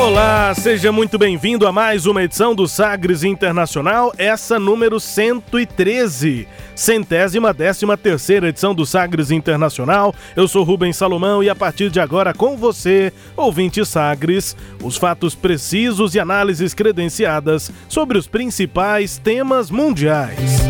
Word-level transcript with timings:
Olá, 0.00 0.54
seja 0.54 0.90
muito 0.90 1.18
bem-vindo 1.18 1.66
a 1.66 1.72
mais 1.72 2.06
uma 2.06 2.22
edição 2.22 2.54
do 2.54 2.66
Sagres 2.66 3.22
Internacional, 3.22 4.14
essa 4.16 4.58
número 4.58 4.98
113, 4.98 6.48
centésima 6.74 7.52
décima 7.52 7.98
terceira 7.98 8.48
edição 8.48 8.74
do 8.74 8.86
Sagres 8.86 9.30
Internacional. 9.30 10.14
Eu 10.34 10.48
sou 10.48 10.64
Rubens 10.64 10.96
Salomão 10.96 11.44
e 11.44 11.50
a 11.50 11.54
partir 11.54 11.90
de 11.90 12.00
agora 12.00 12.32
com 12.32 12.56
você, 12.56 13.12
ouvinte 13.36 13.84
Sagres, 13.84 14.56
os 14.82 14.96
fatos 14.96 15.34
precisos 15.34 16.14
e 16.14 16.18
análises 16.18 16.72
credenciadas 16.72 17.70
sobre 17.86 18.16
os 18.16 18.26
principais 18.26 19.18
temas 19.18 19.70
mundiais. 19.70 20.62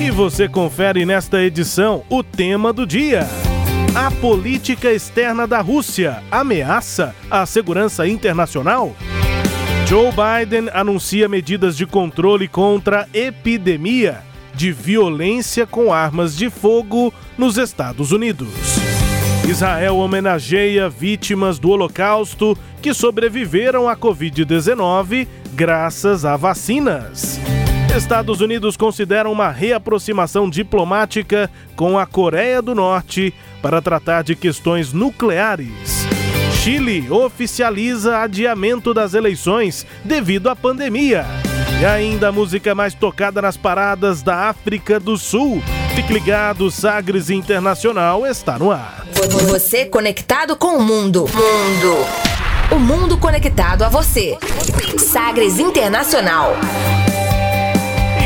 E 0.00 0.10
você 0.10 0.48
confere 0.48 1.04
nesta 1.04 1.42
edição 1.42 2.02
o 2.08 2.22
tema 2.22 2.72
do 2.72 2.86
dia. 2.86 3.28
A 3.94 4.10
política 4.10 4.92
externa 4.92 5.46
da 5.46 5.60
Rússia 5.60 6.20
ameaça 6.28 7.14
a 7.30 7.46
segurança 7.46 8.04
internacional? 8.08 8.92
Joe 9.86 10.10
Biden 10.10 10.68
anuncia 10.74 11.28
medidas 11.28 11.76
de 11.76 11.86
controle 11.86 12.48
contra 12.48 13.08
epidemia 13.14 14.20
de 14.52 14.72
violência 14.72 15.64
com 15.64 15.92
armas 15.92 16.36
de 16.36 16.50
fogo 16.50 17.14
nos 17.38 17.56
Estados 17.56 18.10
Unidos. 18.10 18.48
Israel 19.48 19.98
homenageia 19.98 20.88
vítimas 20.88 21.60
do 21.60 21.70
Holocausto 21.70 22.58
que 22.82 22.92
sobreviveram 22.92 23.88
à 23.88 23.96
Covid-19 23.96 25.28
graças 25.54 26.24
a 26.24 26.36
vacinas. 26.36 27.38
Estados 27.96 28.40
Unidos 28.40 28.76
consideram 28.76 29.30
uma 29.30 29.50
reaproximação 29.50 30.50
diplomática 30.50 31.48
com 31.76 31.96
a 31.96 32.04
Coreia 32.04 32.60
do 32.60 32.74
Norte 32.74 33.32
para 33.62 33.80
tratar 33.80 34.24
de 34.24 34.34
questões 34.34 34.92
nucleares. 34.92 36.04
Chile 36.60 37.08
oficializa 37.08 38.18
adiamento 38.18 38.92
das 38.92 39.14
eleições 39.14 39.86
devido 40.02 40.50
à 40.50 40.56
pandemia. 40.56 41.24
E 41.80 41.84
ainda 41.84 42.28
a 42.28 42.32
música 42.32 42.74
mais 42.74 42.94
tocada 42.94 43.40
nas 43.40 43.56
paradas 43.56 44.22
da 44.22 44.48
África 44.48 44.98
do 44.98 45.16
Sul. 45.16 45.62
Fique 45.94 46.12
ligado, 46.12 46.70
Sagres 46.72 47.30
Internacional 47.30 48.26
está 48.26 48.58
no 48.58 48.72
ar. 48.72 49.06
Você 49.46 49.84
conectado 49.84 50.56
com 50.56 50.78
o 50.78 50.82
mundo. 50.82 51.26
Mundo. 51.32 52.06
O 52.72 52.78
mundo 52.78 53.16
conectado 53.18 53.82
a 53.82 53.88
você. 53.88 54.36
Sagres 54.98 55.60
Internacional. 55.60 56.56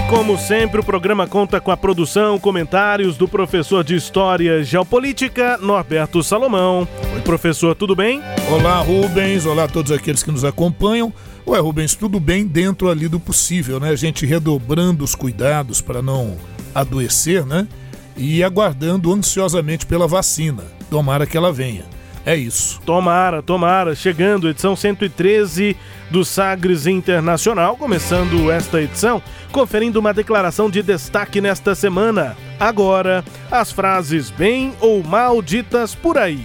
Como 0.09 0.39
sempre, 0.39 0.81
o 0.81 0.85
programa 0.85 1.27
conta 1.27 1.61
com 1.61 1.71
a 1.71 1.77
produção, 1.77 2.39
comentários 2.39 3.19
do 3.19 3.29
professor 3.29 3.85
de 3.85 3.95
História 3.95 4.65
Geopolítica, 4.65 5.59
Norberto 5.59 6.23
Salomão. 6.23 6.89
Oi, 7.15 7.21
professor, 7.21 7.75
tudo 7.75 7.95
bem? 7.95 8.23
Olá, 8.51 8.79
Rubens. 8.81 9.45
Olá 9.45 9.65
a 9.65 9.69
todos 9.69 9.93
aqueles 9.93 10.23
que 10.23 10.33
nos 10.33 10.45
acompanham. 10.45 11.13
Ué, 11.47 11.61
Rubens, 11.61 11.95
tudo 11.95 12.19
bem 12.19 12.47
dentro 12.47 12.89
ali 12.89 13.07
do 13.07 13.21
possível, 13.21 13.79
né? 13.79 13.91
A 13.91 13.97
gente 13.97 14.25
redobrando 14.25 15.05
os 15.05 15.15
cuidados 15.15 15.83
para 15.83 16.01
não 16.01 16.39
adoecer, 16.75 17.45
né? 17.45 17.69
E 18.17 18.43
aguardando 18.43 19.13
ansiosamente 19.13 19.85
pela 19.85 20.09
vacina. 20.09 20.65
Tomara 20.91 21.27
que 21.27 21.37
ela 21.37 21.53
venha. 21.53 21.85
É 22.29 22.37
isso. 22.37 22.79
Tomara, 22.85 23.43
tomara. 23.43 23.95
Chegando, 23.95 24.51
edição 24.51 24.77
113 24.77 25.75
do 26.11 26.27
Sagres 26.27 26.87
Internacional, 26.87 27.75
começando 27.75 28.51
esta 28.51 28.83
edição, 28.83 29.23
conferindo 29.51 29.99
uma 29.99 30.13
declaração 30.13 30.69
de 30.69 30.83
destaque 30.83 31.41
nesta 31.41 31.75
semana. 31.75 32.37
Agora, 32.61 33.25
as 33.51 33.73
frases 33.73 34.29
bem 34.29 34.75
ou 34.79 35.03
mal 35.03 35.41
ditas 35.41 35.95
por 35.95 36.19
aí. 36.19 36.45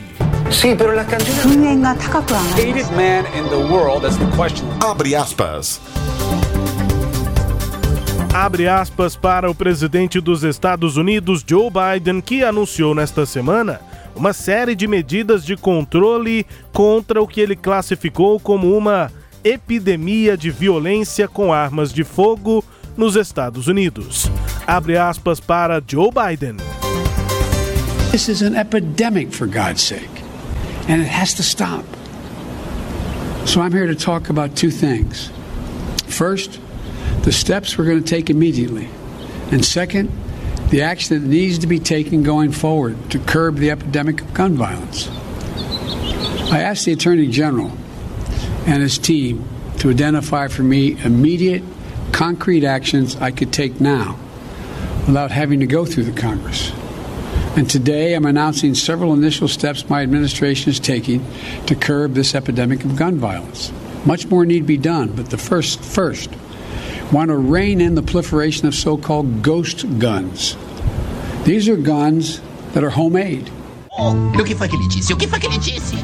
Sim, 0.50 0.78
pero 0.78 0.98
Hated 0.98 1.20
man 2.96 3.26
in 3.38 3.50
the 3.50 3.58
world, 3.70 4.04
that's 4.04 4.16
the 4.16 4.38
question. 4.38 4.66
Abre 4.82 5.14
aspas. 5.16 5.82
Abre 8.34 8.70
aspas 8.70 9.18
para 9.18 9.52
o 9.52 9.54
presidente 9.54 10.22
dos 10.22 10.46
Estados 10.46 10.96
Unidos, 10.96 11.44
Joe 11.46 11.70
Biden, 11.70 12.22
que 12.22 12.42
anunciou 12.42 12.96
nesta 12.96 13.26
semana 13.26 13.82
uma 14.16 14.34
série 14.34 14.76
de 14.76 14.88
medidas 14.88 15.44
de 15.44 15.56
controle 15.56 16.46
contra 16.72 17.22
o 17.22 17.28
que 17.28 17.42
ele 17.42 17.56
classificou 17.56 18.40
como 18.40 18.78
uma 18.78 19.12
epidemia 19.44 20.38
de 20.38 20.50
violência 20.50 21.28
com 21.28 21.52
armas 21.52 21.92
de 21.92 22.04
fogo 22.04 22.64
nos 22.96 23.16
Estados 23.16 23.68
Unidos. 23.68 24.30
Abre 24.66 24.98
aspas 24.98 25.40
para 25.40 25.82
Joe 25.86 26.10
Biden. 26.12 26.58
This 28.12 28.30
is 28.30 28.42
an 28.42 28.56
epidemic 28.56 29.34
for 29.34 29.48
God's 29.48 29.82
sake, 29.82 30.24
and 30.88 31.02
it 31.02 31.10
has 31.10 31.34
to 31.34 31.44
stop. 31.44 31.84
So 33.46 33.60
I'm 33.60 33.74
here 33.74 33.88
to 33.88 33.96
talk 33.96 34.30
about 34.30 34.56
two 34.56 34.70
things. 34.70 35.32
First, 36.08 36.60
the 37.24 37.32
steps 37.32 37.78
we're 37.78 37.86
going 37.86 38.04
to 38.04 38.08
take 38.08 38.30
immediately. 38.30 38.88
And 39.52 39.66
second, 39.66 40.10
the 40.74 40.82
action 40.82 41.22
that 41.22 41.28
needs 41.28 41.60
to 41.60 41.68
be 41.68 41.78
taken 41.78 42.24
going 42.24 42.52
forward 42.52 42.98
to 43.12 43.20
curb 43.20 43.58
the 43.58 43.70
epidemic 43.70 44.20
of 44.22 44.34
gun 44.34 44.56
violence. 44.56 45.08
I 46.52 46.62
asked 46.62 46.86
the 46.86 46.94
Attorney 46.94 47.28
General 47.28 47.72
and 48.66 48.82
his 48.82 48.98
team 48.98 49.48
to 49.78 49.92
identify 49.92 50.48
for 50.48 50.64
me 50.64 51.00
immediate, 51.04 51.62
concrete 52.12 52.64
actions 52.64 53.16
I 53.18 53.30
could 53.30 53.54
take 53.54 53.80
now 53.80 54.18
without 55.06 55.30
having 55.30 55.60
to 55.60 55.68
go 55.68 55.86
through 55.86 56.06
the 56.06 56.20
Congress. 56.20 56.72
And 57.56 57.70
today 57.70 58.16
I'm 58.16 58.26
announcing 58.26 58.74
several 58.74 59.14
initial 59.14 59.48
steps 59.48 59.88
my 59.92 60.02
administration 60.02 60.72
is 60.72 60.80
taking 60.80 61.24
to 61.68 61.76
curb 61.76 62.16
this 62.16 62.34
epidemic 62.34 62.84
of 62.84 62.96
gun 62.96 63.20
violence. 63.20 63.72
Much 64.08 64.26
more 64.26 64.44
need 64.44 64.62
to 64.62 64.66
be 64.66 64.78
done, 64.78 65.10
but 65.10 65.30
the 65.30 65.38
first 65.38 65.82
first 65.82 66.32
want 67.12 67.30
to 67.30 67.38
rein 67.38 67.82
in 67.82 67.96
the 67.96 68.02
proliferation 68.02 68.68
of 68.68 68.76
so-called 68.76 69.42
ghost 69.42 69.86
guns. 70.00 70.58
These 71.44 71.70
are 71.70 71.78
guns 71.78 72.42
that 72.74 72.84
are 72.84 72.90
homemade. 72.90 73.52
O 73.96 74.44
que 74.44 74.56
foi 74.56 74.68
que 74.68 74.76
ele 74.76 74.88
disse? 74.88 75.14
O 75.14 75.18
que 75.18 75.28
foi 75.28 75.40
que 75.40 75.48
ele 75.48 75.58
disse? 75.60 75.96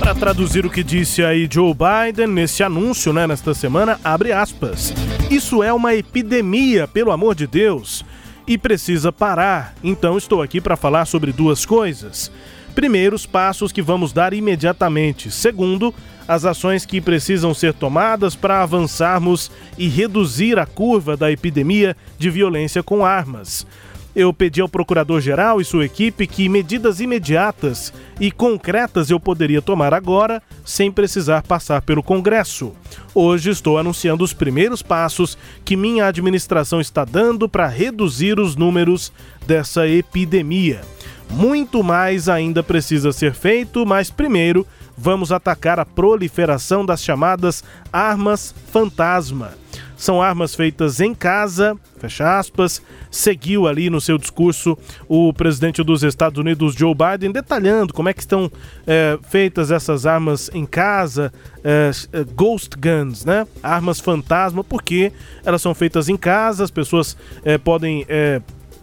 Para 0.00 0.14
traduzir 0.14 0.66
o 0.66 0.70
que 0.70 0.82
disse 0.82 1.22
aí 1.22 1.48
Joe 1.48 1.72
Biden 1.72 2.26
nesse 2.26 2.64
anúncio, 2.64 3.12
né, 3.12 3.26
nesta 3.26 3.54
semana, 3.54 4.00
abre 4.02 4.32
aspas. 4.32 4.92
Isso 5.30 5.62
é 5.62 5.72
uma 5.72 5.94
epidemia, 5.94 6.88
pelo 6.88 7.12
amor 7.12 7.36
de 7.36 7.46
Deus, 7.46 8.04
e 8.46 8.58
precisa 8.58 9.12
parar. 9.12 9.74
Então 9.84 10.18
estou 10.18 10.42
aqui 10.42 10.60
para 10.60 10.76
falar 10.76 11.04
sobre 11.04 11.32
duas 11.32 11.64
coisas. 11.64 12.32
Primeiro, 12.74 13.14
os 13.14 13.26
passos 13.26 13.70
que 13.70 13.82
vamos 13.82 14.12
dar 14.12 14.32
imediatamente. 14.32 15.30
Segundo, 15.30 15.94
as 16.26 16.44
ações 16.44 16.86
que 16.86 17.00
precisam 17.00 17.52
ser 17.52 17.74
tomadas 17.74 18.34
para 18.34 18.62
avançarmos 18.62 19.50
e 19.76 19.88
reduzir 19.88 20.58
a 20.58 20.64
curva 20.64 21.16
da 21.16 21.30
epidemia 21.30 21.96
de 22.18 22.30
violência 22.30 22.82
com 22.82 23.04
armas. 23.04 23.66
Eu 24.14 24.32
pedi 24.32 24.60
ao 24.60 24.68
procurador-geral 24.68 25.58
e 25.58 25.64
sua 25.64 25.86
equipe 25.86 26.26
que 26.26 26.46
medidas 26.46 27.00
imediatas 27.00 27.94
e 28.20 28.30
concretas 28.30 29.10
eu 29.10 29.18
poderia 29.18 29.62
tomar 29.62 29.94
agora, 29.94 30.42
sem 30.66 30.92
precisar 30.92 31.42
passar 31.42 31.80
pelo 31.80 32.02
Congresso. 32.02 32.72
Hoje 33.14 33.48
estou 33.48 33.78
anunciando 33.78 34.22
os 34.22 34.34
primeiros 34.34 34.82
passos 34.82 35.38
que 35.64 35.76
minha 35.76 36.06
administração 36.06 36.78
está 36.78 37.06
dando 37.06 37.48
para 37.48 37.66
reduzir 37.66 38.38
os 38.38 38.54
números 38.54 39.10
dessa 39.46 39.88
epidemia. 39.88 40.82
Muito 41.32 41.82
mais 41.82 42.28
ainda 42.28 42.62
precisa 42.62 43.10
ser 43.10 43.32
feito, 43.32 43.86
mas 43.86 44.10
primeiro 44.10 44.66
vamos 44.96 45.32
atacar 45.32 45.80
a 45.80 45.84
proliferação 45.84 46.84
das 46.84 47.02
chamadas 47.02 47.64
armas 47.90 48.54
fantasma. 48.70 49.54
São 49.96 50.20
armas 50.20 50.54
feitas 50.54 51.00
em 51.00 51.14
casa, 51.14 51.76
fecha 51.98 52.38
aspas. 52.38 52.82
Seguiu 53.10 53.66
ali 53.66 53.88
no 53.88 54.00
seu 54.00 54.18
discurso 54.18 54.76
o 55.08 55.32
presidente 55.32 55.82
dos 55.82 56.02
Estados 56.02 56.38
Unidos, 56.38 56.74
Joe 56.74 56.92
Biden, 56.94 57.30
detalhando 57.30 57.94
como 57.94 58.08
é 58.08 58.12
que 58.12 58.20
estão 58.20 58.50
é, 58.86 59.18
feitas 59.30 59.70
essas 59.70 60.04
armas 60.04 60.50
em 60.52 60.66
casa, 60.66 61.32
é, 61.62 61.92
ghost 62.34 62.76
guns, 62.76 63.24
né? 63.24 63.46
Armas 63.62 64.00
fantasma, 64.00 64.64
porque 64.64 65.12
elas 65.44 65.62
são 65.62 65.74
feitas 65.74 66.08
em 66.08 66.16
casa, 66.16 66.64
as 66.64 66.70
pessoas 66.70 67.16
é, 67.44 67.56
podem 67.56 68.04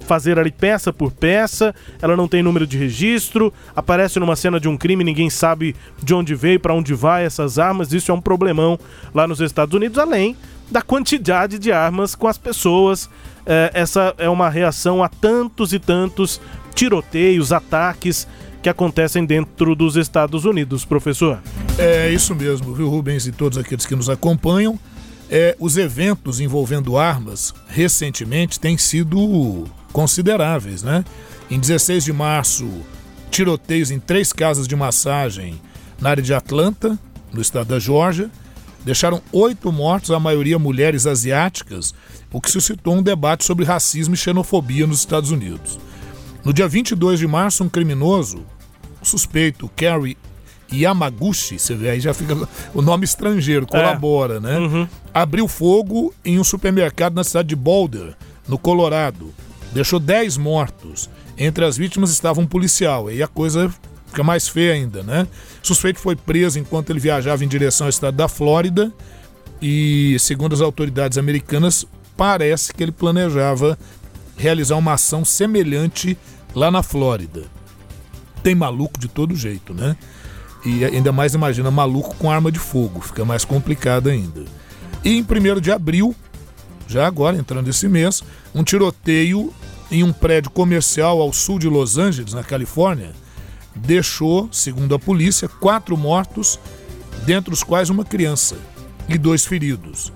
fazer 0.01 0.39
ali 0.39 0.51
peça 0.51 0.91
por 0.91 1.11
peça, 1.11 1.73
ela 2.01 2.15
não 2.15 2.27
tem 2.27 2.41
número 2.41 2.65
de 2.65 2.77
registro, 2.77 3.53
aparece 3.75 4.19
numa 4.19 4.35
cena 4.35 4.59
de 4.59 4.67
um 4.67 4.77
crime, 4.77 5.03
ninguém 5.03 5.29
sabe 5.29 5.75
de 6.01 6.13
onde 6.13 6.33
veio, 6.35 6.59
para 6.59 6.73
onde 6.73 6.93
vai 6.93 7.25
essas 7.25 7.59
armas, 7.59 7.93
isso 7.93 8.11
é 8.11 8.13
um 8.13 8.21
problemão 8.21 8.79
lá 9.13 9.27
nos 9.27 9.39
Estados 9.39 9.73
Unidos, 9.73 9.97
além 9.97 10.35
da 10.69 10.81
quantidade 10.81 11.57
de 11.57 11.71
armas 11.71 12.15
com 12.15 12.27
as 12.27 12.37
pessoas. 12.37 13.09
É, 13.45 13.71
essa 13.73 14.13
é 14.17 14.29
uma 14.29 14.49
reação 14.49 15.03
a 15.03 15.09
tantos 15.09 15.73
e 15.73 15.79
tantos 15.79 16.39
tiroteios, 16.75 17.51
ataques 17.51 18.27
que 18.61 18.69
acontecem 18.69 19.25
dentro 19.25 19.75
dos 19.75 19.95
Estados 19.95 20.45
Unidos, 20.45 20.85
professor. 20.85 21.39
É 21.77 22.09
isso 22.09 22.35
mesmo, 22.35 22.73
viu, 22.73 22.89
Rubens 22.89 23.25
e 23.25 23.31
todos 23.31 23.57
aqueles 23.57 23.85
que 23.85 23.95
nos 23.95 24.09
acompanham. 24.09 24.77
É, 25.29 25.55
os 25.59 25.77
eventos 25.77 26.39
envolvendo 26.39 26.97
armas 26.97 27.53
recentemente 27.67 28.59
têm 28.59 28.77
sido 28.77 29.65
consideráveis, 29.91 30.83
né? 30.83 31.03
Em 31.50 31.59
16 31.59 32.03
de 32.03 32.13
março, 32.13 32.68
tiroteios 33.31 33.91
em 33.91 34.00
três 34.00 34.31
casas 34.31 34.68
de 34.68 34.75
massagem 34.75 35.59
na 36.00 36.12
área 36.12 36.24
de 36.24 36.33
Atlanta, 36.33 36.97
no 37.33 37.41
estado 37.41 37.68
da 37.68 37.80
Geórgia, 37.80 38.30
deixaram 38.83 39.21
oito 39.31 39.71
mortos, 39.71 40.12
a 40.12 40.19
maioria 40.19 40.57
mulheres 40.57 41.06
asiáticas, 41.06 41.94
o 42.31 42.39
que 42.39 42.50
suscitou 42.50 42.95
um 42.95 43.03
debate 43.03 43.44
sobre 43.44 43.65
racismo 43.65 44.13
e 44.13 44.18
xenofobia 44.18 44.88
nos 44.88 45.00
Estados 45.00 45.31
Unidos. 45.31 45.80
No 46.44 46.53
dia 46.53 46.68
22 46.68 47.19
de 47.19 47.27
março, 47.27 47.63
um 47.63 47.69
criminoso, 47.69 48.45
suspeito, 49.01 49.69
Kerry 49.75 50.18
Yamaguchi, 50.71 51.57
você 51.57 51.75
vê 51.75 51.89
aí 51.89 52.00
já 52.00 52.13
fica 52.13 52.35
o 52.74 52.81
nome 52.81 53.03
estrangeiro, 53.03 53.65
colabora, 53.65 54.35
é. 54.35 54.39
né? 54.39 54.59
Uhum. 54.59 54.88
Abriu 55.13 55.47
fogo 55.47 56.13
em 56.24 56.39
um 56.39 56.44
supermercado 56.44 57.15
na 57.15 57.24
cidade 57.24 57.50
de 57.50 57.56
Boulder, 57.56 58.15
no 58.47 58.57
Colorado. 58.57 59.33
Deixou 59.71 60.00
10 60.00 60.38
mortos. 60.38 61.10
Entre 61.38 61.63
as 61.63 61.77
vítimas 61.77 62.10
estava 62.12 62.42
um 62.42 62.48
policial. 62.48 63.07
Aí 63.07 63.21
a 63.24 63.27
coisa 63.27 63.74
fica 64.07 64.24
mais 64.24 64.48
feia 64.48 64.74
ainda, 64.74 65.04
né? 65.04 65.27
O 65.63 65.68
suspeito 65.68 66.00
foi 66.00 66.16
preso 66.16 66.60
enquanto 66.60 66.89
ele 66.89 67.00
viajava 67.00 67.44
em 67.44 67.48
direção 67.48 67.86
ao 67.86 67.89
estado 67.89 68.16
da 68.16 68.27
Flórida 68.27 68.92
e, 69.62 70.18
segundo 70.19 70.54
as 70.54 70.62
autoridades 70.62 71.18
americanas, 71.18 71.86
parece 72.18 72.74
que 72.74 72.83
ele 72.83 72.92
planejava 72.92 73.77
realizar 74.36 74.75
uma 74.77 74.94
ação 74.94 75.24
semelhante 75.24 76.18
lá 76.56 76.71
na 76.71 76.81
Flórida. 76.81 77.44
Tem 78.42 78.56
maluco 78.56 79.00
de 79.00 79.07
todo 79.07 79.36
jeito, 79.36 79.74
né? 79.74 79.95
E 80.66 80.83
ainda 80.83 81.12
mais 81.12 81.33
imagina 81.33 81.69
maluco 81.69 82.16
com 82.16 82.31
arma 82.31 82.51
de 82.51 82.60
fogo, 82.60 83.01
fica 83.01 83.24
mais 83.24 83.45
complicado 83.45 84.10
ainda. 84.10 84.44
E 85.04 85.18
em 85.18 85.21
1 85.21 85.62
de 85.62 85.71
abril, 85.71 86.16
já 86.88 87.06
agora 87.06 87.38
entrando 87.38 87.69
esse 87.69 87.88
mês, 87.88 88.24
um 88.54 88.63
tiroteio 88.63 89.54
em 89.91 90.03
um 90.03 90.13
prédio 90.13 90.51
comercial 90.51 91.21
ao 91.21 91.33
sul 91.33 91.59
de 91.59 91.68
Los 91.68 91.97
Angeles, 91.97 92.33
na 92.33 92.44
Califórnia, 92.44 93.12
deixou, 93.75 94.50
segundo 94.51 94.94
a 94.94 95.00
polícia, 95.00 95.47
quatro 95.47 95.97
mortos, 95.97 96.59
dentre 97.25 97.53
os 97.53 97.63
quais 97.63 97.89
uma 97.89 98.06
criança 98.06 98.57
e 99.07 99.18
dois 99.18 99.45
feridos. 99.45 100.12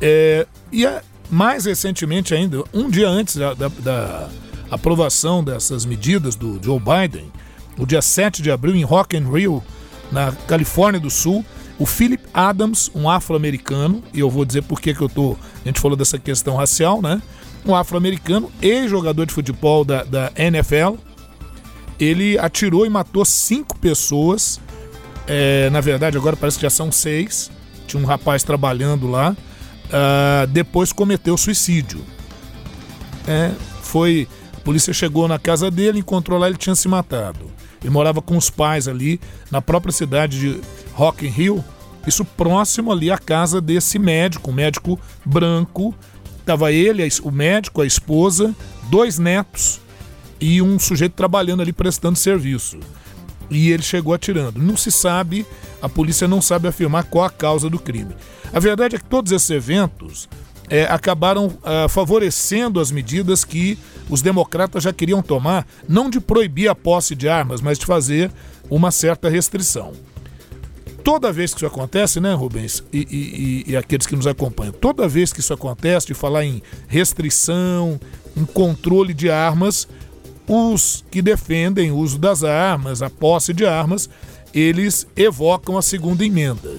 É, 0.00 0.46
e 0.70 0.86
a, 0.86 1.02
mais 1.30 1.64
recentemente 1.64 2.34
ainda, 2.34 2.62
um 2.72 2.88
dia 2.88 3.08
antes 3.08 3.36
da, 3.36 3.54
da, 3.54 3.68
da 3.68 4.28
aprovação 4.70 5.42
dessas 5.42 5.84
medidas 5.84 6.36
do 6.36 6.60
Joe 6.62 6.78
Biden, 6.80 7.30
no 7.76 7.86
dia 7.86 8.00
7 8.00 8.42
de 8.42 8.50
abril, 8.50 8.74
em 8.74 8.84
Rock 8.84 9.16
and 9.16 9.28
Rio, 9.28 9.62
na 10.10 10.32
Califórnia 10.32 11.00
do 11.00 11.10
Sul, 11.10 11.44
o 11.78 11.84
Philip 11.84 12.24
Adams, 12.32 12.90
um 12.94 13.08
afro-americano, 13.08 14.02
e 14.14 14.20
eu 14.20 14.30
vou 14.30 14.44
dizer 14.44 14.62
por 14.62 14.80
que 14.80 14.96
eu 14.98 15.08
tô. 15.08 15.36
A 15.62 15.68
gente 15.68 15.80
falou 15.80 15.96
dessa 15.96 16.18
questão 16.18 16.56
racial, 16.56 17.02
né? 17.02 17.20
Um 17.66 17.74
afro-americano, 17.74 18.50
ex-jogador 18.62 19.26
de 19.26 19.34
futebol 19.34 19.84
da, 19.84 20.04
da 20.04 20.32
NFL. 20.36 20.94
Ele 21.98 22.38
atirou 22.38 22.86
e 22.86 22.88
matou 22.88 23.24
cinco 23.24 23.78
pessoas. 23.78 24.60
É, 25.26 25.68
na 25.70 25.80
verdade, 25.80 26.16
agora 26.16 26.36
parece 26.36 26.58
que 26.58 26.62
já 26.62 26.70
são 26.70 26.92
seis. 26.92 27.50
Tinha 27.86 28.02
um 28.02 28.06
rapaz 28.06 28.42
trabalhando 28.42 29.08
lá. 29.08 29.36
Uh, 29.86 30.46
depois 30.48 30.92
cometeu 30.92 31.36
suicídio. 31.36 32.04
É, 33.26 33.50
foi 33.82 34.28
polícia 34.66 34.92
chegou 34.92 35.28
na 35.28 35.38
casa 35.38 35.70
dele, 35.70 36.00
encontrou 36.00 36.36
lá, 36.38 36.48
ele 36.48 36.56
tinha 36.56 36.74
se 36.74 36.88
matado. 36.88 37.48
Ele 37.80 37.90
morava 37.90 38.20
com 38.20 38.36
os 38.36 38.50
pais 38.50 38.88
ali, 38.88 39.20
na 39.48 39.62
própria 39.62 39.92
cidade 39.92 40.40
de 40.40 40.60
Rock 40.92 41.24
Hill, 41.24 41.64
isso 42.04 42.24
próximo 42.24 42.90
ali 42.90 43.08
à 43.08 43.16
casa 43.16 43.60
desse 43.60 43.96
médico, 43.96 44.50
um 44.50 44.54
médico 44.54 44.98
branco. 45.24 45.94
Tava 46.46 46.70
ele, 46.70 47.06
o 47.24 47.30
médico, 47.32 47.82
a 47.82 47.86
esposa, 47.86 48.54
dois 48.88 49.18
netos 49.18 49.80
e 50.40 50.62
um 50.62 50.78
sujeito 50.78 51.14
trabalhando 51.14 51.60
ali 51.60 51.72
prestando 51.72 52.16
serviço. 52.16 52.78
E 53.50 53.72
ele 53.72 53.82
chegou 53.82 54.14
atirando. 54.14 54.62
Não 54.62 54.76
se 54.76 54.92
sabe, 54.92 55.44
a 55.82 55.88
polícia 55.88 56.28
não 56.28 56.40
sabe 56.40 56.68
afirmar 56.68 57.02
qual 57.04 57.24
a 57.24 57.30
causa 57.30 57.68
do 57.68 57.80
crime. 57.80 58.14
A 58.52 58.60
verdade 58.60 58.94
é 58.94 58.98
que 58.98 59.04
todos 59.04 59.32
esses 59.32 59.50
eventos 59.50 60.28
é, 60.70 60.84
acabaram 60.84 61.46
uh, 61.46 61.88
favorecendo 61.88 62.78
as 62.78 62.92
medidas 62.92 63.44
que 63.44 63.76
os 64.08 64.22
democratas 64.22 64.84
já 64.84 64.92
queriam 64.92 65.22
tomar, 65.22 65.66
não 65.88 66.08
de 66.08 66.20
proibir 66.20 66.68
a 66.68 66.76
posse 66.76 67.16
de 67.16 67.28
armas, 67.28 67.60
mas 67.60 67.76
de 67.76 67.86
fazer 67.86 68.30
uma 68.70 68.92
certa 68.92 69.28
restrição. 69.28 69.92
Toda 71.06 71.30
vez 71.30 71.52
que 71.52 71.58
isso 71.58 71.66
acontece, 71.66 72.18
né, 72.18 72.34
Rubens, 72.34 72.82
e, 72.92 73.64
e, 73.68 73.70
e 73.70 73.76
aqueles 73.76 74.08
que 74.08 74.16
nos 74.16 74.26
acompanham, 74.26 74.72
toda 74.72 75.06
vez 75.06 75.32
que 75.32 75.38
isso 75.38 75.54
acontece, 75.54 76.08
de 76.08 76.14
falar 76.14 76.44
em 76.44 76.60
restrição, 76.88 78.00
em 78.36 78.44
controle 78.44 79.14
de 79.14 79.30
armas, 79.30 79.86
os 80.48 81.04
que 81.08 81.22
defendem 81.22 81.92
o 81.92 81.96
uso 81.96 82.18
das 82.18 82.42
armas, 82.42 83.02
a 83.02 83.08
posse 83.08 83.54
de 83.54 83.64
armas, 83.64 84.10
eles 84.52 85.06
evocam 85.14 85.78
a 85.78 85.82
segunda 85.82 86.24
emenda. 86.24 86.76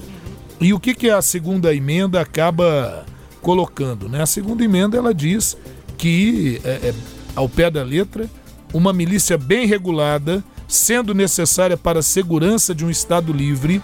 E 0.60 0.74
o 0.74 0.78
que, 0.78 0.94
que 0.94 1.08
a 1.08 1.22
segunda 1.22 1.74
emenda 1.74 2.20
acaba 2.20 3.06
colocando. 3.40 4.10
Né? 4.10 4.20
A 4.20 4.26
segunda 4.26 4.62
emenda 4.62 4.98
ela 4.98 5.14
diz 5.14 5.56
que, 5.96 6.60
é, 6.64 6.88
é, 6.88 6.94
ao 7.34 7.48
pé 7.48 7.70
da 7.70 7.82
letra, 7.82 8.28
uma 8.74 8.92
milícia 8.92 9.38
bem 9.38 9.66
regulada, 9.66 10.44
sendo 10.68 11.14
necessária 11.14 11.78
para 11.78 12.00
a 12.00 12.02
segurança 12.02 12.74
de 12.74 12.84
um 12.84 12.90
Estado 12.90 13.32
livre, 13.32 13.82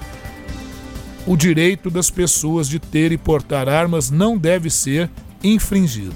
o 1.26 1.37
direito 1.37 1.91
das 1.91 2.11
pessoas 2.11 2.69
de 2.69 2.79
ter 2.79 3.12
e 3.12 3.19
portar 3.19 3.69
armas 3.69 4.11
não 4.11 4.37
deve 4.37 4.69
ser 4.69 5.11
infringido. 5.43 6.15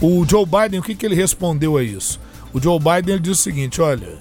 O 0.00 0.24
Joe 0.26 0.46
Biden, 0.46 0.80
o 0.80 0.82
que, 0.82 0.94
que 0.94 1.04
ele 1.04 1.14
respondeu 1.14 1.76
a 1.76 1.82
isso? 1.82 2.20
O 2.52 2.60
Joe 2.60 2.78
Biden 2.78 3.14
ele 3.14 3.22
diz 3.22 3.38
o 3.38 3.42
seguinte: 3.42 3.80
olha, 3.80 4.18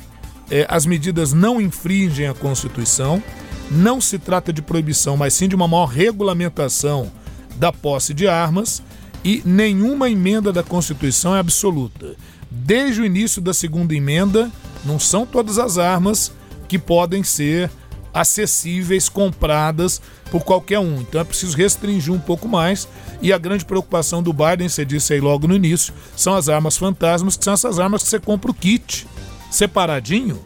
é, 0.50 0.66
as 0.70 0.86
medidas 0.86 1.34
não 1.34 1.62
infringem 1.62 2.28
a 2.28 2.34
Constituição, 2.34 3.22
não 3.70 4.02
se 4.02 4.18
trata 4.18 4.52
de 4.52 4.62
proibição, 4.62 5.18
mas 5.18 5.34
sim 5.34 5.48
de 5.48 5.56
uma 5.56 5.68
maior 5.68 5.86
regulamentação 5.86 7.12
da 7.58 7.72
posse 7.72 8.14
de 8.14 8.28
armas 8.28 8.82
e 9.24 9.42
nenhuma 9.46 10.10
emenda 10.10 10.54
da 10.54 10.64
Constituição 10.64 11.36
é 11.36 11.40
absoluta. 11.40 12.16
Desde 12.50 13.02
o 13.02 13.06
início 13.06 13.42
da 13.42 13.54
segunda 13.54 13.94
emenda, 13.94 14.52
não 14.86 15.00
são 15.00 15.26
todas 15.26 15.58
as 15.60 15.78
armas 15.78 16.32
que 16.68 16.80
podem 16.80 17.24
ser 17.24 17.70
acessíveis, 18.18 19.08
compradas 19.10 20.02
por 20.32 20.44
qualquer 20.44 20.80
um. 20.80 21.02
Então 21.02 21.22
é 21.22 21.24
preciso 21.24 21.56
restringir 21.56 22.14
um 22.14 22.20
pouco 22.20 22.48
mais. 22.48 22.88
E 23.22 23.32
a 23.32 23.38
grande 23.38 23.64
preocupação 23.64 24.24
do 24.24 24.34
Biden, 24.34 24.68
você 24.68 24.84
disse 24.84 25.14
aí 25.14 25.20
logo 25.20 25.48
no 25.48 25.56
início, 25.56 25.94
são 26.16 26.36
as 26.36 26.50
armas 26.50 26.78
fantasmas, 26.78 27.38
que 27.38 27.44
são 27.44 27.54
essas 27.54 27.80
armas 27.80 28.04
que 28.04 28.10
você 28.10 28.20
compra 28.20 28.52
o 28.52 28.54
kit 28.54 29.08
separadinho, 29.52 30.40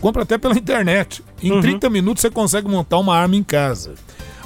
compra 0.00 0.22
até 0.22 0.38
pela 0.38 0.56
internet. 0.56 1.22
Em 1.42 1.52
uhum. 1.52 1.60
30 1.60 1.90
minutos 1.90 2.20
você 2.20 2.30
consegue 2.30 2.68
montar 2.68 2.98
uma 2.98 3.16
arma 3.16 3.36
em 3.36 3.42
casa. 3.42 3.94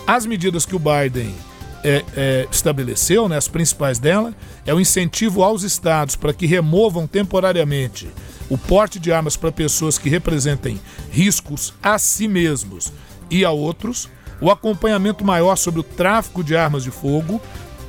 As 0.07 0.27
medidas 0.27 0.67
que 0.67 0.75
o 0.75 0.79
Biden 0.79 1.35
é, 1.83 2.05
é, 2.17 2.49
estabeleceu, 2.51 3.29
né, 3.29 3.37
as 3.37 3.49
principais 3.49 3.99
dela, 3.99 4.35
é 4.67 4.73
o 4.73 4.81
incentivo 4.81 5.43
aos 5.43 5.63
estados 5.63 6.17
para 6.17 6.33
que 6.33 6.47
removam 6.47 7.07
temporariamente 7.07 8.09
o 8.49 8.59
porte 8.59 8.99
de 8.99 9.13
armas 9.13 9.37
para 9.37 9.53
pessoas 9.53 9.99
que 9.99 10.09
representem 10.09 10.81
riscos 11.11 11.73
a 11.83 11.99
si 11.99 12.29
mesmos 12.29 12.93
e 13.31 13.45
a 13.45 13.51
outros, 13.51 14.09
o 14.41 14.51
acompanhamento 14.51 15.25
maior 15.25 15.57
sobre 15.57 15.81
o 15.81 15.85
tráfico 15.85 16.45
de 16.45 16.57
armas 16.57 16.83
de 16.85 16.91
fogo, 16.91 17.41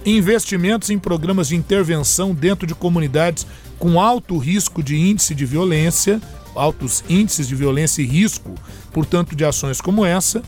investimentos 0.06 0.90
em 0.90 1.00
programas 1.00 1.48
de 1.48 1.56
intervenção 1.56 2.34
dentro 2.34 2.66
de 2.66 2.76
comunidades 2.76 3.46
com 3.78 4.00
alto 4.00 4.38
risco 4.38 4.82
de 4.82 4.96
índice 4.96 5.36
de 5.36 5.46
violência, 5.46 6.22
altos 6.56 7.04
índices 7.10 7.48
de 7.48 7.56
violência 7.56 8.02
e 8.02 8.06
risco, 8.06 8.56
portanto, 8.94 9.36
de 9.36 9.44
ações 9.44 9.82
como 9.82 10.06
essa 10.06 10.42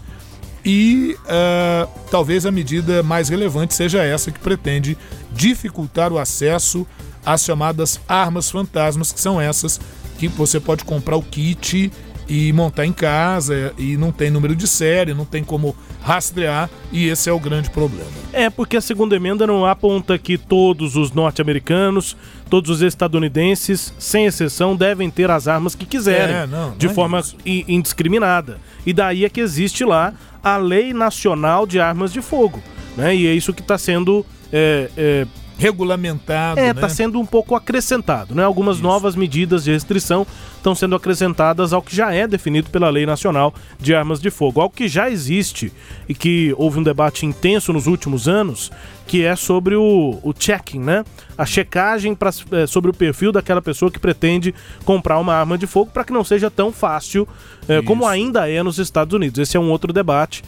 e 0.68 1.16
uh, 1.22 1.90
talvez 2.12 2.46
a 2.46 2.52
medida 2.52 3.02
mais 3.02 3.30
relevante 3.30 3.74
seja 3.74 4.04
essa 4.04 4.32
que 4.32 4.40
pretende 4.40 4.98
dificultar 5.32 6.12
o 6.12 6.20
acesso 6.20 6.86
às 7.26 7.44
chamadas 7.46 8.02
armas 8.06 8.50
fantasmas, 8.52 9.14
que 9.14 9.20
são 9.20 9.40
essas 9.40 9.80
que 10.18 10.28
você 10.28 10.60
pode 10.60 10.84
comprar 10.84 11.16
o 11.16 11.22
kit 11.24 11.92
e 12.30 12.52
montar 12.52 12.86
em 12.86 12.92
casa 12.92 13.74
e 13.78 13.96
não 13.96 14.12
tem 14.12 14.30
número 14.30 14.54
de 14.54 14.68
série, 14.68 15.14
não 15.14 15.24
tem 15.24 15.44
como 15.46 15.74
rastrear 16.02 16.70
e 16.92 17.08
esse 17.08 17.30
é 17.30 17.34
o 17.34 17.40
grande 17.40 17.70
problema. 17.70 18.10
É, 18.34 18.50
porque 18.50 18.76
a 18.76 18.82
segunda 18.82 19.16
emenda 19.16 19.48
não 19.48 19.66
aponta 19.66 20.18
que 20.18 20.38
todos 20.38 20.98
os 20.98 21.12
norte-americanos, 21.14 22.18
todos 22.50 22.70
os 22.70 22.82
estadunidenses, 22.82 23.94
sem 23.98 24.26
exceção, 24.26 24.76
devem 24.76 25.10
ter 25.10 25.32
as 25.32 25.48
armas 25.48 25.74
que 25.74 25.86
quiserem, 25.86 26.36
É, 26.36 26.48
não, 26.48 26.72
não 26.72 26.78
de 26.78 26.88
é 26.88 26.90
forma 26.94 27.20
isso. 27.20 27.38
indiscriminada. 27.46 28.60
E 28.86 28.92
daí 28.94 29.24
é 29.24 29.30
que 29.30 29.40
existe 29.40 29.86
lá 29.86 30.14
a 30.44 30.58
Lei 30.58 30.94
Nacional 30.94 31.66
de 31.66 31.80
Armas 31.80 32.12
de 32.12 32.22
Fogo, 32.22 32.62
né? 32.96 33.16
E 33.16 33.28
é 33.28 33.34
isso 33.34 33.54
que 33.54 33.62
está 33.62 33.78
sendo 33.78 34.26
é, 34.52 34.90
é, 34.98 35.28
Regulamentado, 35.58 36.60
é, 36.60 36.66
né? 36.66 36.72
está 36.72 36.88
sendo 36.88 37.20
um 37.20 37.26
pouco 37.26 37.56
acrescentado, 37.56 38.36
né? 38.36 38.44
Algumas 38.44 38.80
novas 38.80 39.16
medidas 39.16 39.64
de 39.64 39.72
restrição 39.72 40.26
estão 40.56 40.76
sendo 40.76 40.96
acrescentadas 40.96 41.74
ao 41.74 41.82
que 41.82 41.96
já 41.96 42.14
é 42.14 42.28
definido 42.28 42.70
pela 42.70 42.90
Lei 42.90 43.06
Nacional 43.06 43.54
de 43.80 43.96
Armas 43.96 44.20
de 44.20 44.30
Fogo, 44.30 44.62
ao 44.62 44.70
que 44.70 44.88
já 44.88 45.10
existe 45.10 45.72
e 46.08 46.14
que 46.14 46.54
houve 46.58 46.80
um 46.80 46.84
debate 46.84 47.26
intenso 47.26 47.74
nos 47.74 47.88
últimos 47.88 48.28
anos, 48.28 48.72
que 49.08 49.24
é 49.24 49.36
sobre 49.36 49.76
o, 49.76 50.20
o 50.22 50.34
checking, 50.38 50.80
né? 50.82 51.04
A 51.38 51.46
checagem 51.46 52.14
pra, 52.14 52.30
eh, 52.52 52.68
sobre 52.68 52.92
o 52.92 52.94
perfil 52.94 53.32
daquela 53.32 53.62
pessoa 53.62 53.90
que 53.90 54.00
pretende 54.00 54.54
comprar 54.84 55.18
uma 55.18 55.34
arma 55.34 55.58
de 55.58 55.66
fogo 55.66 55.90
para 55.92 56.04
que 56.04 56.12
não 56.12 56.24
seja 56.24 56.52
tão 56.52 56.72
fácil 56.74 57.28
eh, 57.70 57.82
como 57.84 58.06
ainda 58.06 58.50
é 58.50 58.62
nos 58.62 58.78
Estados 58.80 59.14
Unidos. 59.14 59.40
Esse 59.40 59.56
é 59.56 59.60
um 59.60 59.72
outro 59.72 59.94
debate 59.94 60.44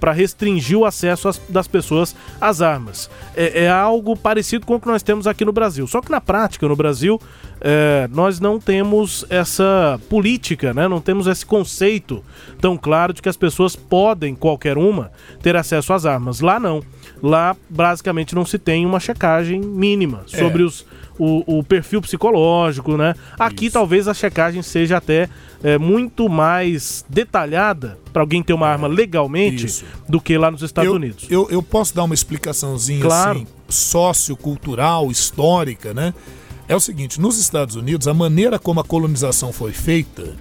para 0.00 0.12
restringir 0.12 0.76
o 0.76 0.84
acesso 0.84 1.28
às- 1.28 1.40
das 1.48 1.66
pessoas 1.68 2.14
às 2.40 2.60
armas. 2.60 3.08
É, 3.36 3.64
é 3.64 3.70
algo 3.70 4.16
parecido 4.16 4.66
com 4.66 4.74
o 4.74 4.80
que 4.80 4.86
nós 4.88 5.02
temos 5.02 5.26
aqui 5.26 5.44
no 5.44 5.52
Brasil. 5.52 5.86
Só 5.86 6.00
que 6.00 6.10
na 6.10 6.20
prática, 6.20 6.66
no 6.68 6.74
Brasil, 6.76 7.18
eh, 7.60 8.08
nós 8.12 8.40
não 8.40 8.58
temos 8.58 9.24
essa 9.28 10.00
política, 10.08 10.72
né? 10.72 10.88
não 10.88 11.00
temos 11.00 11.26
esse 11.26 11.44
conceito 11.44 12.24
tão 12.60 12.76
claro 12.76 13.12
de 13.12 13.20
que 13.22 13.28
as 13.28 13.36
pessoas 13.36 13.76
podem, 13.76 14.34
qualquer 14.34 14.78
uma, 14.78 15.10
ter 15.42 15.56
acesso 15.56 15.92
às 15.92 16.06
armas. 16.06 16.40
Lá 16.40 16.58
não. 16.58 16.82
Lá, 17.22 17.54
basicamente, 17.68 18.34
não 18.34 18.46
se 18.46 18.58
tem 18.58 18.86
uma 18.86 18.98
checagem 18.98 19.60
mínima 19.60 20.24
É. 20.32 20.38
sobre 20.38 20.62
os, 20.62 20.86
o, 21.18 21.58
o 21.58 21.62
perfil 21.62 22.00
psicológico, 22.00 22.96
né? 22.96 23.14
Aqui 23.38 23.66
Isso. 23.66 23.74
talvez 23.74 24.08
a 24.08 24.14
checagem 24.14 24.62
seja 24.62 24.96
até 24.96 25.28
é, 25.62 25.76
muito 25.76 26.30
mais 26.30 27.04
detalhada 27.10 27.98
para 28.10 28.22
alguém 28.22 28.42
ter 28.42 28.54
uma 28.54 28.66
arma 28.66 28.88
legalmente 28.88 29.66
Isso. 29.66 29.84
do 30.08 30.18
que 30.18 30.38
lá 30.38 30.50
nos 30.50 30.62
Estados 30.62 30.88
eu, 30.88 30.94
Unidos. 30.96 31.26
Eu, 31.28 31.46
eu 31.50 31.62
posso 31.62 31.94
dar 31.94 32.04
uma 32.04 32.14
explicação,zinha 32.14 33.02
Claro. 33.02 33.30
assim, 33.40 33.46
sociocultural, 34.14 35.10
histórica, 35.10 35.92
né? 35.92 36.14
É 36.70 36.76
o 36.76 36.78
seguinte, 36.78 37.20
nos 37.20 37.36
Estados 37.36 37.74
Unidos, 37.74 38.06
a 38.06 38.14
maneira 38.14 38.56
como 38.56 38.78
a 38.78 38.84
colonização 38.84 39.52
foi 39.52 39.72
feita, 39.72 40.36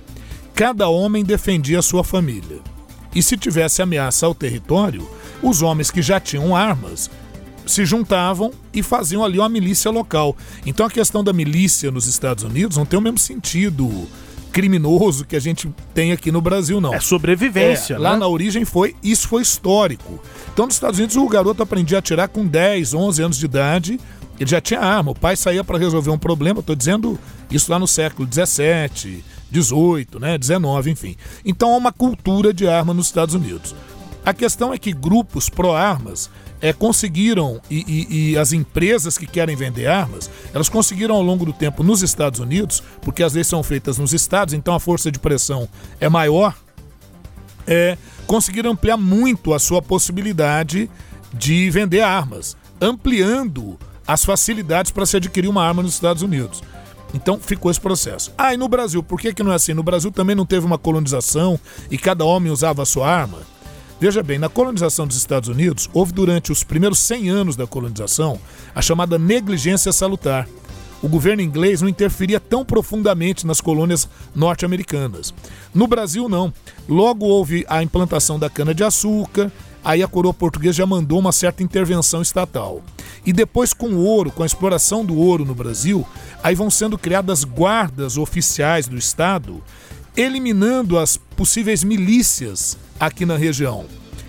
cada 0.53 0.87
homem 0.87 1.23
defendia 1.25 1.79
a 1.79 1.81
sua 1.81 2.03
família. 2.03 2.59
E 3.15 3.23
se 3.23 3.35
tivesse 3.35 3.81
ameaça 3.81 4.27
ao 4.27 4.35
território, 4.35 5.09
os 5.41 5.63
homens 5.63 5.89
que 5.89 6.03
já 6.03 6.19
tinham 6.19 6.55
armas 6.55 7.09
se 7.65 7.83
juntavam 7.83 8.51
e 8.71 8.83
faziam 8.83 9.23
ali 9.23 9.39
uma 9.39 9.49
milícia 9.49 9.89
local. 9.89 10.37
Então 10.67 10.85
a 10.85 10.91
questão 10.91 11.23
da 11.23 11.33
milícia 11.33 11.89
nos 11.89 12.05
Estados 12.05 12.43
Unidos 12.43 12.77
não 12.77 12.85
tem 12.85 12.99
o 12.99 13.01
mesmo 13.01 13.17
sentido 13.17 14.07
criminoso 14.51 15.25
que 15.25 15.35
a 15.35 15.39
gente 15.39 15.67
tem 15.95 16.11
aqui 16.11 16.31
no 16.31 16.41
Brasil, 16.41 16.79
não. 16.79 16.93
É 16.93 16.99
sobrevivência, 16.99 17.95
É, 17.95 17.97
lá 17.97 18.11
né? 18.13 18.17
na 18.17 18.27
origem 18.27 18.65
foi, 18.65 18.95
isso 19.01 19.27
foi 19.27 19.41
histórico. 19.41 20.19
Então 20.53 20.67
nos 20.67 20.75
Estados 20.75 20.99
Unidos 20.99 21.15
o 21.15 21.27
garoto 21.27 21.63
aprendia 21.63 21.97
a 21.97 21.99
atirar 21.99 22.27
com 22.27 22.45
10, 22.45 22.93
11 22.93 23.23
anos 23.23 23.37
de 23.39 23.45
idade, 23.45 23.99
ele 24.39 24.49
já 24.49 24.61
tinha 24.61 24.79
arma, 24.79 25.11
o 25.11 25.15
pai 25.15 25.35
saía 25.35 25.63
para 25.63 25.77
resolver 25.77 26.09
um 26.11 26.17
problema, 26.17 26.61
estou 26.61 26.75
dizendo 26.75 27.19
isso 27.51 27.71
lá 27.71 27.77
no 27.77 27.87
século 27.87 28.27
17, 28.27 29.23
18, 29.51 30.19
né, 30.19 30.37
19, 30.37 30.91
enfim. 30.91 31.15
Então 31.43 31.73
há 31.73 31.77
uma 31.77 31.91
cultura 31.91 32.53
de 32.53 32.67
arma 32.67 32.93
nos 32.93 33.07
Estados 33.07 33.35
Unidos. 33.35 33.75
A 34.25 34.33
questão 34.33 34.73
é 34.73 34.77
que 34.77 34.93
grupos 34.93 35.49
pró-armas 35.49 36.29
é, 36.61 36.73
conseguiram, 36.73 37.61
e, 37.69 37.77
e- 37.87 38.31
e 38.31 38.37
as 38.37 38.51
empresas 38.51 39.17
que 39.17 39.25
querem 39.25 39.55
vender 39.55 39.87
armas, 39.87 40.29
elas 40.53 40.67
conseguiram 40.67 41.15
ao 41.15 41.21
longo 41.21 41.45
do 41.45 41.53
tempo 41.53 41.83
nos 41.83 42.01
Estados 42.01 42.39
Unidos, 42.39 42.83
porque 43.01 43.23
as 43.23 43.33
leis 43.33 43.47
são 43.47 43.63
feitas 43.63 43.97
nos 43.97 44.13
estados, 44.13 44.53
então 44.53 44.73
a 44.75 44.79
força 44.79 45.09
de 45.11 45.17
pressão 45.19 45.69
é 46.01 46.09
maior, 46.09 46.53
é, 47.65 47.97
conseguiram 48.27 48.71
ampliar 48.71 48.97
muito 48.97 49.53
a 49.53 49.59
sua 49.59 49.81
possibilidade 49.81 50.89
de 51.33 51.69
vender 51.69 52.01
armas, 52.01 52.57
ampliando 52.81 53.77
as 54.09 54.25
facilidades 54.25 54.91
para 54.91 55.05
se 55.05 55.17
adquirir 55.17 55.47
uma 55.47 55.63
arma 55.63 55.83
nos 55.83 55.93
Estados 55.93 56.23
Unidos. 56.23 56.63
Então 57.13 57.39
ficou 57.39 57.69
esse 57.69 57.79
processo. 57.79 58.33
Ah, 58.35 58.55
e 58.55 58.57
no 58.57 58.67
Brasil, 58.67 59.03
por 59.03 59.21
que, 59.21 59.31
que 59.31 59.43
não 59.43 59.51
é 59.51 59.55
assim? 59.55 59.75
No 59.75 59.83
Brasil 59.83 60.11
também 60.11 60.35
não 60.35 60.47
teve 60.47 60.65
uma 60.65 60.79
colonização 60.79 61.59
e 61.91 61.97
cada 61.97 62.25
homem 62.25 62.51
usava 62.51 62.81
a 62.81 62.85
sua 62.87 63.07
arma? 63.07 63.37
Veja 63.99 64.23
bem, 64.23 64.39
na 64.39 64.49
colonização 64.49 65.05
dos 65.05 65.15
Estados 65.15 65.47
Unidos, 65.47 65.87
houve 65.93 66.11
durante 66.11 66.51
os 66.51 66.63
primeiros 66.63 66.97
100 66.99 67.29
anos 67.29 67.55
da 67.55 67.67
colonização 67.67 68.39
a 68.73 68.81
chamada 68.81 69.19
negligência 69.19 69.91
salutar. 69.91 70.47
O 71.03 71.07
governo 71.07 71.43
inglês 71.43 71.79
não 71.79 71.87
interferia 71.87 72.39
tão 72.39 72.65
profundamente 72.65 73.45
nas 73.45 73.61
colônias 73.61 74.09
norte-americanas. 74.35 75.35
No 75.71 75.85
Brasil, 75.85 76.27
não. 76.27 76.51
Logo 76.87 77.27
houve 77.27 77.63
a 77.69 77.83
implantação 77.83 78.39
da 78.39 78.49
cana-de-açúcar, 78.49 79.51
aí 79.83 80.03
a 80.03 80.07
coroa 80.07 80.33
portuguesa 80.33 80.77
já 80.77 80.85
mandou 80.85 81.19
uma 81.19 81.31
certa 81.31 81.63
intervenção 81.63 82.21
estatal. 82.21 82.81
E 83.25 83.33
depois, 83.33 83.73
com 83.73 83.87
o 83.89 84.03
ouro, 84.03 84.31
com 84.31 84.43
a 84.43 84.45
exploração 84.45 85.05
do 85.05 85.15
ouro 85.17 85.45
no 85.45 85.55
Brasil, 85.55 86.05
aí 86.43 86.55
vão 86.55 86.69
sendo 86.69 86.97
criadas 86.97 87.43
guardas 87.43 88.17
oficiais 88.17 88.87
do 88.87 88.97
Estado, 88.97 89.63
eliminando 90.15 90.97
as 90.97 91.17
possíveis 91.17 91.83
milícias 91.83 92.77
aqui 92.99 93.25
na 93.25 93.37
região. 93.37 93.85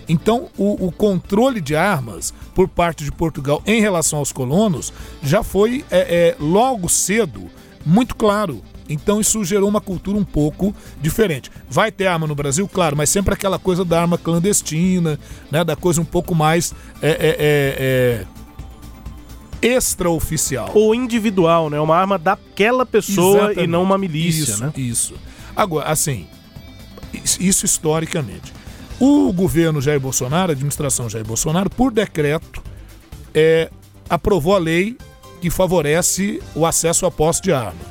Então, 0.09 0.49
o, 0.59 0.87
o 0.87 0.93
controle 0.93 1.61
de 1.61 1.77
armas 1.77 2.35
por 2.55 2.69
parte 2.69 3.05
de 3.05 3.13
Portugal 3.13 3.63
em 3.65 3.81
relação 3.81 4.19
aos 4.19 4.33
colonos 4.33 4.93
já 5.23 5.43
foi 5.43 5.85
é, 5.91 5.99
é, 5.99 6.37
logo 6.41 6.89
cedo 6.89 7.49
muito 7.87 8.15
claro. 8.17 8.61
Então, 8.93 9.21
isso 9.21 9.43
gerou 9.45 9.69
uma 9.69 9.81
cultura 9.81 10.19
um 10.19 10.25
pouco 10.25 10.75
diferente. 11.01 11.51
Vai 11.69 11.91
ter 11.93 12.07
arma 12.09 12.27
no 12.27 12.35
Brasil, 12.35 12.69
claro, 12.69 12.97
mas 12.97 13.09
sempre 13.09 13.33
aquela 13.33 13.59
coisa 13.59 13.85
da 13.85 14.01
arma 14.01 14.19
clandestina, 14.19 15.19
né, 15.51 15.63
da 15.65 15.77
coisa 15.77 16.01
um 16.01 16.05
pouco 16.05 16.35
mais 16.35 16.75
é, 17.01 17.09
é, 17.11 17.17
é, 17.39 18.27
é, 19.63 19.67
extraoficial. 19.77 20.71
Ou 20.75 20.95
individual, 20.95 21.71
né? 21.71 21.79
Uma 21.81 21.97
arma 21.97 22.19
daquela 22.19 22.85
pessoa 22.87 23.37
Exatamente. 23.37 23.61
e 23.65 23.67
não 23.67 23.83
uma 23.83 23.99
milícia, 23.99 24.43
isso, 24.53 24.65
né? 24.65 24.73
Isso. 24.77 25.15
Agora, 25.55 25.87
assim, 25.87 26.27
is- 27.13 27.39
isso 27.41 27.65
historicamente. 27.65 28.53
O 28.99 29.33
governo 29.33 29.81
Jair 29.81 30.01
Bolsonaro, 30.01 30.53
a 30.53 30.55
administração 30.55 31.09
Jair 31.09 31.25
Bolsonaro, 31.25 31.71
por 31.71 31.91
decreto, 31.93 32.63
é, 33.35 33.71
aprovou 34.09 34.55
a 34.55 34.59
lei 34.59 34.97
que 35.41 35.49
favorece 35.51 36.43
o 36.55 36.67
acesso 36.67 37.07
à 37.07 37.11
posse 37.11 37.41
de 37.41 37.53
arma. 37.53 37.90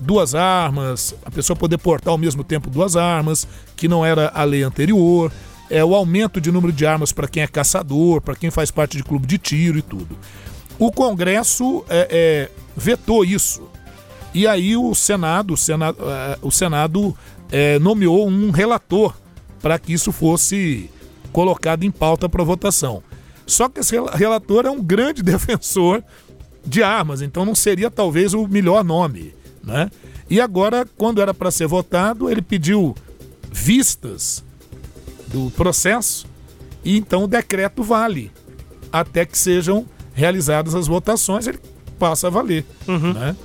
Duas 0.00 0.34
armas, 0.34 1.14
a 1.24 1.30
pessoa 1.30 1.56
poder 1.56 1.78
portar 1.78 2.12
ao 2.12 2.18
mesmo 2.18 2.42
tempo 2.42 2.70
duas 2.70 2.96
armas, 2.96 3.46
que 3.76 3.86
não 3.86 4.04
era 4.04 4.30
a 4.34 4.44
lei 4.44 4.62
anterior, 4.62 5.30
é 5.68 5.84
o 5.84 5.94
aumento 5.94 6.40
de 6.40 6.50
número 6.50 6.72
de 6.72 6.86
armas 6.86 7.12
para 7.12 7.28
quem 7.28 7.42
é 7.42 7.46
caçador, 7.46 8.20
para 8.20 8.34
quem 8.34 8.50
faz 8.50 8.70
parte 8.70 8.96
de 8.96 9.04
clube 9.04 9.26
de 9.26 9.38
tiro 9.38 9.78
e 9.78 9.82
tudo. 9.82 10.16
O 10.78 10.90
Congresso 10.90 11.84
é, 11.88 12.08
é, 12.10 12.50
vetou 12.76 13.24
isso. 13.24 13.62
E 14.32 14.46
aí 14.46 14.76
o 14.76 14.94
Senado, 14.94 15.54
o 15.54 15.56
Senado, 15.56 15.98
eh, 16.00 16.38
o 16.40 16.50
Senado 16.52 17.16
eh, 17.50 17.78
nomeou 17.80 18.28
um 18.28 18.50
relator 18.50 19.14
para 19.60 19.76
que 19.76 19.92
isso 19.92 20.12
fosse 20.12 20.88
colocado 21.32 21.82
em 21.82 21.90
pauta 21.90 22.28
para 22.28 22.44
votação. 22.44 23.02
Só 23.44 23.68
que 23.68 23.80
esse 23.80 23.92
rela- 23.92 24.12
relator 24.14 24.66
é 24.66 24.70
um 24.70 24.80
grande 24.80 25.20
defensor 25.24 26.02
de 26.64 26.80
armas, 26.82 27.22
então 27.22 27.44
não 27.44 27.54
seria 27.56 27.90
talvez 27.90 28.34
o 28.34 28.46
melhor 28.46 28.84
nome, 28.84 29.34
né? 29.62 29.90
E 30.28 30.40
agora, 30.40 30.86
quando 30.96 31.20
era 31.20 31.34
para 31.34 31.50
ser 31.50 31.66
votado, 31.66 32.30
ele 32.30 32.42
pediu 32.42 32.94
vistas 33.52 34.44
do 35.28 35.50
processo 35.50 36.26
e 36.84 36.96
então 36.96 37.24
o 37.24 37.28
decreto 37.28 37.82
vale 37.82 38.30
até 38.92 39.24
que 39.24 39.38
sejam 39.38 39.86
realizadas 40.14 40.74
as 40.74 40.86
votações, 40.86 41.46
ele 41.46 41.58
passa 41.98 42.26
a 42.26 42.30
valer, 42.30 42.64
né? 43.14 43.36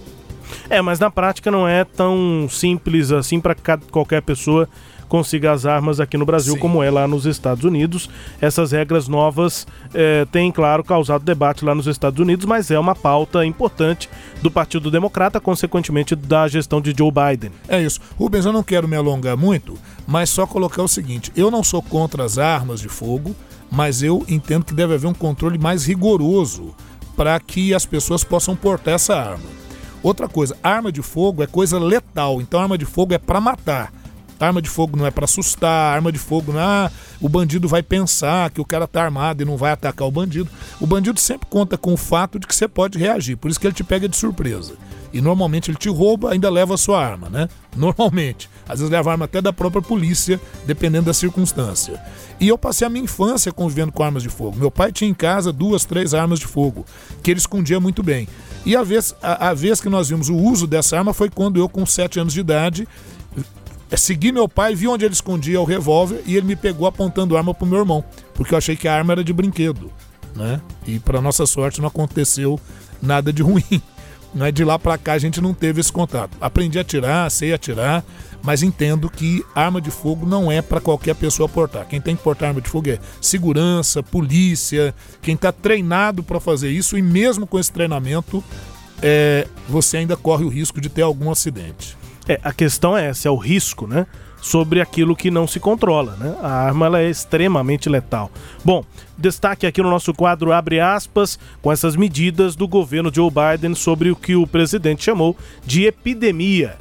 É, 0.70 0.82
mas 0.82 1.00
na 1.00 1.10
prática 1.10 1.52
não 1.52 1.68
é 1.68 1.84
tão 1.84 2.48
simples 2.50 3.12
assim 3.12 3.40
para 3.40 3.56
qualquer 3.92 4.22
pessoa 4.22 4.70
consiga 5.08 5.52
as 5.52 5.66
armas 5.66 6.00
aqui 6.00 6.18
no 6.18 6.26
Brasil 6.26 6.54
Sim. 6.54 6.60
como 6.60 6.84
é 6.84 6.90
lá 6.90 7.08
nos 7.08 7.26
Estados 7.26 7.64
Unidos. 7.64 8.10
Essas 8.42 8.72
regras 8.72 9.08
novas 9.08 9.66
eh, 9.94 10.26
têm, 10.32 10.52
claro, 10.52 10.84
causado 10.84 11.24
debate 11.24 11.64
lá 11.64 11.74
nos 11.74 11.88
Estados 11.88 12.20
Unidos, 12.20 12.46
mas 12.46 12.72
é 12.72 12.80
uma 12.80 12.96
pauta 12.96 13.46
importante 13.46 14.10
do 14.42 14.52
Partido 14.52 14.92
Democrata, 14.92 15.40
consequentemente 15.40 16.16
da 16.16 16.48
gestão 16.48 16.82
de 16.82 16.94
Joe 16.98 17.12
Biden. 17.12 17.52
É 17.68 17.82
isso. 17.82 18.00
Rubens, 18.18 18.46
eu 18.46 18.54
não 18.54 18.64
quero 18.64 18.88
me 18.88 18.96
alongar 18.96 19.38
muito, 19.38 19.78
mas 20.08 20.30
só 20.30 20.46
colocar 20.46 20.84
o 20.84 20.88
seguinte: 20.88 21.32
eu 21.36 21.50
não 21.50 21.64
sou 21.64 21.82
contra 21.82 22.24
as 22.24 22.38
armas 22.38 22.82
de 22.82 22.90
fogo, 22.90 23.36
mas 23.72 24.04
eu 24.04 24.24
entendo 24.28 24.66
que 24.66 24.74
deve 24.74 24.94
haver 24.94 25.08
um 25.08 25.14
controle 25.14 25.58
mais 25.58 25.86
rigoroso 25.86 26.76
para 27.16 27.40
que 27.40 27.74
as 27.74 27.86
pessoas 27.86 28.24
possam 28.24 28.56
portar 28.56 28.96
essa 28.96 29.16
arma. 29.16 29.66
Outra 30.04 30.28
coisa, 30.28 30.56
arma 30.62 30.92
de 30.92 31.02
fogo 31.02 31.42
é 31.42 31.48
coisa 31.48 31.80
letal, 31.80 32.40
então 32.40 32.60
arma 32.60 32.78
de 32.78 32.86
fogo 32.86 33.14
é 33.14 33.18
para 33.18 33.42
matar. 33.42 33.92
Arma 34.40 34.62
de 34.62 34.70
fogo 34.70 34.98
não 34.98 35.06
é 35.06 35.12
para 35.12 35.26
assustar, 35.26 35.96
arma 35.96 36.12
de 36.12 36.20
fogo 36.20 36.52
não 36.52 36.60
é, 36.60 36.64
ah, 36.64 36.92
o 37.22 37.30
bandido 37.30 37.68
vai 37.68 37.82
pensar 37.82 38.50
que 38.50 38.60
o 38.60 38.66
cara 38.66 38.88
tá 38.88 39.04
armado 39.04 39.42
e 39.42 39.46
não 39.46 39.56
vai 39.56 39.72
atacar 39.72 40.08
o 40.08 40.12
bandido. 40.12 40.50
O 40.80 40.86
bandido 40.86 41.20
sempre 41.20 41.48
conta 41.50 41.78
com 41.78 41.94
o 41.94 41.98
fato 41.98 42.38
de 42.38 42.46
que 42.46 42.56
você 42.56 42.68
pode 42.68 43.00
reagir, 43.00 43.38
por 43.38 43.50
isso 43.50 43.60
que 43.60 43.66
ele 43.66 43.74
te 43.74 43.84
pega 43.84 44.10
de 44.10 44.18
surpresa. 44.18 44.74
E 45.14 45.22
normalmente 45.22 45.72
ele 45.72 45.78
te 45.78 45.88
rouba, 45.88 46.34
ainda 46.34 46.50
leva 46.50 46.74
a 46.74 46.78
sua 46.78 47.02
arma, 47.02 47.30
né? 47.30 47.48
Normalmente. 47.74 48.50
Às 48.68 48.80
vezes 48.80 48.92
leva 48.92 49.12
a 49.12 49.14
arma 49.14 49.24
até 49.24 49.42
da 49.42 49.54
própria 49.54 49.82
polícia, 49.82 50.42
dependendo 50.66 51.06
da 51.06 51.14
circunstância. 51.14 52.02
E 52.38 52.50
eu 52.50 52.58
passei 52.58 52.86
a 52.86 52.90
minha 52.90 53.06
infância 53.06 53.50
convivendo 53.54 53.94
com 53.94 54.04
armas 54.04 54.24
de 54.24 54.30
fogo. 54.30 54.58
Meu 54.58 54.70
pai 54.70 54.92
tinha 54.92 55.10
em 55.10 55.14
casa 55.14 55.54
duas, 55.54 55.86
três 55.86 56.14
armas 56.14 56.38
de 56.38 56.46
fogo, 56.46 56.86
que 57.24 57.32
ele 57.32 57.40
escondia 57.40 57.80
muito 57.80 58.04
bem. 58.04 58.28
E 58.66 58.76
a 58.76 58.84
vez, 58.84 59.16
a, 59.22 59.50
a 59.50 59.54
vez 59.54 59.80
que 59.80 59.88
nós 59.88 60.10
vimos 60.10 60.28
o 60.28 60.36
uso 60.36 60.68
dessa 60.68 60.98
arma 60.98 61.14
foi 61.14 61.30
quando 61.30 61.58
eu, 61.58 61.70
com 61.70 61.86
sete 61.86 62.20
anos 62.20 62.34
de 62.34 62.42
idade, 62.42 62.86
é, 63.90 63.98
segui 63.98 64.32
meu 64.32 64.48
pai, 64.48 64.74
vi 64.76 64.88
onde 64.88 65.06
ele 65.06 65.14
escondia 65.14 65.62
o 65.62 65.66
revólver 65.66 66.22
e 66.26 66.36
ele 66.36 66.48
me 66.48 66.56
pegou 66.56 66.88
apontando 66.88 67.38
arma 67.38 67.54
pro 67.54 67.68
meu 67.68 67.80
irmão, 67.80 68.04
porque 68.34 68.54
eu 68.54 68.58
achei 68.58 68.76
que 68.76 68.88
a 68.88 68.96
arma 68.96 69.14
era 69.14 69.24
de 69.24 69.32
brinquedo, 69.32 69.92
né? 70.36 70.60
E 70.88 71.00
para 71.00 71.22
nossa 71.22 71.46
sorte 71.46 71.80
não 71.80 71.88
aconteceu 71.88 72.60
nada 73.02 73.32
de 73.32 73.42
ruim. 73.44 73.82
Né? 74.34 74.52
De 74.52 74.66
lá 74.66 74.78
para 74.78 74.98
cá 74.98 75.14
a 75.14 75.18
gente 75.18 75.40
não 75.40 75.54
teve 75.54 75.80
esse 75.80 75.92
contato. 75.92 76.38
Aprendi 76.42 76.78
a 76.78 76.82
atirar, 76.82 77.32
sei 77.32 77.54
atirar, 77.54 78.04
mas 78.44 78.62
entendo 78.62 79.10
que 79.10 79.44
arma 79.56 79.80
de 79.80 79.90
fogo 79.90 80.26
não 80.26 80.52
é 80.52 80.62
para 80.62 80.82
qualquer 80.82 81.16
pessoa 81.16 81.48
portar. 81.48 81.88
Quem 81.88 82.02
tem 82.02 82.16
que 82.16 82.24
portar 82.24 82.50
arma 82.50 82.62
de 82.62 82.70
fogo 82.70 82.90
é 82.90 83.00
segurança, 83.22 84.04
polícia, 84.04 84.94
quem 85.22 85.36
está 85.36 85.52
treinado 85.52 86.22
para 86.22 86.40
fazer 86.40 86.70
isso 86.70 86.98
e 86.98 87.02
mesmo 87.02 87.48
com 87.48 87.58
esse 87.58 87.72
treinamento 87.72 88.44
é, 89.02 89.48
você 89.70 89.98
ainda 89.98 90.18
corre 90.18 90.44
o 90.44 90.50
risco 90.50 90.82
de 90.82 90.90
ter 90.90 91.02
algum 91.02 91.32
acidente. 91.32 91.96
É, 92.28 92.40
a 92.44 92.52
questão 92.52 92.98
é 92.98 93.08
essa, 93.08 93.28
é 93.28 93.32
o 93.32 93.38
risco, 93.38 93.88
né? 93.88 94.08
Sobre 94.42 94.80
aquilo 94.80 95.16
que 95.16 95.32
não 95.32 95.48
se 95.48 95.60
controla, 95.60 96.16
né? 96.20 96.36
A 96.42 96.50
arma 96.50 96.86
ela 96.86 97.00
é 97.00 97.10
extremamente 97.10 97.90
letal. 97.90 98.32
Bom, 98.64 98.84
destaque 99.18 99.66
aqui 99.66 99.82
no 99.82 99.90
nosso 99.90 100.14
quadro 100.14 100.52
abre 100.52 100.80
aspas 100.80 101.40
com 101.62 101.72
essas 101.72 101.96
medidas 101.96 102.56
do 102.56 102.68
governo 102.68 103.12
Joe 103.14 103.32
Biden 103.32 103.74
sobre 103.74 104.12
o 104.12 104.16
que 104.16 104.36
o 104.36 104.46
presidente 104.46 105.04
chamou 105.04 105.36
de 105.66 105.86
epidemia. 105.86 106.78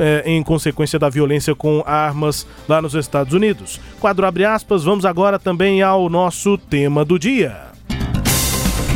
É, 0.00 0.22
em 0.26 0.40
consequência 0.44 0.96
da 0.96 1.08
violência 1.08 1.56
com 1.56 1.82
armas 1.84 2.46
lá 2.68 2.80
nos 2.80 2.94
Estados 2.94 3.34
Unidos. 3.34 3.80
Quadro 3.98 4.24
abre 4.24 4.44
aspas, 4.44 4.84
vamos 4.84 5.04
agora 5.04 5.40
também 5.40 5.82
ao 5.82 6.08
nosso 6.08 6.56
tema 6.56 7.04
do 7.04 7.18
dia. 7.18 7.62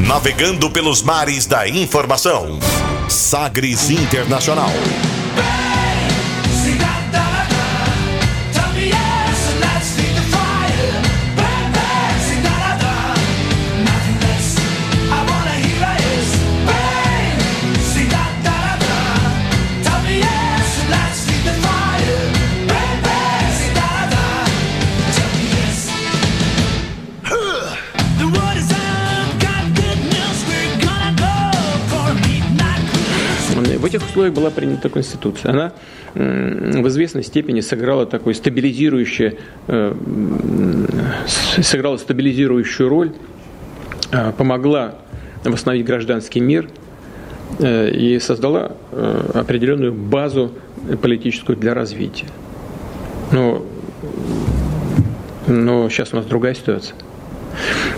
Navegando 0.06 0.70
pelos 0.70 1.02
mares 1.02 1.44
da 1.44 1.68
informação. 1.68 2.60
Sagres 3.08 3.90
Internacional. 3.90 4.70
В 33.82 33.84
этих 33.84 34.00
условиях 34.00 34.32
была 34.32 34.50
принята 34.50 34.88
Конституция. 34.88 35.50
Она 35.50 35.72
в 36.14 36.86
известной 36.86 37.24
степени 37.24 37.58
сыграла 37.58 38.06
такой 38.06 38.32
стабилизирующий, 38.32 39.38
э, 39.66 39.94
сыграла 41.26 41.96
стабилизирующую 41.96 42.88
роль, 42.88 43.10
э, 44.12 44.32
помогла 44.38 44.94
восстановить 45.42 45.84
гражданский 45.84 46.38
мир 46.38 46.68
э, 47.58 47.90
и 47.90 48.20
создала 48.20 48.76
определенную 49.34 49.92
базу 49.92 50.52
политическую 51.02 51.58
для 51.58 51.74
развития. 51.74 52.26
Но, 53.32 53.66
но 55.48 55.88
сейчас 55.88 56.12
у 56.12 56.16
нас 56.18 56.26
другая 56.26 56.54
ситуация. 56.54 56.94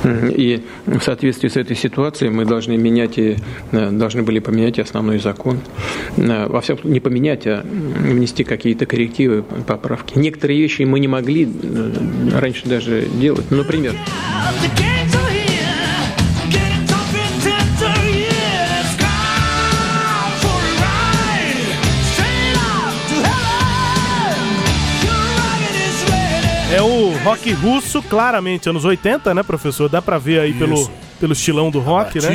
И 0.05 0.63
в 0.87 1.01
соответствии 1.01 1.49
с 1.49 1.57
этой 1.57 1.77
ситуацией 1.77 2.31
мы 2.31 2.45
должны 2.45 2.77
менять 2.77 3.19
и 3.19 3.37
э, 3.73 3.91
должны 3.91 4.23
были 4.23 4.39
поменять 4.39 4.79
основной 4.79 5.19
закон. 5.19 5.61
Э, 6.17 6.47
во 6.49 6.61
всяком 6.61 6.93
не 6.93 7.01
поменять, 7.01 7.47
а 7.47 7.65
внести 7.65 8.45
какие-то 8.45 8.87
коррективы, 8.87 9.43
поправки. 9.43 10.19
Некоторые 10.19 10.61
вещи 10.61 10.83
мы 10.83 11.01
не 11.01 11.09
могли 11.09 11.45
э, 11.47 12.39
раньше 12.39 12.67
даже 12.69 13.07
делать. 13.19 13.51
Например, 13.51 13.95
É 26.75 26.83
o 26.83 27.17
rock 27.19 27.53
russo, 27.53 28.03
claramente 28.03 28.69
anos 28.69 28.85
80, 28.85 29.33
né, 29.33 29.45
professor? 29.45 29.89
Dá 29.89 30.03
pra 30.03 30.19
ver 30.19 30.41
aí 30.41 30.53
pelo, 30.53 30.91
pelo 31.21 31.33
estilão 31.33 31.71
do 31.71 31.79
rock, 31.79 32.21
né? 32.21 32.27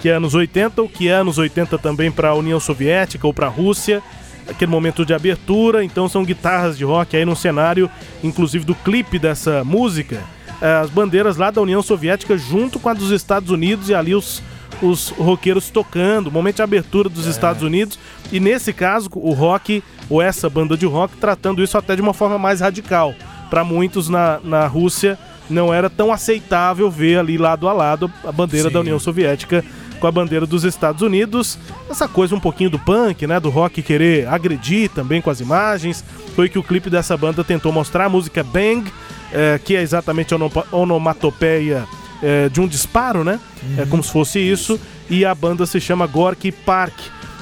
Que 0.00 0.08
é 0.08 0.12
anos 0.14 0.34
80, 0.34 0.80
o 0.80 0.88
que 0.88 1.08
é 1.08 1.12
anos 1.12 1.36
80 1.36 1.76
também 1.76 2.10
pra 2.10 2.34
União 2.34 2.58
Soviética 2.58 3.26
ou 3.26 3.34
pra 3.34 3.46
Rússia. 3.46 4.02
Aquele 4.48 4.70
momento 4.70 5.04
de 5.04 5.12
abertura, 5.12 5.84
então 5.84 6.08
são 6.08 6.24
guitarras 6.24 6.78
de 6.78 6.84
rock 6.84 7.14
aí 7.14 7.26
no 7.26 7.36
cenário, 7.36 7.90
inclusive 8.22 8.64
do 8.64 8.74
clipe 8.74 9.18
dessa 9.18 9.62
música. 9.62 10.22
É, 10.62 10.76
as 10.76 10.88
bandeiras 10.88 11.36
lá 11.36 11.50
da 11.50 11.60
União 11.60 11.82
Soviética 11.82 12.38
junto 12.38 12.80
com 12.80 12.88
a 12.88 12.94
dos 12.94 13.10
Estados 13.10 13.50
Unidos 13.50 13.90
e 13.90 13.94
ali 13.94 14.14
os, 14.14 14.42
os 14.80 15.10
roqueiros 15.10 15.68
tocando, 15.68 16.32
momento 16.32 16.56
de 16.56 16.62
abertura 16.62 17.10
dos 17.10 17.26
é. 17.26 17.30
Estados 17.30 17.62
Unidos. 17.62 17.98
E 18.32 18.40
nesse 18.40 18.72
caso, 18.72 19.10
o 19.12 19.34
rock, 19.34 19.84
ou 20.08 20.22
essa 20.22 20.48
banda 20.48 20.74
de 20.74 20.86
rock, 20.86 21.18
tratando 21.18 21.62
isso 21.62 21.76
até 21.76 21.94
de 21.94 22.00
uma 22.00 22.14
forma 22.14 22.38
mais 22.38 22.62
radical 22.62 23.14
para 23.50 23.64
muitos 23.64 24.08
na, 24.08 24.40
na 24.42 24.66
Rússia 24.66 25.18
não 25.48 25.72
era 25.72 25.90
tão 25.90 26.12
aceitável 26.12 26.90
ver 26.90 27.18
ali 27.18 27.36
lado 27.36 27.68
a 27.68 27.72
lado 27.72 28.10
a 28.24 28.32
bandeira 28.32 28.68
Sim. 28.68 28.74
da 28.74 28.80
União 28.80 28.98
Soviética 28.98 29.64
com 30.00 30.06
a 30.06 30.12
bandeira 30.12 30.46
dos 30.46 30.64
Estados 30.64 31.02
Unidos. 31.02 31.58
Essa 31.88 32.06
coisa 32.06 32.34
um 32.34 32.40
pouquinho 32.40 32.70
do 32.70 32.78
punk, 32.78 33.26
né? 33.26 33.40
Do 33.40 33.48
rock 33.48 33.82
querer 33.82 34.28
agredir 34.28 34.90
também 34.90 35.22
com 35.22 35.30
as 35.30 35.40
imagens. 35.40 36.04
Foi 36.34 36.48
que 36.48 36.58
o 36.58 36.62
clipe 36.62 36.90
dessa 36.90 37.16
banda 37.16 37.44
tentou 37.44 37.72
mostrar 37.72 38.06
a 38.06 38.08
música 38.08 38.42
Bang, 38.42 38.90
é, 39.32 39.58
que 39.62 39.76
é 39.76 39.82
exatamente 39.82 40.34
a 40.34 40.38
onomatopeia 40.76 41.84
é, 42.22 42.48
de 42.48 42.60
um 42.60 42.66
disparo, 42.66 43.24
né? 43.24 43.40
É 43.62 43.66
uhum. 43.66 43.82
É 43.82 43.86
como 43.86 44.02
se 44.02 44.10
fosse 44.10 44.38
isso. 44.38 44.78
E 45.08 45.24
a 45.24 45.34
banda 45.34 45.64
se 45.64 45.80
chama 45.80 46.06
Gorky 46.06 46.52
Park. 46.52 46.94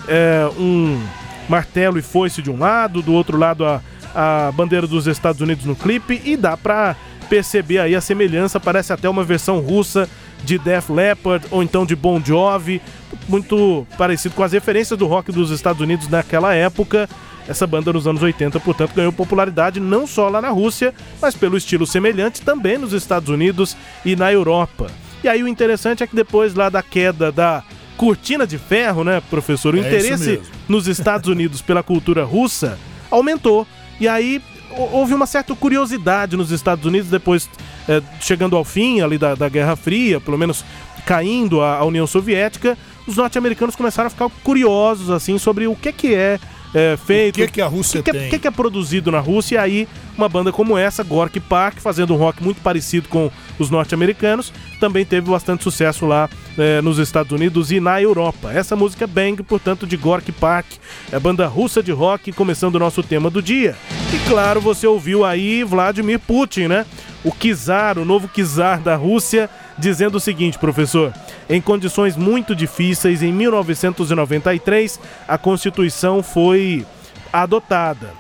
É 0.07 0.49
um 0.59 1.01
martelo 1.49 1.99
e 1.99 2.03
foice 2.03 2.43
de 2.43 2.51
um 2.51 2.59
lado, 2.59 3.03
do 3.03 3.12
outro 3.12 3.37
lado 3.37 3.65
a 3.65 3.81
a 4.14 4.53
bandeira 4.53 4.87
dos 4.87 5.07
Estados 5.07 5.40
Unidos 5.40 5.64
no 5.64 5.77
clipe 5.77 6.20
e 6.25 6.37
dá 6.37 6.57
pra 6.57 6.96
perceber 7.29 7.79
aí 7.79 7.94
a 7.94 8.01
semelhança, 8.01 8.61
parece 8.61 8.92
até 8.92 9.09
uma 9.09 9.25
versão 9.25 9.61
russa 9.61 10.09
de 10.44 10.59
Def 10.59 10.90
Leppard 10.90 11.46
ou 11.51 11.62
então 11.62 11.87
de 11.87 11.96
Bon 11.96 12.20
Jovi, 12.22 12.83
muito 13.29 13.87
parecido 13.96 14.35
com 14.35 14.42
as 14.42 14.53
referências 14.53 14.98
do 14.98 15.07
rock 15.07 15.33
dos 15.33 15.51
Estados 15.51 15.81
Unidos 15.81 16.09
naquela 16.09 16.55
época. 16.55 17.09
Essa 17.48 17.66
banda 17.66 17.92
nos 17.92 18.07
anos 18.07 18.22
80, 18.22 18.61
portanto, 18.61 18.94
ganhou 18.94 19.12
popularidade 19.12 19.81
não 19.81 20.07
só 20.07 20.29
lá 20.29 20.40
na 20.40 20.51
Rússia, 20.51 20.94
mas 21.20 21.35
pelo 21.35 21.57
estilo 21.57 21.87
semelhante 21.87 22.40
também 22.40 22.79
nos 22.79 22.92
Estados 22.92 23.29
Unidos 23.29 23.77
e 24.05 24.14
na 24.14 24.33
Europa. 24.33 24.88
E 25.25 25.29
aí 25.29 25.42
o 25.42 25.48
interessante 25.48 26.03
é 26.03 26.07
que 26.07 26.14
depois 26.14 26.55
lá 26.55 26.68
da 26.68 26.83
queda 26.83 27.33
da 27.33 27.62
cortina 27.96 28.46
de 28.46 28.59
ferro, 28.59 29.05
né, 29.05 29.22
professor, 29.31 29.75
o 29.75 29.79
é 29.79 29.81
interesse 29.81 30.40
nos 30.68 30.87
Estados 30.87 31.29
Unidos 31.29 31.62
pela 31.62 31.83
cultura 31.83 32.25
russa 32.25 32.79
aumentou. 33.11 33.66
E 34.03 34.09
aí 34.09 34.43
houve 34.91 35.15
uma 35.15 35.27
certa 35.27 35.55
curiosidade 35.55 36.37
nos 36.37 36.51
Estados 36.51 36.85
Unidos, 36.85 37.09
depois 37.09 37.49
é, 37.88 38.03
chegando 38.21 38.57
ao 38.57 38.65
fim 38.65 39.01
ali 39.01 39.17
da, 39.17 39.37
da 39.37 39.49
Guerra 39.49 39.77
Fria, 39.77 40.21
pelo 40.21 40.37
menos 40.37 40.65
caindo 41.07 41.61
a, 41.61 41.77
a 41.77 41.85
União 41.85 42.05
Soviética, 42.05 42.77
os 43.07 43.17
norte-americanos 43.17 43.77
começaram 43.77 44.09
a 44.09 44.11
ficar 44.11 44.29
curiosos 44.43 45.09
assim 45.09 45.38
sobre 45.38 45.69
o 45.69 45.77
que, 45.77 45.93
que 45.93 46.12
é 46.17 46.41
é, 46.75 46.97
feito. 46.97 47.37
O 47.37 47.47
que, 47.47 47.53
que 47.53 47.61
a 47.61 47.67
Rússia 47.67 48.03
que 48.03 48.11
tem? 48.11 48.27
O 48.27 48.31
que, 48.31 48.39
que, 48.39 48.49
é 48.49 48.51
produzido 48.51 49.11
na 49.11 49.21
Rússia? 49.21 49.57
E 49.57 49.59
aí, 49.59 49.89
uma 50.17 50.29
banda 50.29 50.53
como 50.53 50.77
essa, 50.77 51.03
Gorky 51.03 51.41
Park, 51.41 51.79
fazendo 51.79 52.15
um 52.15 52.17
rock 52.17 52.43
muito 52.43 52.61
parecido 52.61 53.09
com 53.09 53.31
os 53.59 53.71
norte-americanos, 53.71 54.53
também 54.81 55.05
teve 55.05 55.31
bastante 55.31 55.63
sucesso 55.63 56.07
lá 56.07 56.29
é, 56.59 56.81
nos 56.81 56.99
Estados 56.99 57.33
Unidos 57.33 57.71
e 57.71 57.81
na 57.81 58.01
Europa. 58.01 58.53
Essa 58.53 58.75
música 58.75 59.05
é 59.05 59.07
Bang, 59.07 59.43
portanto, 59.43 59.87
de 59.87 59.97
Gorky 59.97 60.33
Park, 60.33 60.67
é 61.11 61.19
banda 61.19 61.47
russa 61.47 61.83
de 61.83 61.93
rock, 61.93 62.33
começando 62.33 62.77
o 62.77 62.79
nosso 62.79 63.03
tema 63.03 63.31
do 63.31 63.43
dia. 63.43 63.77
E 64.13 64.29
claro, 64.29 64.61
você 64.61 64.87
ouviu 64.87 65.25
aí 65.25 65.63
Vladimir 65.65 66.19
Putin, 66.19 66.69
né? 66.69 66.87
O 67.25 67.31
czar, 67.31 67.99
o 67.99 68.05
novo 68.05 68.29
czar 68.29 68.81
da 68.81 68.97
Rússia, 68.97 69.49
dizendo 69.79 70.17
o 70.17 70.21
seguinte, 70.21 70.59
professor: 70.59 71.13
em 71.49 71.61
condições 71.61 72.17
muito 72.17 72.55
difíceis, 72.55 73.23
em 73.23 73.33
1993, 73.33 75.01
a 75.27 75.39
Constituição 75.39 76.23
foi 76.23 76.87
adotada. 77.33 78.11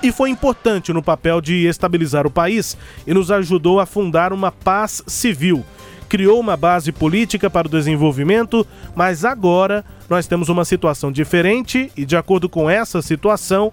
e 0.00 0.12
foi 0.12 0.30
importante 0.30 0.92
no 0.92 1.02
papel 1.02 1.40
de 1.40 1.66
estabilizar 1.66 2.24
o 2.24 2.30
país 2.30 2.76
e 3.04 3.12
nos 3.12 3.32
ajudou 3.32 3.80
a 3.80 3.86
fundar 3.86 4.32
uma 4.32 4.52
paz 4.52 5.02
civil. 5.08 5.64
Criou 6.08 6.38
uma 6.38 6.56
base 6.56 6.92
política 6.92 7.50
para 7.50 7.66
o 7.66 7.70
desenvolvimento, 7.70 8.64
mas 8.94 9.24
agora 9.24 9.84
nós 10.08 10.26
temos 10.28 10.48
uma 10.48 10.64
situação 10.64 11.10
diferente 11.10 11.90
e, 11.96 12.04
de 12.06 12.16
acordo 12.16 12.48
com 12.48 12.70
essa 12.70 13.02
situação, 13.02 13.72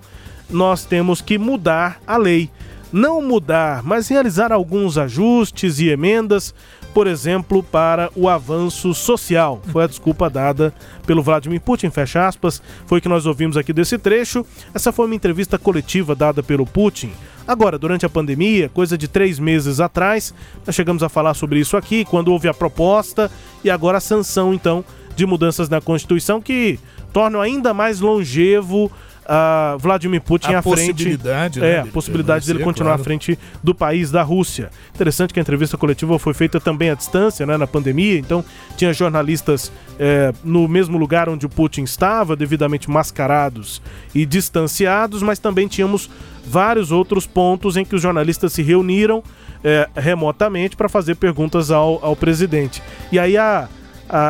nós 0.50 0.84
temos 0.84 1.22
que 1.22 1.38
mudar 1.38 2.02
a 2.08 2.18
lei. 2.18 2.50
Não 2.91 3.22
mudar, 3.22 3.84
mas 3.84 4.08
realizar 4.08 4.52
alguns 4.52 4.98
ajustes 4.98 5.80
e 5.80 5.89
emendas 5.89 6.54
por 6.95 7.08
exemplo, 7.08 7.62
para 7.62 8.10
o 8.15 8.29
avanço 8.29 8.93
social. 8.93 9.62
Foi 9.67 9.84
a 9.84 9.88
desculpa 9.88 10.29
dada 10.29 10.73
pelo 11.05 11.21
Vladimir 11.21 11.60
Putin, 11.60 11.89
fecha 11.89 12.25
aspas, 12.25 12.62
foi 12.86 13.01
que 13.01 13.10
nós 13.10 13.25
ouvimos 13.25 13.58
aqui 13.58 13.73
desse 13.73 13.97
trecho. 13.97 14.45
Essa 14.73 14.93
foi 14.93 15.05
uma 15.05 15.13
entrevista 15.13 15.58
coletiva 15.60 16.15
dada 16.15 16.41
pelo 16.41 16.65
Putin. 16.65 17.12
Agora, 17.45 17.77
durante 17.77 18.05
a 18.05 18.10
pandemia, 18.10 18.69
coisa 18.69 18.97
de 18.97 19.10
três 19.10 19.39
meses 19.39 19.81
atrás, 19.81 20.34
nós 20.65 20.73
chegamos 20.73 21.03
a 21.03 21.10
falar 21.10 21.34
sobre 21.34 21.60
isso 21.60 21.75
aqui, 21.75 22.05
quando 22.05 22.29
houve 22.29 22.47
a 22.47 22.53
proposta 22.53 23.29
e 23.62 23.69
agora 23.69 23.97
a 23.97 24.01
sanção, 24.01 24.53
então, 24.53 24.81
de 25.17 25.25
mudanças 25.25 25.67
na 25.67 25.81
Constituição 25.81 26.41
que 26.41 26.79
tornam 27.12 27.41
ainda 27.41 27.73
mais 27.73 27.99
longevo 27.99 28.89
a 29.25 29.75
Vladimir 29.79 30.21
Putin 30.21 30.53
a 30.53 30.59
à 30.59 30.61
frente. 30.61 30.93
Possibilidade, 30.93 31.59
né, 31.59 31.71
é, 31.71 31.79
a 31.79 31.85
possibilidade 31.85 32.45
dele 32.47 32.63
continuar 32.63 32.91
claro. 32.91 33.01
à 33.01 33.03
frente 33.03 33.39
do 33.63 33.73
país 33.73 34.11
da 34.11 34.21
Rússia. 34.21 34.69
Interessante 34.93 35.33
que 35.33 35.39
a 35.39 35.41
entrevista 35.41 35.77
coletiva 35.77 36.17
foi 36.19 36.33
feita 36.33 36.59
também 36.59 36.89
à 36.89 36.95
distância, 36.95 37.45
né, 37.45 37.57
na 37.57 37.67
pandemia, 37.67 38.17
então 38.17 38.43
tinha 38.77 38.93
jornalistas 38.93 39.71
é, 39.99 40.33
no 40.43 40.67
mesmo 40.67 40.97
lugar 40.97 41.27
onde 41.27 41.45
o 41.45 41.49
Putin 41.49 41.83
estava, 41.83 42.35
devidamente 42.35 42.89
mascarados 42.89 43.81
e 44.13 44.25
distanciados, 44.25 45.23
mas 45.23 45.39
também 45.39 45.67
tínhamos 45.67 46.09
vários 46.45 46.91
outros 46.91 47.25
pontos 47.25 47.75
em 47.75 47.83
que 47.83 47.95
os 47.95 48.01
jornalistas 48.01 48.53
se 48.53 48.61
reuniram 48.61 49.23
é, 49.63 49.89
remotamente 49.95 50.75
para 50.75 50.88
fazer 50.88 51.15
perguntas 51.15 51.71
ao, 51.71 52.03
ao 52.05 52.15
presidente. 52.15 52.83
E 53.11 53.17
aí 53.17 53.35
a 53.35 53.67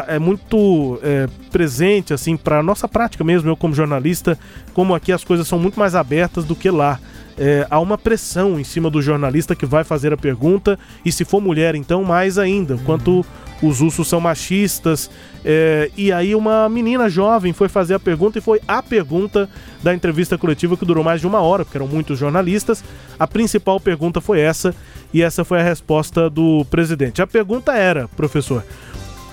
é 0.08 0.20
muito 0.20 1.00
é, 1.04 1.28
presente 1.52 2.14
assim 2.14 2.38
para 2.38 2.64
nossa 2.64 2.88
prática 2.88 3.24
mesmo, 3.24 3.50
eu 3.50 3.58
como 3.58 3.74
jornalista, 3.74 4.38
como 4.74 4.96
aqui 4.96 5.12
as 5.12 5.24
coisas 5.24 5.48
são 5.48 5.60
muito 5.60 5.80
mais 5.80 5.96
abertas 5.96 6.46
do 6.46 6.56
que 6.56 6.70
lá. 6.70 7.00
É, 7.38 7.68
há 7.70 7.80
uma 7.80 7.98
pressão 7.98 8.58
em 8.58 8.64
cima 8.64 8.90
do 8.90 9.02
jornalista 9.02 9.56
que 9.56 9.66
vai 9.66 9.84
fazer 9.84 10.14
a 10.14 10.18
pergunta, 10.18 10.80
e 11.04 11.12
se 11.12 11.26
for 11.26 11.42
mulher, 11.42 11.76
então 11.76 12.04
mais 12.04 12.38
ainda, 12.38 12.78
quanto 12.86 13.26
os 13.62 13.82
ursos 13.82 14.08
são 14.08 14.22
machistas. 14.22 15.10
É, 15.44 15.92
e 15.98 16.12
aí 16.12 16.34
uma 16.34 16.68
menina 16.70 17.10
jovem 17.10 17.54
foi 17.54 17.68
fazer 17.68 17.94
a 17.94 18.00
pergunta 18.00 18.38
e 18.38 18.42
foi 18.42 18.62
a 18.68 18.82
pergunta 18.82 19.50
da 19.84 19.94
entrevista 19.94 20.38
coletiva 20.38 20.78
que 20.78 20.86
durou 20.86 21.04
mais 21.04 21.22
de 21.22 21.28
uma 21.28 21.42
hora, 21.42 21.66
porque 21.66 21.78
eram 21.78 21.88
muitos 21.88 22.18
jornalistas. 22.18 22.84
A 23.20 23.28
principal 23.28 23.80
pergunta 23.80 24.22
foi 24.22 24.40
essa, 24.40 24.74
e 25.14 25.22
essa 25.22 25.44
foi 25.44 25.60
a 25.60 25.64
resposta 25.64 26.30
do 26.30 26.66
presidente. 26.70 27.22
A 27.22 27.28
pergunta 27.28 27.74
era, 27.74 28.08
professor, 28.10 28.64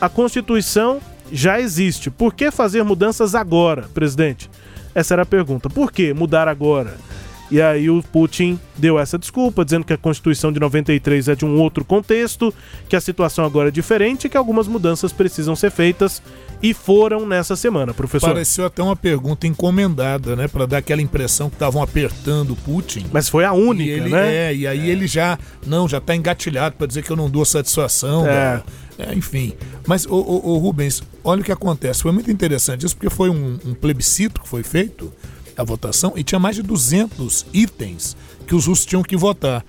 a 0.03 0.09
Constituição 0.09 1.01
já 1.31 1.61
existe. 1.61 2.11
Por 2.11 2.35
que 2.35 2.51
fazer 2.51 2.83
mudanças 2.83 3.37
agora, 3.37 3.83
presidente? 3.95 4.51
Essa 4.93 5.15
era 5.15 5.23
a 5.23 5.27
pergunta. 5.27 5.71
Por 5.71 5.93
que 5.93 6.13
mudar 6.13 6.49
agora? 6.49 6.97
E 7.53 7.63
aí 7.63 7.89
o 7.89 8.03
Putin 8.03 8.59
deu 8.77 8.99
essa 8.99 9.17
desculpa, 9.17 9.65
dizendo 9.65 9.85
que 9.85 9.93
a 9.93 9.97
Constituição 9.97 10.51
de 10.51 10.59
93 10.59 11.29
é 11.29 11.35
de 11.37 11.45
um 11.45 11.61
outro 11.61 11.85
contexto, 11.85 12.53
que 12.89 12.97
a 12.97 13.01
situação 13.01 13.45
agora 13.45 13.69
é 13.69 13.71
diferente 13.71 14.25
e 14.25 14.29
que 14.29 14.37
algumas 14.37 14.67
mudanças 14.67 15.13
precisam 15.13 15.55
ser 15.55 15.71
feitas 15.71 16.21
e 16.61 16.75
foram 16.75 17.25
nessa 17.25 17.55
semana, 17.55 17.95
professor. 17.95 18.31
Pareceu 18.31 18.67
até 18.67 18.83
uma 18.83 18.97
pergunta 18.97 19.47
encomendada, 19.47 20.35
né, 20.35 20.49
para 20.49 20.67
dar 20.67 20.79
aquela 20.79 21.03
impressão 21.03 21.49
que 21.49 21.57
estavam 21.57 21.81
apertando 21.81 22.55
o 22.55 22.57
Putin. 22.57 23.07
Mas 23.13 23.29
foi 23.29 23.45
a 23.45 23.53
única, 23.53 23.91
ele, 23.91 24.09
né? 24.09 24.35
É, 24.35 24.55
e 24.55 24.67
aí 24.67 24.89
é. 24.89 24.93
ele 24.93 25.07
já, 25.07 25.39
não, 25.65 25.87
já 25.87 26.01
tá 26.01 26.17
engatilhado 26.17 26.75
para 26.77 26.87
dizer 26.89 27.05
que 27.05 27.11
eu 27.11 27.17
não 27.17 27.31
dou 27.31 27.45
satisfação. 27.45 28.27
É. 28.27 28.31
Né? 28.57 28.63
É, 29.03 29.15
enfim. 29.15 29.53
Mas, 29.87 30.05
o, 30.07 30.15
o, 30.15 30.53
o, 30.53 30.59
Rubens, 30.59 31.03
olha 31.25 31.41
o 31.41 31.45
que 31.45 31.53
acontece. 31.53 32.03
Foi 32.03 32.13
muito 32.13 32.31
interessante 32.31 32.87
isso, 32.87 32.97
porque 32.97 33.11
foi 33.11 33.31
um, 33.31 33.59
um, 33.65 33.75
plebiscito 33.75 34.41
que 34.41 34.49
foi 34.49 34.63
feito, 34.63 35.13
a 35.57 35.65
votação, 35.65 36.13
e 36.17 36.23
tinha 36.23 36.39
mais 36.39 36.57
de 36.57 36.63
200 36.63 37.47
itens 37.53 38.17
que 38.47 38.55
os 38.55 38.67
russos 38.67 38.87
tinham 38.87 39.03
que 39.03 39.17
votar. 39.17 39.65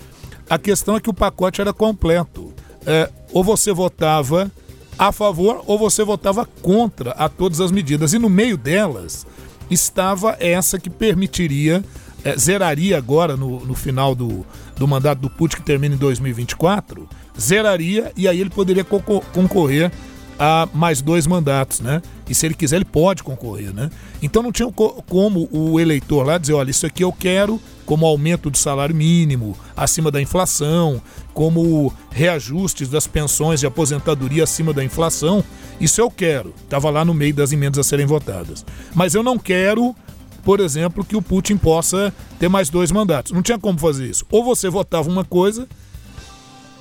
A 0.49 0.57
questão 0.57 0.95
é 0.95 0.99
que 0.99 1.09
o 1.09 1.13
pacote 1.13 1.61
era 1.61 1.73
completo. 1.73 2.53
É, 2.85 3.09
ou 3.31 3.43
você 3.43 3.71
votava 3.71 4.51
a 4.97 5.11
favor 5.11 5.63
ou 5.65 5.79
você 5.79 6.03
votava 6.03 6.45
contra 6.61 7.11
a 7.11 7.27
todas 7.27 7.59
as 7.59 7.71
medidas. 7.71 8.13
E 8.13 8.19
no 8.19 8.29
meio 8.29 8.57
delas 8.57 9.25
estava 9.69 10.37
essa 10.39 10.77
que 10.77 10.89
permitiria, 10.89 11.83
é, 12.23 12.37
zeraria 12.37 12.97
agora 12.97 13.35
no, 13.35 13.65
no 13.65 13.73
final 13.73 14.13
do, 14.13 14.45
do 14.75 14.87
mandato 14.87 15.19
do 15.19 15.29
Putin, 15.29 15.57
que 15.57 15.63
termina 15.63 15.95
em 15.95 15.97
2024 15.97 17.07
zeraria 17.39 18.11
e 18.15 18.27
aí 18.27 18.39
ele 18.39 18.49
poderia 18.49 18.83
concorrer 18.83 19.91
a 20.39 20.67
mais 20.73 21.01
dois 21.01 21.27
mandatos, 21.27 21.79
né? 21.79 22.01
E 22.27 22.33
se 22.33 22.45
ele 22.45 22.55
quiser, 22.55 22.77
ele 22.77 22.85
pode 22.85 23.23
concorrer, 23.23 23.73
né? 23.73 23.89
Então 24.21 24.41
não 24.41 24.51
tinha 24.51 24.71
como 24.71 25.47
o 25.51 25.79
eleitor 25.79 26.25
lá 26.25 26.37
dizer, 26.37 26.53
olha, 26.53 26.71
isso 26.71 26.85
aqui 26.85 27.03
eu 27.03 27.11
quero 27.11 27.61
como 27.85 28.05
aumento 28.05 28.49
do 28.49 28.57
salário 28.57 28.95
mínimo 28.95 29.55
acima 29.75 30.09
da 30.09 30.21
inflação, 30.21 31.01
como 31.33 31.93
reajustes 32.09 32.87
das 32.87 33.05
pensões 33.05 33.59
de 33.59 33.67
aposentadoria 33.67 34.43
acima 34.43 34.73
da 34.73 34.83
inflação. 34.83 35.43
Isso 35.79 35.99
eu 35.99 36.09
quero. 36.09 36.53
Estava 36.63 36.89
lá 36.89 37.03
no 37.03 37.13
meio 37.13 37.33
das 37.33 37.51
emendas 37.51 37.79
a 37.79 37.83
serem 37.83 38.05
votadas. 38.05 38.65
Mas 38.93 39.15
eu 39.15 39.23
não 39.23 39.37
quero, 39.37 39.95
por 40.43 40.59
exemplo, 40.59 41.03
que 41.03 41.15
o 41.15 41.21
Putin 41.21 41.57
possa 41.57 42.13
ter 42.39 42.47
mais 42.47 42.69
dois 42.69 42.91
mandatos. 42.91 43.31
Não 43.31 43.41
tinha 43.41 43.59
como 43.59 43.77
fazer 43.77 44.07
isso. 44.07 44.25
Ou 44.31 44.43
você 44.43 44.69
votava 44.69 45.09
uma 45.09 45.25
coisa 45.25 45.67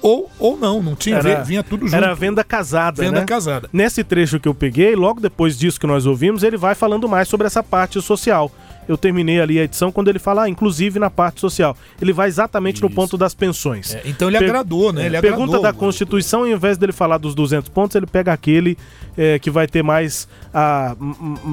ou, 0.02 0.30
ou 0.38 0.56
não, 0.56 0.82
não 0.82 0.96
tinha, 0.96 1.16
era, 1.16 1.42
vinha 1.42 1.62
tudo 1.62 1.86
junto. 1.86 1.96
Era 1.96 2.14
venda 2.14 2.42
casada, 2.42 3.02
Venda 3.02 3.20
né? 3.20 3.26
casada. 3.26 3.68
Nesse 3.72 4.02
trecho 4.02 4.40
que 4.40 4.48
eu 4.48 4.54
peguei, 4.54 4.96
logo 4.96 5.20
depois 5.20 5.56
disso 5.56 5.78
que 5.78 5.86
nós 5.86 6.06
ouvimos, 6.06 6.42
ele 6.42 6.56
vai 6.56 6.74
falando 6.74 7.08
mais 7.08 7.28
sobre 7.28 7.46
essa 7.46 7.62
parte 7.62 8.00
social 8.02 8.50
eu 8.88 8.96
terminei 8.96 9.40
ali 9.40 9.58
a 9.58 9.64
edição 9.64 9.92
quando 9.92 10.08
ele 10.08 10.18
fala, 10.18 10.44
ah, 10.44 10.48
inclusive 10.48 10.98
na 10.98 11.10
parte 11.10 11.40
social. 11.40 11.76
Ele 12.00 12.12
vai 12.12 12.28
exatamente 12.28 12.76
Isso. 12.76 12.84
no 12.84 12.90
ponto 12.90 13.16
das 13.16 13.34
pensões. 13.34 13.94
É, 13.94 14.02
então 14.04 14.28
ele 14.28 14.38
per 14.38 14.48
agradou, 14.48 14.92
né? 14.92 15.06
Ele 15.06 15.20
pergunta 15.20 15.56
agradou, 15.56 15.62
da 15.62 15.72
Constituição, 15.72 16.40
ao 16.40 16.48
invés 16.48 16.76
dele 16.76 16.92
falar 16.92 17.18
dos 17.18 17.34
200 17.34 17.68
pontos, 17.68 17.94
ele 17.94 18.06
pega 18.06 18.32
aquele 18.32 18.76
é, 19.16 19.38
que 19.38 19.50
vai 19.50 19.66
ter 19.66 19.82
mais 19.82 20.28
a, 20.52 20.96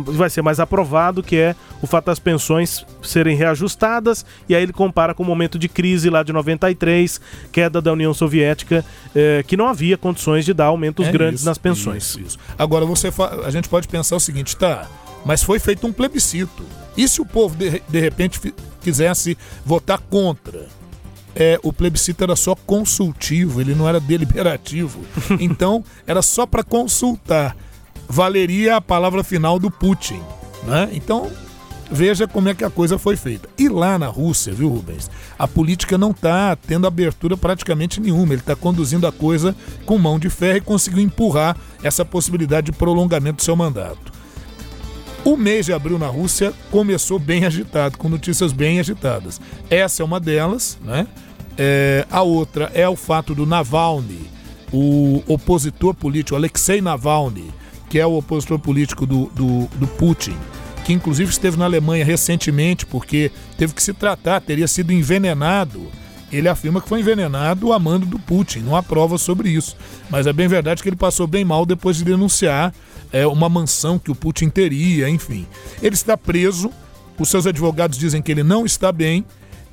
vai 0.05 0.29
ser 0.29 0.41
mais 0.41 0.59
aprovado, 0.59 1.21
que 1.21 1.35
é 1.35 1.55
o 1.81 1.87
fato 1.87 2.05
das 2.05 2.19
pensões 2.19 2.85
serem 3.01 3.35
reajustadas, 3.35 4.25
e 4.47 4.55
aí 4.55 4.63
ele 4.63 4.73
compara 4.73 5.13
com 5.13 5.23
o 5.23 5.25
momento 5.25 5.59
de 5.59 5.69
crise 5.69 6.09
lá 6.09 6.23
de 6.23 6.33
93, 6.33 7.19
queda 7.51 7.81
da 7.81 7.93
União 7.93 8.13
Soviética, 8.13 8.83
é, 9.15 9.43
que 9.45 9.55
não 9.55 9.67
havia 9.67 9.97
condições 9.97 10.45
de 10.45 10.53
dar 10.53 10.65
aumentos 10.65 11.07
é 11.07 11.11
grandes 11.11 11.41
isso, 11.41 11.49
nas 11.49 11.57
pensões. 11.57 12.03
Isso, 12.03 12.19
isso. 12.19 12.39
Agora 12.57 12.85
você 12.85 13.09
a 13.43 13.51
gente 13.51 13.67
pode 13.69 13.87
pensar 13.87 14.15
o 14.15 14.19
seguinte, 14.19 14.55
tá? 14.55 14.87
Mas 15.25 15.43
foi 15.43 15.59
feito 15.59 15.85
um 15.85 15.91
plebiscito. 15.91 16.63
E 16.99 17.07
se 17.07 17.21
o 17.21 17.25
povo 17.25 17.55
de, 17.55 17.81
de 17.87 17.99
repente 18.01 18.53
quisesse 18.81 19.37
votar 19.65 19.99
contra? 19.99 20.67
É, 21.33 21.57
o 21.63 21.71
plebiscito 21.71 22.25
era 22.25 22.35
só 22.35 22.53
consultivo, 22.53 23.61
ele 23.61 23.73
não 23.73 23.87
era 23.87 24.01
deliberativo. 24.01 24.99
Então, 25.39 25.81
era 26.05 26.21
só 26.21 26.45
para 26.45 26.61
consultar. 26.61 27.55
Valeria 28.05 28.75
a 28.75 28.81
palavra 28.81 29.23
final 29.23 29.57
do 29.57 29.71
Putin. 29.71 30.19
Né? 30.63 30.89
Então, 30.91 31.31
veja 31.89 32.27
como 32.27 32.49
é 32.49 32.53
que 32.53 32.65
a 32.65 32.69
coisa 32.69 32.97
foi 32.97 33.15
feita. 33.15 33.47
E 33.57 33.69
lá 33.69 33.97
na 33.97 34.07
Rússia, 34.07 34.51
viu, 34.51 34.67
Rubens? 34.67 35.09
A 35.37 35.47
política 35.47 35.97
não 35.97 36.11
está 36.11 36.53
tendo 36.57 36.85
abertura 36.85 37.37
praticamente 37.37 38.01
nenhuma. 38.01 38.33
Ele 38.33 38.41
está 38.41 38.57
conduzindo 38.57 39.07
a 39.07 39.11
coisa 39.11 39.55
com 39.85 39.97
mão 39.97 40.19
de 40.19 40.29
ferro 40.29 40.57
e 40.57 40.61
conseguiu 40.61 41.01
empurrar 41.01 41.55
essa 41.81 42.03
possibilidade 42.03 42.65
de 42.65 42.77
prolongamento 42.77 43.37
do 43.37 43.43
seu 43.43 43.55
mandato. 43.55 44.18
O 45.23 45.35
mês 45.35 45.65
de 45.65 45.73
abril 45.73 45.99
na 45.99 46.07
Rússia 46.07 46.53
começou 46.71 47.19
bem 47.19 47.45
agitado, 47.45 47.97
com 47.97 48.07
notícias 48.07 48.53
bem 48.53 48.79
agitadas. 48.79 49.39
Essa 49.69 50.01
é 50.01 50.05
uma 50.05 50.19
delas, 50.19 50.77
né? 50.83 51.07
É, 51.57 52.05
a 52.09 52.21
outra 52.21 52.71
é 52.73 52.87
o 52.87 52.95
fato 52.95 53.35
do 53.35 53.45
Navalny, 53.45 54.21
o 54.71 55.21
opositor 55.27 55.93
político, 55.93 56.37
Alexei 56.37 56.79
Navalny, 56.79 57.51
que 57.89 57.99
é 57.99 58.05
o 58.05 58.17
opositor 58.17 58.57
político 58.59 59.05
do, 59.05 59.25
do, 59.35 59.67
do 59.75 59.87
Putin, 59.87 60.37
que 60.85 60.93
inclusive 60.93 61.29
esteve 61.29 61.57
na 61.57 61.65
Alemanha 61.65 62.05
recentemente 62.05 62.85
porque 62.85 63.29
teve 63.57 63.73
que 63.73 63.83
se 63.83 63.93
tratar, 63.93 64.39
teria 64.39 64.67
sido 64.67 64.93
envenenado. 64.93 65.87
Ele 66.31 66.47
afirma 66.47 66.79
que 66.79 66.87
foi 66.87 67.01
envenenado 67.01 67.73
a 67.73 67.79
mando 67.79 68.05
do 68.05 68.19
Putin, 68.19 68.59
não 68.59 68.75
há 68.75 68.81
prova 68.81 69.17
sobre 69.17 69.49
isso. 69.49 69.75
Mas 70.09 70.27
é 70.27 70.33
bem 70.33 70.47
verdade 70.47 70.81
que 70.81 70.87
ele 70.87 70.95
passou 70.95 71.27
bem 71.27 71.43
mal 71.43 71.65
depois 71.65 71.97
de 71.97 72.05
denunciar 72.05 72.73
é, 73.11 73.25
uma 73.27 73.49
mansão 73.49 73.97
que 73.97 74.11
o 74.11 74.15
Putin 74.15 74.49
teria, 74.49 75.09
enfim. 75.09 75.45
Ele 75.81 75.95
está 75.95 76.17
preso, 76.17 76.71
os 77.17 77.29
seus 77.29 77.45
advogados 77.45 77.97
dizem 77.97 78.21
que 78.21 78.31
ele 78.31 78.43
não 78.43 78.65
está 78.65 78.91
bem, 78.91 79.25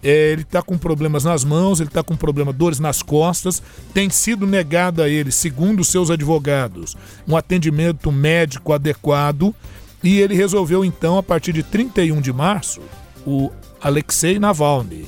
é, 0.03 0.33
ele 0.33 0.43
está 0.43 0.63
com 0.63 0.77
problemas 0.79 1.25
nas 1.25 1.45
mãos, 1.45 1.81
ele 1.81 1.89
está 1.89 2.03
com 2.03 2.17
problema, 2.17 2.53
dores 2.53 2.79
nas 2.79 3.03
costas, 3.03 3.63
tem 3.93 4.11
sido 4.11 4.47
negado 4.47 5.03
a 5.03 5.09
ele, 5.09 5.33
segundo 5.33 5.81
os 5.81 5.89
seus 5.89 6.11
advogados, 6.11 6.97
um 7.27 7.37
atendimento 7.37 8.13
médico 8.13 8.73
adequado 8.73 9.55
e 10.03 10.21
ele 10.21 10.35
resolveu 10.35 10.85
então, 10.85 11.19
a 11.19 11.23
partir 11.23 11.53
de 11.53 11.63
31 11.63 12.21
de 12.21 12.33
março, 12.33 12.81
o 13.27 13.51
Alexei 13.81 14.39
Navalny 14.39 15.07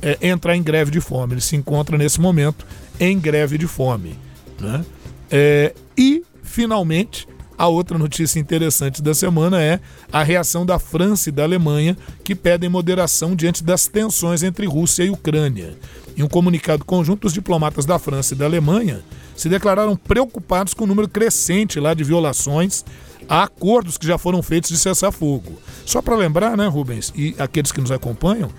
é, 0.00 0.18
entrar 0.20 0.56
em 0.56 0.62
greve 0.62 0.90
de 0.90 1.00
fome. 1.00 1.34
Ele 1.34 1.40
se 1.40 1.56
encontra 1.56 1.96
nesse 1.96 2.20
momento 2.20 2.66
em 3.00 3.18
greve 3.18 3.58
de 3.58 3.66
fome. 3.66 4.16
Né? 4.60 4.84
É, 5.30 5.74
e, 5.96 6.22
finalmente, 6.42 7.26
a 7.62 7.68
outra 7.68 7.96
notícia 7.96 8.40
interessante 8.40 9.00
da 9.00 9.14
semana 9.14 9.62
é 9.62 9.78
a 10.12 10.24
reação 10.24 10.66
da 10.66 10.80
França 10.80 11.28
e 11.28 11.32
da 11.32 11.44
Alemanha, 11.44 11.96
que 12.24 12.34
pedem 12.34 12.68
moderação 12.68 13.36
diante 13.36 13.62
das 13.62 13.86
tensões 13.86 14.42
entre 14.42 14.66
Rússia 14.66 15.04
e 15.04 15.10
Ucrânia. 15.10 15.78
Em 16.16 16.24
um 16.24 16.28
comunicado 16.28 16.84
conjunto, 16.84 17.28
os 17.28 17.32
diplomatas 17.32 17.86
da 17.86 18.00
França 18.00 18.34
e 18.34 18.36
da 18.36 18.46
Alemanha 18.46 19.00
se 19.36 19.48
declararam 19.48 19.94
preocupados 19.94 20.74
com 20.74 20.82
o 20.82 20.86
número 20.88 21.08
crescente 21.08 21.78
lá 21.78 21.94
de 21.94 22.02
violações 22.02 22.84
a 23.28 23.44
acordos 23.44 23.96
que 23.96 24.08
já 24.08 24.18
foram 24.18 24.42
feitos 24.42 24.68
de 24.68 24.76
cessar-fogo. 24.76 25.52
Só 25.86 26.02
para 26.02 26.16
lembrar, 26.16 26.56
né, 26.56 26.66
Rubens, 26.66 27.12
e 27.14 27.32
aqueles 27.38 27.70
que 27.70 27.80
nos 27.80 27.92
acompanham, 27.92 28.50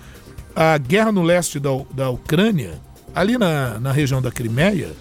a 0.56 0.78
guerra 0.78 1.12
no 1.12 1.22
leste 1.22 1.60
da, 1.60 1.68
da 1.90 2.08
Ucrânia, 2.08 2.80
ali 3.14 3.36
na, 3.36 3.78
na 3.78 3.92
região 3.92 4.22
da 4.22 4.32
Crimeia, 4.32 4.92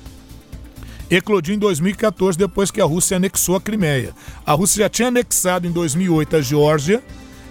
eclodiu 1.16 1.56
em 1.56 1.60
2014, 1.60 2.38
depois 2.38 2.72
que 2.72 2.82
a 2.82 2.86
Rússia 2.86 3.18
anexou 3.18 3.56
a 3.56 3.62
Crimeia. 3.62 4.14
A 4.46 4.54
Rússia 4.54 4.84
já 4.84 4.90
tinha 4.90 5.08
anexado 5.10 5.68
em 5.68 5.72
2008 5.72 6.36
a 6.38 6.42
Geórgia, 6.42 7.04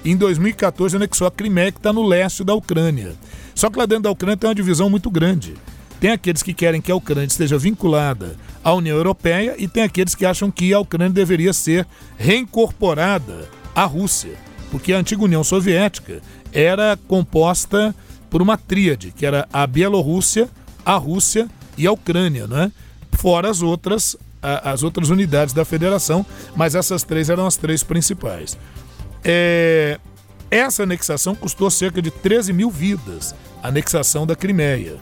e 0.05 0.11
em 0.11 0.16
2014 0.16 0.96
anexou 0.96 1.27
a 1.27 1.31
Crimeia, 1.31 1.70
que 1.70 1.79
está 1.79 1.92
no 1.92 2.03
leste 2.03 2.42
da 2.42 2.55
Ucrânia. 2.55 3.14
Só 3.55 3.70
que 3.70 3.79
lá 3.79 3.87
dentro 3.87 4.05
da 4.05 4.11
Ucrânia 4.11 4.37
tem 4.37 4.48
uma 4.48 4.55
divisão 4.55 4.90
muito 4.90 5.11
grande. 5.11 5.55
Tem 6.01 6.11
aqueles 6.11 6.42
que 6.42 6.53
querem 6.53 6.81
que 6.81 6.90
a 6.90 6.96
Ucrânia 6.96 7.27
esteja 7.27 7.57
vinculada 7.57 8.37
à 8.64 8.75
União 8.75 8.96
Europeia 8.96 9.55
e 9.57 9.68
tem 9.68 9.85
aqueles 9.85 10.16
que 10.16 10.27
acham 10.27 10.51
que 10.51 10.75
a 10.75 10.81
Ucrânia 10.81 11.12
deveria 11.12 11.53
ser 11.53 11.87
reincorporada 12.16 13.48
à 13.72 13.85
Rússia, 13.85 14.33
porque 14.70 14.92
a 14.92 14.98
antiga 14.98 15.22
União 15.22 15.44
Soviética 15.44 16.20
era 16.53 16.98
composta 17.07 17.94
por 18.29 18.42
uma 18.42 18.57
tríade, 18.57 19.12
que 19.16 19.25
era 19.25 19.46
a 19.53 19.64
Bielorrússia, 19.64 20.48
a 20.85 20.96
Rússia 20.96 21.48
e 21.79 21.87
a 21.87 21.92
Ucrânia, 21.92 22.48
né? 22.48 22.72
Fora 23.16 23.51
as 23.51 23.62
outras, 23.62 24.16
as 24.42 24.83
outras 24.83 25.11
unidades 25.11 25.55
da 25.55 25.64
federação, 25.64 26.25
mas 26.57 26.75
essas 26.75 27.03
três 27.03 27.31
eram 27.31 27.46
as 27.46 27.57
três 27.57 27.83
principais. 27.83 28.59
É, 29.25 29.98
essa 30.51 30.83
anexação 30.83 31.35
custou 31.35 31.70
cerca 31.70 32.03
de 32.03 32.11
13 32.11 32.53
mil 32.53 32.70
vidas, 32.70 33.35
a 33.62 33.68
anexação 33.68 34.27
da 34.27 34.37
Crimeia. 34.37 34.96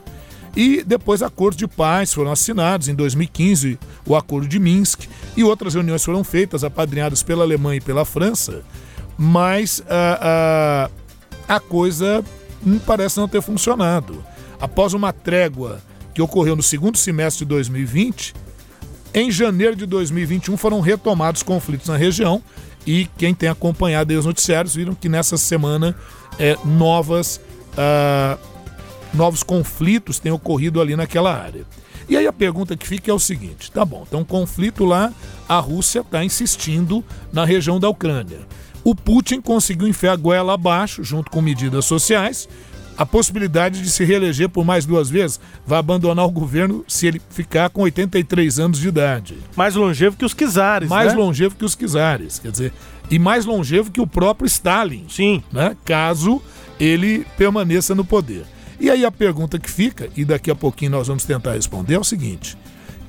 E 0.54 0.82
depois 0.82 1.22
acordos 1.22 1.56
de 1.56 1.66
paz 1.66 2.12
foram 2.12 2.32
assinados 2.32 2.88
em 2.88 2.94
2015, 2.94 3.78
o 4.06 4.16
Acordo 4.16 4.48
de 4.48 4.58
Minsk, 4.58 5.08
e 5.36 5.44
outras 5.44 5.74
reuniões 5.74 6.04
foram 6.04 6.24
feitas, 6.24 6.64
apadrinhadas 6.64 7.22
pela 7.22 7.44
Alemanha 7.44 7.78
e 7.78 7.80
pela 7.80 8.04
França, 8.04 8.62
mas 9.16 9.82
a, 9.88 10.88
a, 11.48 11.56
a 11.56 11.60
coisa 11.60 12.24
parece 12.86 13.18
não 13.18 13.28
ter 13.28 13.40
funcionado. 13.40 14.24
Após 14.60 14.92
uma 14.92 15.12
trégua 15.12 15.80
que 16.14 16.22
ocorreu 16.22 16.56
no 16.56 16.62
segundo 16.62 16.96
semestre 16.96 17.44
de 17.44 17.48
2020, 17.48 18.34
em 19.12 19.30
janeiro 19.30 19.74
de 19.74 19.86
2021 19.86 20.56
foram 20.56 20.80
retomados 20.80 21.42
conflitos 21.42 21.88
na 21.88 21.96
região 21.96 22.42
e 22.86 23.08
quem 23.18 23.34
tem 23.34 23.48
acompanhado 23.48 24.16
os 24.16 24.24
noticiários 24.24 24.74
viram 24.74 24.94
que 24.94 25.08
nessa 25.08 25.36
semana 25.36 25.96
é, 26.38 26.56
novas, 26.64 27.40
uh, 27.72 28.38
novos 29.12 29.42
conflitos 29.42 30.18
têm 30.18 30.32
ocorrido 30.32 30.80
ali 30.80 30.96
naquela 30.96 31.34
área. 31.34 31.66
E 32.08 32.16
aí 32.16 32.26
a 32.26 32.32
pergunta 32.32 32.76
que 32.76 32.86
fica 32.86 33.10
é 33.10 33.14
o 33.14 33.18
seguinte: 33.18 33.70
tá 33.70 33.84
bom, 33.84 34.04
então 34.06 34.24
conflito 34.24 34.84
lá, 34.84 35.12
a 35.48 35.58
Rússia 35.58 36.00
está 36.00 36.24
insistindo 36.24 37.04
na 37.32 37.44
região 37.44 37.78
da 37.78 37.88
Ucrânia. 37.88 38.38
O 38.82 38.94
Putin 38.94 39.40
conseguiu 39.40 39.86
enfiar 39.86 40.12
a 40.12 40.16
goela 40.16 40.54
abaixo, 40.54 41.04
junto 41.04 41.30
com 41.30 41.42
medidas 41.42 41.84
sociais, 41.84 42.48
a 43.00 43.06
possibilidade 43.06 43.80
de 43.80 43.90
se 43.90 44.04
reeleger 44.04 44.50
por 44.50 44.62
mais 44.62 44.84
duas 44.84 45.08
vezes, 45.08 45.40
vai 45.66 45.78
abandonar 45.78 46.26
o 46.26 46.30
governo 46.30 46.84
se 46.86 47.06
ele 47.06 47.18
ficar 47.30 47.70
com 47.70 47.80
83 47.80 48.58
anos 48.58 48.78
de 48.78 48.88
idade. 48.88 49.38
Mais 49.56 49.74
longevo 49.74 50.18
que 50.18 50.24
os 50.26 50.34
czares, 50.34 50.86
Mais 50.86 51.14
né? 51.14 51.18
longevo 51.18 51.56
que 51.56 51.64
os 51.64 51.74
czares, 51.74 52.38
quer 52.38 52.50
dizer, 52.50 52.74
e 53.10 53.18
mais 53.18 53.46
longevo 53.46 53.90
que 53.90 54.02
o 54.02 54.06
próprio 54.06 54.46
Stalin. 54.46 55.06
Sim. 55.08 55.42
Né? 55.50 55.74
Caso 55.82 56.42
ele 56.78 57.24
permaneça 57.38 57.94
no 57.94 58.04
poder. 58.04 58.44
E 58.78 58.90
aí 58.90 59.02
a 59.02 59.10
pergunta 59.10 59.58
que 59.58 59.70
fica, 59.70 60.10
e 60.14 60.22
daqui 60.22 60.50
a 60.50 60.54
pouquinho 60.54 60.90
nós 60.90 61.08
vamos 61.08 61.24
tentar 61.24 61.52
responder, 61.52 61.94
é 61.94 61.98
o 61.98 62.04
seguinte: 62.04 62.54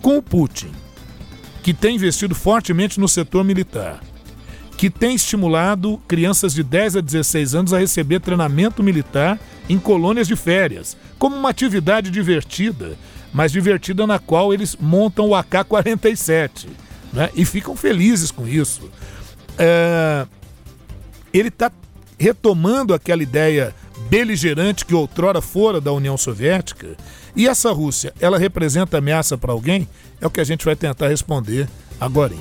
com 0.01 0.17
o 0.17 0.23
Putin, 0.23 0.71
que 1.61 1.73
tem 1.73 1.97
investido 1.97 2.33
fortemente 2.33 2.97
no 2.97 3.09
setor 3.09 3.43
militar, 3.43 3.99
que 4.77 4.89
tem 4.89 5.15
estimulado 5.15 6.01
crianças 6.07 6.53
de 6.53 6.63
10 6.63 6.97
a 6.97 7.01
16 7.01 7.55
anos 7.55 7.73
a 7.73 7.79
receber 7.79 8.19
treinamento 8.19 8.81
militar 8.81 9.39
em 9.69 9.77
colônias 9.77 10.27
de 10.27 10.35
férias, 10.35 10.97
como 11.19 11.35
uma 11.35 11.49
atividade 11.49 12.09
divertida, 12.09 12.97
mas 13.31 13.51
divertida 13.51 14.07
na 14.07 14.19
qual 14.19 14.53
eles 14.53 14.75
montam 14.79 15.29
o 15.29 15.35
AK-47 15.35 16.67
né? 17.13 17.29
e 17.35 17.45
ficam 17.45 17.75
felizes 17.75 18.31
com 18.31 18.47
isso. 18.47 18.89
É... 19.57 20.25
Ele 21.33 21.47
está 21.47 21.71
retomando 22.17 22.93
aquela 22.93 23.23
ideia 23.23 23.73
beligerante 24.09 24.85
que 24.85 24.93
outrora 24.93 25.41
fora 25.41 25.79
da 25.79 25.91
União 25.91 26.17
Soviética. 26.17 26.97
E 27.35 27.47
essa 27.47 27.71
Rússia, 27.71 28.13
ela 28.19 28.37
representa 28.37 28.97
ameaça 28.97 29.37
para 29.37 29.53
alguém? 29.53 29.87
É 30.19 30.27
o 30.27 30.29
que 30.29 30.41
a 30.41 30.43
gente 30.43 30.65
vai 30.65 30.75
tentar 30.75 31.07
responder 31.07 31.67
agora. 31.99 32.33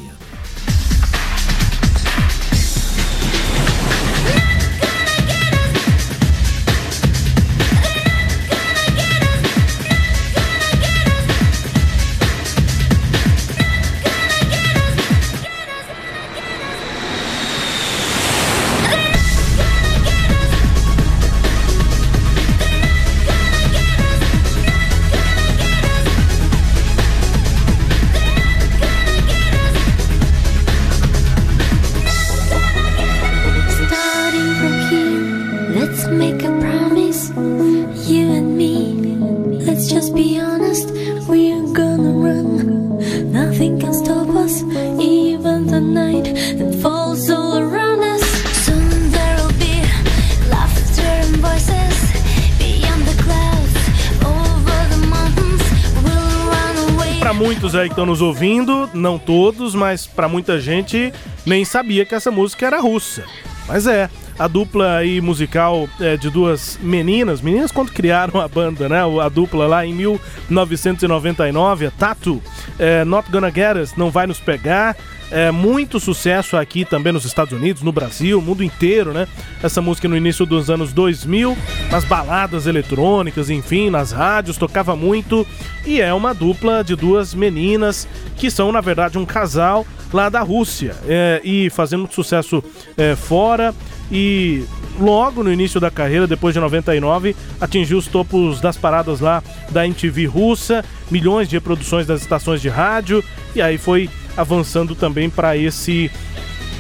Estão 58.01 58.07
nos 58.07 58.23
ouvindo, 58.23 58.89
não 58.95 59.19
todos, 59.19 59.75
mas 59.75 60.07
para 60.07 60.27
muita 60.27 60.59
gente 60.59 61.13
nem 61.45 61.67
sabia 61.67 62.07
que 62.07 62.15
essa 62.15 62.31
música 62.31 62.65
era 62.67 62.81
russa. 62.81 63.25
Mas 63.69 63.87
é, 63.87 64.09
a 64.39 64.49
dupla 64.49 64.97
aí 64.97 65.21
musical 65.21 65.87
é, 66.01 66.17
de 66.17 66.31
duas 66.31 66.79
meninas, 66.81 67.43
meninas 67.43 67.71
quando 67.71 67.93
criaram 67.93 68.41
a 68.41 68.49
banda, 68.49 68.89
né? 68.89 69.01
A 69.23 69.29
dupla 69.29 69.67
lá 69.67 69.85
em 69.85 69.93
1999, 69.93 71.87
a 71.87 71.91
Tatu, 71.91 72.43
é, 72.79 73.05
Not 73.05 73.31
Gonna 73.31 73.51
Get 73.51 73.77
Us, 73.77 73.95
Não 73.95 74.11
Vai 74.11 74.27
Nos 74.27 74.41
Pegar, 74.41 74.97
é, 75.31 75.51
muito 75.51 76.01
sucesso 76.01 76.57
aqui 76.57 76.85
também 76.85 77.12
nos 77.12 77.25
Estados 77.25 77.53
Unidos, 77.53 77.83
no 77.83 77.93
Brasil, 77.93 78.40
mundo 78.40 78.64
inteiro, 78.64 79.12
né? 79.12 79.29
Essa 79.62 79.81
música 79.81 80.09
no 80.09 80.16
início 80.16 80.45
dos 80.45 80.69
anos 80.69 80.93
2000, 80.93 81.57
nas 81.90 82.05
baladas 82.05 82.66
eletrônicas, 82.66 83.51
enfim, 83.51 83.90
nas 83.90 84.12
rádios, 84.12 84.57
tocava 84.57 84.97
muito. 84.97 85.47
E 85.87 86.01
é 86.01 86.12
uma 86.12 86.35
dupla 86.35 86.83
de 86.83 86.97
duas 86.97 87.35
meninas 87.35 88.09
que 88.37 88.51
são, 88.51 88.73
na 88.73 88.81
verdade, 88.81 89.19
um 89.19 89.25
casal 89.25 89.87
lá 90.12 90.29
da 90.29 90.40
Rússia 90.40 90.97
é, 91.07 91.40
e 91.45 91.71
fazendo 91.71 92.09
sucesso 92.12 92.62
é, 92.97 93.14
fora. 93.14 93.75
E 94.11 94.64
logo 94.99 95.45
no 95.45 95.53
início 95.53 95.81
da 95.81 95.90
carreira, 95.90 96.27
depois 96.27 96.53
de 96.53 96.61
99, 96.61 97.37
atingiu 97.61 97.99
os 97.99 98.09
topos 98.09 98.61
das 98.61 98.77
paradas 98.77 99.21
lá 99.21 99.43
da 99.71 99.87
MTV 99.87 100.27
russa, 100.27 100.85
milhões 101.11 101.49
de 101.49 101.57
reproduções 101.57 102.07
das 102.07 102.21
estações 102.21 102.61
de 102.61 102.69
rádio, 102.69 103.23
e 103.55 103.62
aí 103.62 103.79
foi 103.79 104.11
avançando 104.37 104.95
também 104.95 105.29
para 105.29 105.57
esse 105.57 106.11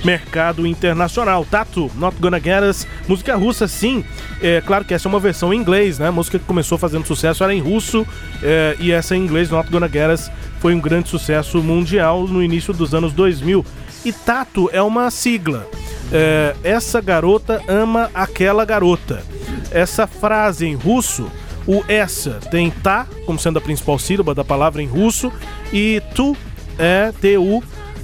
mercado 0.04 0.66
internacional. 0.66 1.44
Tatu, 1.44 1.90
Not 1.96 2.16
Gonna 2.20 2.40
Get 2.40 2.62
Us, 2.62 2.86
música 3.06 3.36
russa, 3.36 3.68
sim. 3.68 4.04
É 4.40 4.60
claro 4.60 4.84
que 4.84 4.94
essa 4.94 5.08
é 5.08 5.10
uma 5.10 5.20
versão 5.20 5.52
em 5.52 5.58
inglês, 5.58 5.98
né? 5.98 6.08
A 6.08 6.12
música 6.12 6.38
que 6.38 6.44
começou 6.44 6.78
fazendo 6.78 7.06
sucesso 7.06 7.44
era 7.44 7.54
em 7.54 7.60
russo 7.60 8.06
é, 8.42 8.76
e 8.78 8.92
essa 8.92 9.14
em 9.16 9.22
inglês, 9.22 9.50
Not 9.50 9.70
Gonna 9.70 9.88
Get 9.88 10.10
Us, 10.10 10.30
foi 10.58 10.74
um 10.74 10.80
grande 10.80 11.08
sucesso 11.08 11.62
mundial 11.62 12.26
no 12.26 12.42
início 12.42 12.72
dos 12.72 12.94
anos 12.94 13.12
2000. 13.12 13.64
E 14.04 14.12
Tatu 14.12 14.70
é 14.72 14.80
uma 14.80 15.10
sigla. 15.10 15.68
É, 16.12 16.56
essa 16.64 17.00
garota 17.00 17.62
ama 17.68 18.10
aquela 18.14 18.64
garota. 18.64 19.22
essa 19.70 20.06
frase 20.06 20.66
em 20.66 20.74
russo, 20.74 21.30
o 21.66 21.84
essa 21.86 22.40
tem 22.50 22.70
tá 22.70 23.06
como 23.24 23.38
sendo 23.38 23.58
a 23.58 23.60
principal 23.60 23.98
sílaba 23.98 24.34
da 24.34 24.42
palavra 24.42 24.82
em 24.82 24.86
russo 24.86 25.32
e 25.72 26.02
tu 26.14 26.36
é 26.80 27.12
tu 27.12 27.62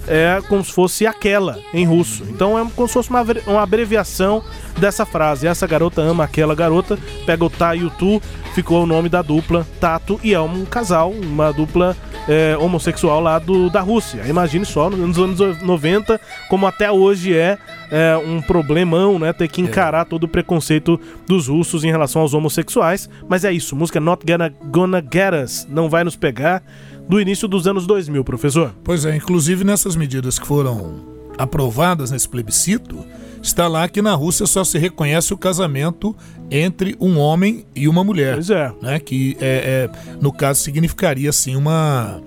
é 0.09 0.41
como 0.49 0.65
se 0.65 0.73
fosse 0.73 1.07
aquela 1.07 1.59
em 1.75 1.85
russo. 1.85 2.25
Então 2.29 2.59
é 2.59 2.65
como 2.75 2.87
se 2.87 2.95
fosse 2.95 3.11
uma, 3.11 3.25
uma 3.47 3.63
abreviação 3.63 4.43
dessa 4.79 5.05
frase. 5.05 5.47
Essa 5.47 5.67
garota 5.67 6.01
ama 6.01 6.25
aquela 6.25 6.55
garota, 6.55 6.99
pega 7.25 7.45
o 7.45 7.51
tá 7.51 7.75
e 7.75 7.83
o 7.83 7.91
tu, 7.91 8.23
ficou 8.55 8.85
o 8.85 8.87
nome 8.87 9.09
da 9.09 9.21
dupla 9.21 9.67
Tato 9.81 10.21
e 10.23 10.33
é 10.33 10.41
um 10.41 10.65
casal, 10.65 11.11
uma 11.11 11.53
dupla 11.53 11.97
é, 12.29 12.57
homossexual 12.59 13.21
lá 13.21 13.39
do, 13.39 13.69
da 13.69 13.81
Rússia. 13.81 14.23
Imagine 14.27 14.65
só, 14.65 14.89
nos 14.89 15.19
anos 15.19 15.63
90, 15.63 16.21
como 16.49 16.67
até 16.67 16.91
hoje 16.91 17.35
é, 17.35 17.59
é 17.91 18.17
um 18.17 18.41
problemão, 18.41 19.19
né? 19.19 19.33
Ter 19.33 19.49
que 19.49 19.61
encarar 19.61 20.03
é. 20.03 20.05
todo 20.05 20.25
o 20.25 20.29
preconceito 20.29 21.01
dos 21.27 21.49
russos 21.49 21.85
em 21.85 21.91
relação 21.91 22.23
aos 22.23 22.35
homossexuais. 22.35 23.09
Mas 23.29 23.45
é 23.45 23.53
isso, 23.53 23.75
música 23.75 24.01
Not 24.01 24.25
Gonna, 24.25 24.53
gonna 24.65 25.01
Get 25.01 25.35
Us, 25.45 25.67
não 25.69 25.89
vai 25.89 26.05
nos 26.05 26.17
pegar 26.17 26.63
do 27.09 27.21
início 27.21 27.47
dos 27.47 27.67
anos 27.67 27.87
2000, 27.87 28.25
professor. 28.25 28.75
Pois 28.83 29.05
é, 29.05 29.15
inclusive 29.15 29.65
nessas 29.65 29.97
medidas 29.97 30.39
que 30.39 30.47
foram 30.47 31.17
aprovadas 31.39 32.11
nesse 32.11 32.29
plebiscito, 32.29 33.05
está 33.43 33.69
lá 33.69 33.89
que 33.89 34.03
na 34.03 34.15
Rússia 34.15 34.47
só 34.47 34.65
se 34.65 34.79
reconhece 34.79 35.33
o 35.33 35.37
casamento 35.37 36.17
entre 36.51 36.97
um 37.01 37.19
homem 37.19 37.65
e 37.75 37.89
uma 37.89 38.03
mulher. 38.03 38.35
Pois 38.35 38.51
é. 38.51 38.73
Né, 38.83 38.99
que, 38.99 39.37
é, 39.41 39.91
é 39.93 40.17
no 40.21 40.33
caso, 40.33 40.63
significaria 40.63 41.31
assim 41.31 41.55
uma, 41.55 42.21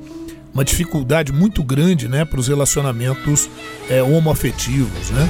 uma 0.54 0.64
dificuldade 0.64 1.32
muito 1.34 1.64
grande 1.64 2.08
né, 2.08 2.24
para 2.24 2.40
os 2.40 2.48
relacionamentos 2.48 3.50
é, 3.90 4.02
homoafetivos. 4.02 5.10
Né? 5.12 5.30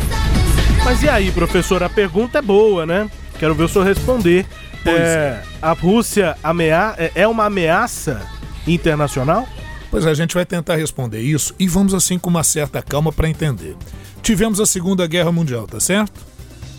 Mas 0.84 1.02
e 1.02 1.10
aí, 1.10 1.32
professor? 1.32 1.82
A 1.84 1.90
pergunta 1.90 2.40
é 2.40 2.42
boa, 2.42 2.86
né? 2.86 3.10
Quero 3.40 3.56
ver 3.56 3.64
o 3.64 3.68
senhor 3.68 3.86
responder. 3.86 4.46
É, 4.86 4.92
é. 4.92 5.44
A 5.62 5.72
Rússia 5.72 6.36
amea 6.44 6.96
é, 6.98 7.12
é 7.16 7.28
uma 7.28 7.46
ameaça 7.46 8.22
internacional? 8.74 9.48
Pois 9.92 10.06
é, 10.06 10.10
a 10.10 10.14
gente 10.14 10.36
vai 10.36 10.46
tentar 10.46 10.76
responder 10.76 11.20
isso 11.20 11.54
e 11.58 11.68
vamos 11.68 11.94
assim 11.94 12.20
com 12.20 12.30
uma 12.30 12.44
certa 12.44 12.82
calma 12.82 13.12
para 13.12 13.30
entender. 13.30 13.76
Tivemos 14.22 14.60
a 14.60 14.66
Segunda 14.66 15.08
Guerra 15.08 15.32
Mundial, 15.32 15.66
tá 15.66 15.80
certo? 15.80 16.22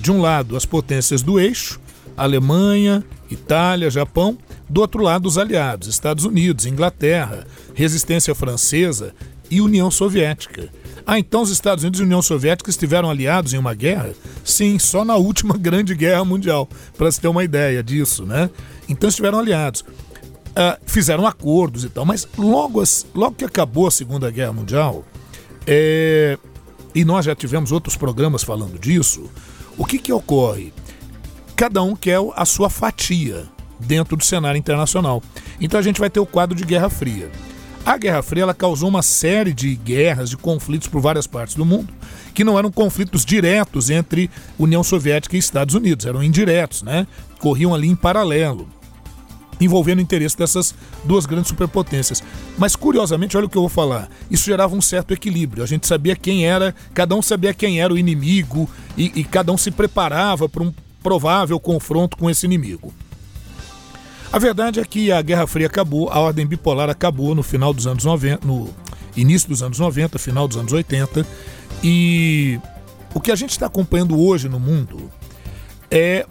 De 0.00 0.12
um 0.12 0.20
lado, 0.20 0.56
as 0.56 0.64
potências 0.64 1.22
do 1.22 1.40
eixo, 1.40 1.80
Alemanha, 2.16 3.04
Itália, 3.30 3.90
Japão, 3.90 4.38
do 4.68 4.80
outro 4.80 5.02
lado, 5.02 5.26
os 5.26 5.36
aliados, 5.36 5.88
Estados 5.88 6.24
Unidos, 6.24 6.66
Inglaterra, 6.66 7.46
resistência 7.74 8.34
francesa 8.34 9.12
e 9.50 9.60
União 9.60 9.90
Soviética. 9.90 10.68
Ah, 11.04 11.18
então 11.18 11.42
os 11.42 11.50
Estados 11.50 11.82
Unidos 11.82 11.98
e 11.98 12.04
União 12.04 12.22
Soviética 12.22 12.70
estiveram 12.70 13.10
aliados 13.10 13.52
em 13.52 13.58
uma 13.58 13.74
guerra? 13.74 14.12
Sim, 14.44 14.78
só 14.78 15.04
na 15.04 15.16
última 15.16 15.56
grande 15.58 15.94
guerra 15.94 16.24
mundial, 16.24 16.68
para 16.96 17.10
se 17.10 17.20
ter 17.20 17.26
uma 17.26 17.42
ideia 17.42 17.82
disso, 17.82 18.24
né? 18.24 18.48
Então 18.88 19.08
estiveram 19.08 19.38
aliados 19.38 19.84
uh, 20.50 20.80
fizeram 20.86 21.26
acordos 21.26 21.84
e 21.84 21.88
tal, 21.88 22.04
mas 22.04 22.26
logo, 22.36 22.82
logo 23.14 23.34
que 23.34 23.44
acabou 23.44 23.86
a 23.86 23.90
Segunda 23.90 24.30
Guerra 24.30 24.52
Mundial, 24.52 25.04
é, 25.66 26.38
e 26.94 27.04
nós 27.04 27.24
já 27.24 27.34
tivemos 27.34 27.72
outros 27.72 27.96
programas 27.96 28.42
falando 28.42 28.78
disso, 28.78 29.30
o 29.76 29.84
que, 29.84 29.98
que 29.98 30.12
ocorre? 30.12 30.72
Cada 31.54 31.82
um 31.82 31.94
quer 31.94 32.18
a 32.34 32.44
sua 32.44 32.70
fatia 32.70 33.46
dentro 33.78 34.16
do 34.16 34.24
cenário 34.24 34.58
internacional. 34.58 35.22
Então 35.60 35.78
a 35.78 35.82
gente 35.82 36.00
vai 36.00 36.10
ter 36.10 36.20
o 36.20 36.26
quadro 36.26 36.56
de 36.56 36.64
Guerra 36.64 36.88
Fria. 36.88 37.30
A 37.84 37.96
Guerra 37.96 38.22
Fria 38.22 38.42
ela 38.42 38.54
causou 38.54 38.88
uma 38.88 39.02
série 39.02 39.54
de 39.54 39.74
guerras, 39.74 40.30
de 40.30 40.36
conflitos 40.36 40.88
por 40.88 41.00
várias 41.00 41.26
partes 41.26 41.54
do 41.54 41.64
mundo, 41.64 41.92
que 42.34 42.44
não 42.44 42.58
eram 42.58 42.70
conflitos 42.70 43.24
diretos 43.24 43.88
entre 43.88 44.30
União 44.58 44.82
Soviética 44.82 45.36
e 45.36 45.38
Estados 45.38 45.74
Unidos, 45.74 46.04
eram 46.04 46.22
indiretos, 46.22 46.82
né? 46.82 47.06
Corriam 47.38 47.74
ali 47.74 47.88
em 47.88 47.96
paralelo 47.96 48.68
envolvendo 49.60 49.98
o 49.98 50.02
interesse 50.02 50.36
dessas 50.36 50.74
duas 51.04 51.26
grandes 51.26 51.48
superpotências. 51.48 52.22
Mas 52.56 52.74
curiosamente, 52.74 53.36
olha 53.36 53.46
o 53.46 53.48
que 53.48 53.56
eu 53.56 53.62
vou 53.62 53.68
falar, 53.68 54.08
isso 54.30 54.44
gerava 54.44 54.74
um 54.74 54.80
certo 54.80 55.12
equilíbrio. 55.12 55.62
A 55.62 55.66
gente 55.66 55.86
sabia 55.86 56.16
quem 56.16 56.46
era, 56.46 56.74
cada 56.94 57.14
um 57.14 57.22
sabia 57.22 57.52
quem 57.52 57.80
era 57.80 57.92
o 57.92 57.98
inimigo 57.98 58.68
e, 58.96 59.12
e 59.14 59.24
cada 59.24 59.52
um 59.52 59.58
se 59.58 59.70
preparava 59.70 60.48
para 60.48 60.62
um 60.62 60.72
provável 61.02 61.58
confronto 61.58 62.16
com 62.16 62.30
esse 62.30 62.46
inimigo. 62.46 62.92
A 64.32 64.38
verdade 64.38 64.78
é 64.78 64.84
que 64.84 65.10
a 65.10 65.20
Guerra 65.20 65.46
Fria 65.46 65.66
acabou, 65.66 66.08
a 66.08 66.20
ordem 66.20 66.46
bipolar 66.46 66.88
acabou 66.88 67.34
no 67.34 67.42
final 67.42 67.74
dos 67.74 67.86
anos 67.86 68.04
90, 68.04 68.46
no 68.46 68.72
início 69.16 69.48
dos 69.48 69.62
anos 69.62 69.78
90, 69.78 70.18
final 70.18 70.46
dos 70.46 70.56
anos 70.56 70.72
80, 70.72 71.26
e 71.82 72.60
o 73.12 73.20
que 73.20 73.32
a 73.32 73.34
gente 73.34 73.50
está 73.50 73.66
acompanhando 73.66 74.20
hoje 74.20 74.48
no 74.48 74.60
mundo 74.60 75.10
é 75.90 76.24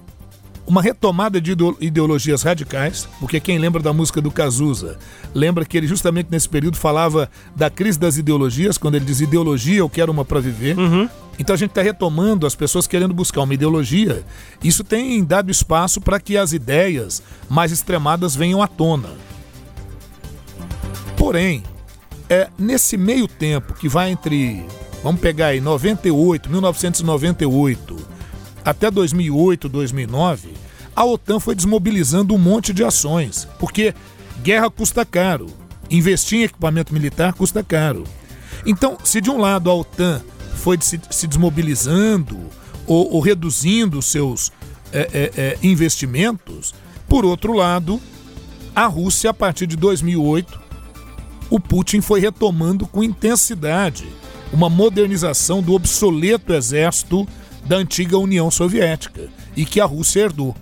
uma 0.69 0.83
retomada 0.83 1.41
de 1.41 1.57
ideologias 1.81 2.43
radicais, 2.43 3.09
porque 3.19 3.39
quem 3.39 3.57
lembra 3.57 3.81
da 3.81 3.91
música 3.91 4.21
do 4.21 4.29
Cazuza, 4.29 4.99
lembra 5.33 5.65
que 5.65 5.75
ele 5.75 5.87
justamente 5.87 6.27
nesse 6.29 6.47
período 6.47 6.77
falava 6.77 7.27
da 7.55 7.71
crise 7.71 7.97
das 7.97 8.19
ideologias, 8.19 8.77
quando 8.77 8.93
ele 8.93 9.03
diz 9.03 9.19
ideologia, 9.19 9.79
eu 9.79 9.89
quero 9.89 10.11
uma 10.11 10.23
para 10.23 10.39
viver. 10.39 10.77
Uhum. 10.77 11.09
Então 11.39 11.55
a 11.55 11.57
gente 11.57 11.71
está 11.71 11.81
retomando 11.81 12.45
as 12.45 12.53
pessoas 12.53 12.85
querendo 12.85 13.15
buscar 13.15 13.41
uma 13.41 13.53
ideologia. 13.55 14.23
Isso 14.63 14.83
tem 14.83 15.23
dado 15.23 15.49
espaço 15.49 15.99
para 15.99 16.19
que 16.19 16.37
as 16.37 16.53
ideias 16.53 17.23
mais 17.49 17.71
extremadas 17.71 18.35
venham 18.35 18.61
à 18.61 18.67
tona. 18.67 19.09
Porém, 21.17 21.63
é 22.29 22.47
nesse 22.59 22.95
meio 22.95 23.27
tempo 23.27 23.73
que 23.73 23.89
vai 23.89 24.11
entre, 24.11 24.63
vamos 25.03 25.19
pegar 25.19 25.47
aí, 25.47 25.59
98, 25.59 26.47
1998 26.47 28.18
até 28.69 28.91
2008, 28.91 29.67
2009, 29.67 30.53
a 30.95 31.03
OTAN 31.03 31.39
foi 31.39 31.55
desmobilizando 31.55 32.35
um 32.35 32.37
monte 32.37 32.71
de 32.71 32.83
ações, 32.83 33.47
porque 33.57 33.95
guerra 34.43 34.69
custa 34.69 35.03
caro, 35.03 35.47
investir 35.89 36.41
em 36.41 36.43
equipamento 36.43 36.93
militar 36.93 37.33
custa 37.33 37.63
caro. 37.63 38.03
Então, 38.63 38.95
se 39.03 39.19
de 39.19 39.31
um 39.31 39.39
lado 39.39 39.71
a 39.71 39.73
OTAN 39.73 40.21
foi 40.53 40.77
se, 40.81 40.99
desmobilizando 41.25 42.37
ou, 42.85 43.13
ou, 43.13 43.19
reduzindo 43.19 44.03
seus 44.03 44.51
é, 44.91 45.09
é, 45.11 45.41
é, 45.41 45.57
investimentos, 45.63 46.75
por 47.07 47.25
outro 47.25 47.53
lado, 47.53 47.99
a 48.75 48.85
Rússia, 48.85 49.31
a 49.31 49.33
partir 49.33 49.65
de 49.65 49.75
2008, 49.75 50.59
o 51.49 51.59
Putin 51.59 52.01
foi 52.01 52.19
retomando 52.19 52.85
com 52.85 53.03
intensidade 53.03 54.07
uma 54.53 54.69
modernização 54.69 55.59
do 55.59 55.73
obsoleto 55.73 56.53
exército 56.53 57.27
da 57.65 57.77
antiga 57.77 58.17
União 58.17 58.49
Soviética 58.49 59.29
e 59.55 59.65
que 59.65 59.79
a 59.79 59.85
Rússia 59.85 60.21
herdou. 60.21 60.55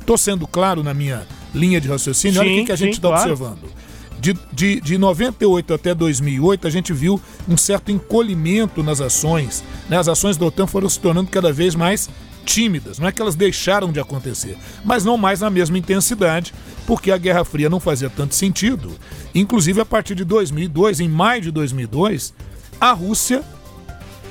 Estou 0.00 0.16
sendo 0.16 0.46
claro 0.46 0.82
na 0.82 0.94
minha 0.94 1.26
linha 1.54 1.80
de 1.80 1.88
raciocínio? 1.88 2.34
Sim, 2.34 2.40
Olha 2.40 2.52
o 2.52 2.58
que, 2.60 2.64
que 2.66 2.72
a 2.72 2.76
gente 2.76 2.94
está 2.94 3.08
claro. 3.08 3.30
observando. 3.30 3.76
De, 4.18 4.34
de, 4.52 4.80
de 4.80 4.98
98 4.98 5.74
até 5.74 5.94
2008, 5.94 6.66
a 6.66 6.70
gente 6.70 6.92
viu 6.92 7.20
um 7.48 7.56
certo 7.56 7.90
encolhimento 7.90 8.82
nas 8.82 9.00
ações. 9.00 9.62
Né? 9.88 9.98
As 9.98 10.08
ações 10.08 10.36
da 10.36 10.46
OTAN 10.46 10.66
foram 10.66 10.88
se 10.88 10.98
tornando 10.98 11.30
cada 11.30 11.52
vez 11.52 11.74
mais 11.74 12.08
tímidas. 12.44 12.98
Não 12.98 13.08
é 13.08 13.12
que 13.12 13.20
elas 13.20 13.34
deixaram 13.34 13.92
de 13.92 14.00
acontecer, 14.00 14.56
mas 14.84 15.04
não 15.04 15.18
mais 15.18 15.40
na 15.40 15.50
mesma 15.50 15.76
intensidade, 15.76 16.54
porque 16.86 17.10
a 17.10 17.18
Guerra 17.18 17.44
Fria 17.44 17.68
não 17.68 17.80
fazia 17.80 18.08
tanto 18.08 18.34
sentido. 18.34 18.92
Inclusive, 19.34 19.80
a 19.80 19.84
partir 19.84 20.14
de 20.14 20.24
2002, 20.24 21.00
em 21.00 21.08
maio 21.08 21.42
de 21.42 21.50
2002, 21.50 22.32
a 22.80 22.92
Rússia 22.92 23.44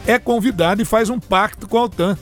é 0.08 0.20
convidado 0.20 0.82
e 0.82 0.86
faz 0.86 1.10
um 1.10 1.20
pacto 1.20 1.68
com 1.68 1.78
a 1.78 1.84
OTAN. 1.84 2.18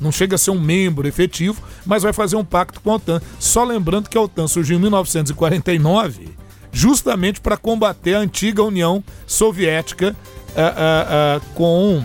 Não 0.00 0.12
chega 0.12 0.34
a 0.34 0.38
ser 0.38 0.50
um 0.50 0.60
membro 0.60 1.08
efetivo, 1.08 1.62
mas 1.84 2.02
vai 2.02 2.12
fazer 2.12 2.36
um 2.36 2.44
pacto 2.44 2.80
com 2.80 2.92
a 2.92 2.96
OTAN. 2.96 3.20
Só 3.38 3.64
lembrando 3.64 4.08
que 4.08 4.18
a 4.18 4.20
OTAN 4.20 4.46
surgiu 4.46 4.76
em 4.76 4.80
1949, 4.80 6.28
justamente 6.72 7.40
para 7.40 7.56
combater 7.56 8.14
a 8.14 8.20
antiga 8.20 8.62
União 8.62 9.02
Soviética 9.26 10.14
uh, 10.50 10.60
uh, 10.60 11.38
uh, 11.38 11.54
com 11.54 12.04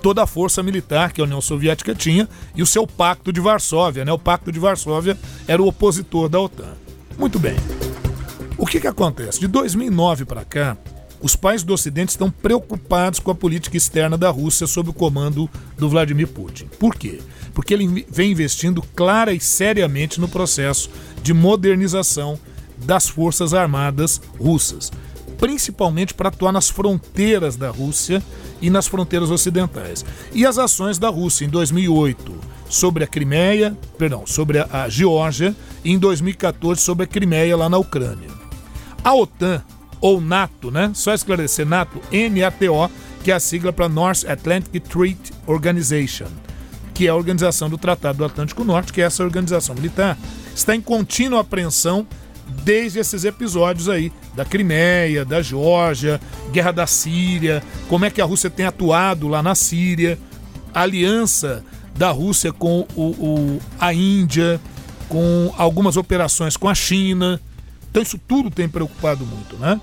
toda 0.00 0.22
a 0.22 0.26
força 0.26 0.62
militar 0.62 1.12
que 1.12 1.20
a 1.20 1.24
União 1.24 1.40
Soviética 1.40 1.94
tinha 1.94 2.28
e 2.54 2.62
o 2.62 2.66
seu 2.66 2.86
Pacto 2.86 3.32
de 3.32 3.40
Varsóvia. 3.40 4.04
Né? 4.04 4.12
O 4.12 4.18
Pacto 4.18 4.50
de 4.50 4.58
Varsóvia 4.58 5.16
era 5.46 5.62
o 5.62 5.66
opositor 5.66 6.28
da 6.28 6.40
OTAN. 6.40 6.74
Muito 7.18 7.38
bem. 7.38 7.56
O 8.56 8.66
que, 8.66 8.80
que 8.80 8.86
acontece? 8.86 9.40
De 9.40 9.46
2009 9.46 10.24
para 10.24 10.44
cá, 10.44 10.76
os 11.24 11.34
países 11.34 11.64
do 11.64 11.72
Ocidente 11.72 12.10
estão 12.10 12.30
preocupados 12.30 13.18
com 13.18 13.30
a 13.30 13.34
política 13.34 13.78
externa 13.78 14.18
da 14.18 14.28
Rússia 14.28 14.66
sob 14.66 14.90
o 14.90 14.92
comando 14.92 15.48
do 15.78 15.88
Vladimir 15.88 16.28
Putin. 16.28 16.66
Por 16.78 16.94
quê? 16.94 17.22
Porque 17.54 17.72
ele 17.72 18.06
vem 18.10 18.32
investindo 18.32 18.82
clara 18.94 19.32
e 19.32 19.40
seriamente 19.40 20.20
no 20.20 20.28
processo 20.28 20.90
de 21.22 21.32
modernização 21.32 22.38
das 22.76 23.08
forças 23.08 23.54
armadas 23.54 24.20
russas, 24.38 24.92
principalmente 25.38 26.12
para 26.12 26.28
atuar 26.28 26.52
nas 26.52 26.68
fronteiras 26.68 27.56
da 27.56 27.70
Rússia 27.70 28.22
e 28.60 28.68
nas 28.68 28.86
fronteiras 28.86 29.30
ocidentais. 29.30 30.04
E 30.34 30.44
as 30.44 30.58
ações 30.58 30.98
da 30.98 31.08
Rússia 31.08 31.46
em 31.46 31.48
2008 31.48 32.34
sobre 32.68 33.02
a 33.02 33.06
Crimeia, 33.06 33.74
perdão, 33.96 34.26
sobre 34.26 34.58
a 34.58 34.90
Geórgia 34.90 35.56
e 35.82 35.90
em 35.90 35.98
2014 35.98 36.82
sobre 36.82 37.04
a 37.04 37.06
Crimeia 37.08 37.56
lá 37.56 37.70
na 37.70 37.78
Ucrânia. 37.78 38.28
A 39.02 39.14
OTAN 39.14 39.62
ou 40.04 40.20
NATO, 40.20 40.70
né? 40.70 40.90
Só 40.92 41.14
esclarecer 41.14 41.64
NATO, 41.64 41.98
N-A-T-O, 42.12 42.90
que 43.22 43.32
é 43.32 43.34
a 43.34 43.40
sigla 43.40 43.72
para 43.72 43.88
North 43.88 44.22
Atlantic 44.28 44.82
Treaty 44.86 45.32
Organization. 45.46 46.26
que 46.92 47.06
é 47.06 47.10
a 47.10 47.14
organização 47.16 47.70
do 47.70 47.78
Tratado 47.78 48.18
do 48.18 48.24
Atlântico 48.24 48.62
Norte, 48.62 48.92
que 48.92 49.00
é 49.00 49.04
essa 49.04 49.24
organização 49.24 49.74
militar, 49.74 50.16
está 50.54 50.76
em 50.76 50.80
contínua 50.80 51.40
apreensão 51.40 52.06
desde 52.62 53.00
esses 53.00 53.24
episódios 53.24 53.88
aí 53.88 54.12
da 54.36 54.44
Crimeia, 54.44 55.24
da 55.24 55.42
Geórgia, 55.42 56.20
guerra 56.52 56.70
da 56.70 56.86
Síria, 56.86 57.64
como 57.88 58.04
é 58.04 58.10
que 58.10 58.20
a 58.20 58.24
Rússia 58.24 58.50
tem 58.50 58.66
atuado 58.66 59.26
lá 59.26 59.42
na 59.42 59.56
Síria, 59.56 60.18
aliança 60.72 61.64
da 61.96 62.10
Rússia 62.10 62.52
com 62.52 62.86
o, 62.94 63.02
o, 63.02 63.58
a 63.80 63.92
Índia, 63.92 64.60
com 65.08 65.52
algumas 65.56 65.96
operações 65.96 66.56
com 66.56 66.68
a 66.68 66.74
China. 66.74 67.40
Então 67.94 68.02
isso 68.02 68.18
tudo 68.18 68.50
tem 68.50 68.68
preocupado 68.68 69.24
muito, 69.24 69.56
né? 69.56 69.80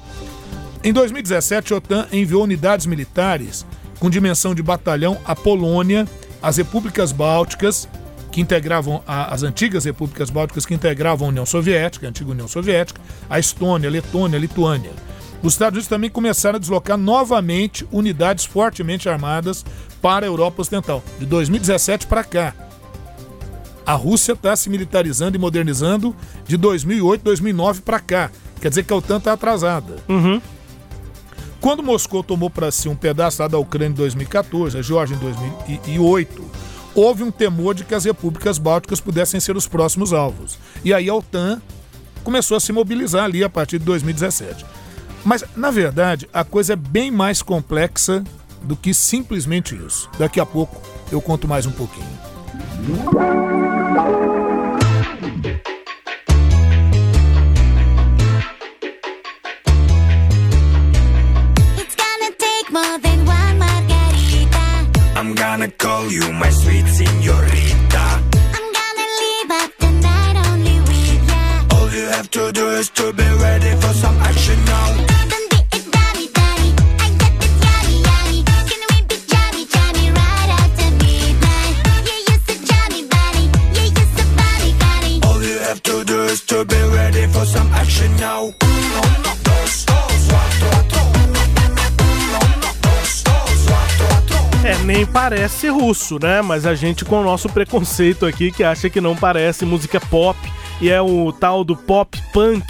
Em 0.84 0.92
2017, 0.92 1.72
a 1.72 1.78
OTAN 1.78 2.08
enviou 2.12 2.44
unidades 2.44 2.86
militares 2.86 3.66
com 4.02 4.10
dimensão 4.10 4.54
de 4.54 4.62
batalhão 4.62 5.18
à 5.24 5.34
Polônia, 5.34 6.06
às 6.42 6.58
repúblicas 6.58 7.14
bálticas, 7.14 7.88
que 8.30 8.42
integravam 8.42 9.02
a, 9.08 9.34
as 9.34 9.44
antigas 9.44 9.86
repúblicas 9.86 10.30
bálticas 10.30 10.66
que 10.66 10.74
integravam 10.74 11.28
a 11.28 11.30
União 11.30 11.46
Soviética, 11.46 12.06
a 12.06 12.10
antiga 12.10 12.32
União 12.32 12.50
Soviética, 12.50 13.00
a 13.30 13.40
Estônia, 13.40 13.88
a 13.88 13.92
Letônia, 13.94 14.38
a 14.38 14.42
Lituânia. 14.42 14.92
Os 15.42 15.54
Estados 15.54 15.78
Unidos 15.78 15.88
também 15.88 16.10
começaram 16.10 16.58
a 16.58 16.60
deslocar 16.60 16.98
novamente 16.98 17.88
unidades 17.94 18.44
fortemente 18.44 19.08
armadas 19.08 19.64
para 20.02 20.26
a 20.26 20.28
Europa 20.28 20.64
Ocidental, 20.64 21.02
de 21.18 21.26
2017 21.26 22.08
para 22.08 22.26
cá. 22.26 22.71
A 23.92 23.96
Rússia 23.96 24.32
está 24.32 24.56
se 24.56 24.70
militarizando 24.70 25.36
e 25.36 25.40
modernizando 25.40 26.16
de 26.48 26.56
2008, 26.56 27.24
2009 27.24 27.82
para 27.82 28.00
cá. 28.00 28.32
Quer 28.62 28.70
dizer 28.70 28.86
que 28.86 28.94
a 28.94 28.96
OTAN 28.96 29.18
está 29.18 29.34
atrasada. 29.34 29.98
Uhum. 30.08 30.42
Quando 31.60 31.84
Moscou 31.84 32.24
tomou 32.24 32.50
para 32.50 32.72
si 32.72 32.88
um 32.88 32.96
pedaço 32.96 33.46
da 33.50 33.58
Ucrânia 33.58 33.92
em 33.92 33.96
2014, 33.96 34.78
a 34.78 34.82
Geórgia 34.82 35.16
em 35.16 35.20
2008, 35.20 36.42
houve 36.96 37.22
um 37.22 37.30
temor 37.30 37.76
de 37.76 37.84
que 37.84 37.94
as 37.94 38.06
repúblicas 38.06 38.58
bálticas 38.58 39.02
pudessem 39.02 39.42
ser 39.42 39.58
os 39.58 39.68
próximos 39.68 40.14
alvos. 40.14 40.58
E 40.86 40.94
aí 40.94 41.10
a 41.10 41.14
OTAN 41.14 41.62
começou 42.24 42.56
a 42.56 42.62
se 42.62 42.72
mobilizar 42.72 43.26
ali 43.26 43.44
a 43.44 43.50
partir 43.50 43.78
de 43.78 43.84
2017. 43.84 44.66
Mas, 45.26 45.44
na 45.54 45.70
verdade, 45.70 46.30
a 46.34 46.46
coisa 46.46 46.74
é 46.74 46.78
bem 46.78 47.12
mais 47.12 47.42
complexa 47.42 48.24
do 48.64 48.78
que 48.78 48.94
simplesmente 48.94 49.76
isso. 49.76 50.10
Daqui 50.18 50.40
a 50.40 50.46
pouco 50.46 50.82
eu 51.12 51.20
conto 51.20 51.46
mais 51.46 51.66
um 51.66 51.72
pouquinho. 51.72 52.31
To 52.82 52.98
take 62.38 62.72
more 62.72 62.98
than 63.00 63.26
one 63.26 63.60
margarita. 63.60 64.88
I'm 65.16 65.36
gonna 65.36 65.70
call 65.70 66.12
you 66.12 66.32
my 66.34 66.50
sweet 66.50 66.86
signorita. 66.86 68.06
I'm 68.58 68.68
gonna 68.80 69.08
leave 69.22 69.52
up 69.52 69.72
the 69.78 69.92
night 70.02 70.36
only, 70.48 70.80
we're 70.88 71.76
all 71.76 71.90
you 71.92 72.06
have 72.08 72.30
to 72.32 72.52
do 72.52 72.68
is 72.70 72.90
to 72.90 73.14
be 73.14 73.28
ready 73.44 73.76
for 73.80 73.94
some 73.94 74.18
action 74.18 74.58
now. 74.66 75.11
Parece 95.22 95.70
russo, 95.70 96.18
né? 96.20 96.42
Mas 96.42 96.66
a 96.66 96.74
gente 96.74 97.06
com 97.06 97.22
o 97.22 97.24
nosso 97.24 97.48
preconceito 97.48 98.26
aqui 98.26 98.52
que 98.52 98.64
acha 98.64 98.90
que 98.90 99.00
não 99.00 99.16
parece 99.16 99.66
música 99.66 100.00
pop 100.00 100.36
e 100.82 100.90
é 100.90 101.00
o 101.00 101.32
tal 101.32 101.64
do 101.64 101.76
pop 101.76 102.20
punk. 102.34 102.66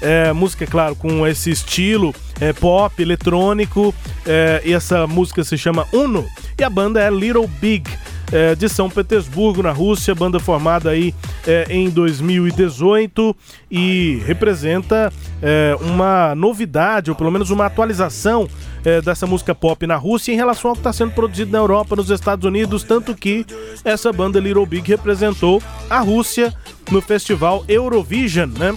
É, 0.00 0.32
música, 0.32 0.68
claro, 0.68 0.94
com 0.94 1.26
esse 1.26 1.50
estilo 1.50 2.14
é, 2.40 2.52
pop, 2.52 3.02
eletrônico. 3.02 3.92
É, 4.24 4.62
e 4.64 4.72
essa 4.72 5.04
música 5.08 5.42
se 5.42 5.58
chama 5.58 5.84
Uno. 5.92 6.24
E 6.56 6.62
a 6.62 6.70
banda 6.70 7.02
é 7.02 7.10
Little 7.10 7.48
Big. 7.60 7.90
É, 8.32 8.54
de 8.54 8.68
São 8.68 8.90
Petersburgo, 8.90 9.62
na 9.62 9.70
Rússia, 9.70 10.14
banda 10.14 10.40
formada 10.40 10.90
aí 10.90 11.14
é, 11.46 11.66
em 11.70 11.88
2018 11.88 13.36
e 13.70 14.20
representa 14.26 15.12
é, 15.40 15.76
uma 15.80 16.34
novidade, 16.34 17.10
ou 17.10 17.16
pelo 17.16 17.30
menos 17.30 17.50
uma 17.50 17.66
atualização 17.66 18.48
é, 18.84 19.00
dessa 19.00 19.26
música 19.26 19.54
pop 19.54 19.86
na 19.86 19.96
Rússia 19.96 20.32
em 20.32 20.36
relação 20.36 20.70
ao 20.70 20.74
que 20.74 20.80
está 20.80 20.92
sendo 20.92 21.12
produzido 21.12 21.52
na 21.52 21.58
Europa, 21.58 21.94
nos 21.94 22.10
Estados 22.10 22.44
Unidos, 22.44 22.82
tanto 22.82 23.14
que 23.14 23.46
essa 23.84 24.12
banda 24.12 24.40
Little 24.40 24.66
Big 24.66 24.88
representou 24.88 25.62
a 25.88 26.00
Rússia 26.00 26.52
no 26.90 27.00
festival 27.00 27.64
Eurovision, 27.68 28.50
né? 28.58 28.76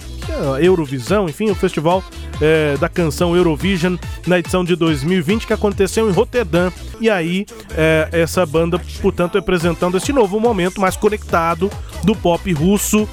Eurovisão, 0.60 1.28
enfim, 1.28 1.50
o 1.50 1.54
festival 1.54 2.02
é, 2.40 2.76
da 2.78 2.88
canção 2.88 3.36
Eurovision 3.36 3.96
na 4.26 4.38
edição 4.38 4.64
de 4.64 4.74
2020 4.76 5.46
que 5.46 5.52
aconteceu 5.52 6.08
em 6.08 6.12
Roterdã. 6.12 6.70
E 7.00 7.08
aí, 7.10 7.46
é, 7.76 8.08
essa 8.12 8.44
banda, 8.46 8.80
portanto, 9.00 9.34
representando 9.34 9.96
esse 9.96 10.12
novo 10.12 10.40
momento 10.40 10.80
mais 10.80 10.96
conectado 10.96 11.70
do 12.04 12.14
pop 12.14 12.52
russo. 12.52 13.08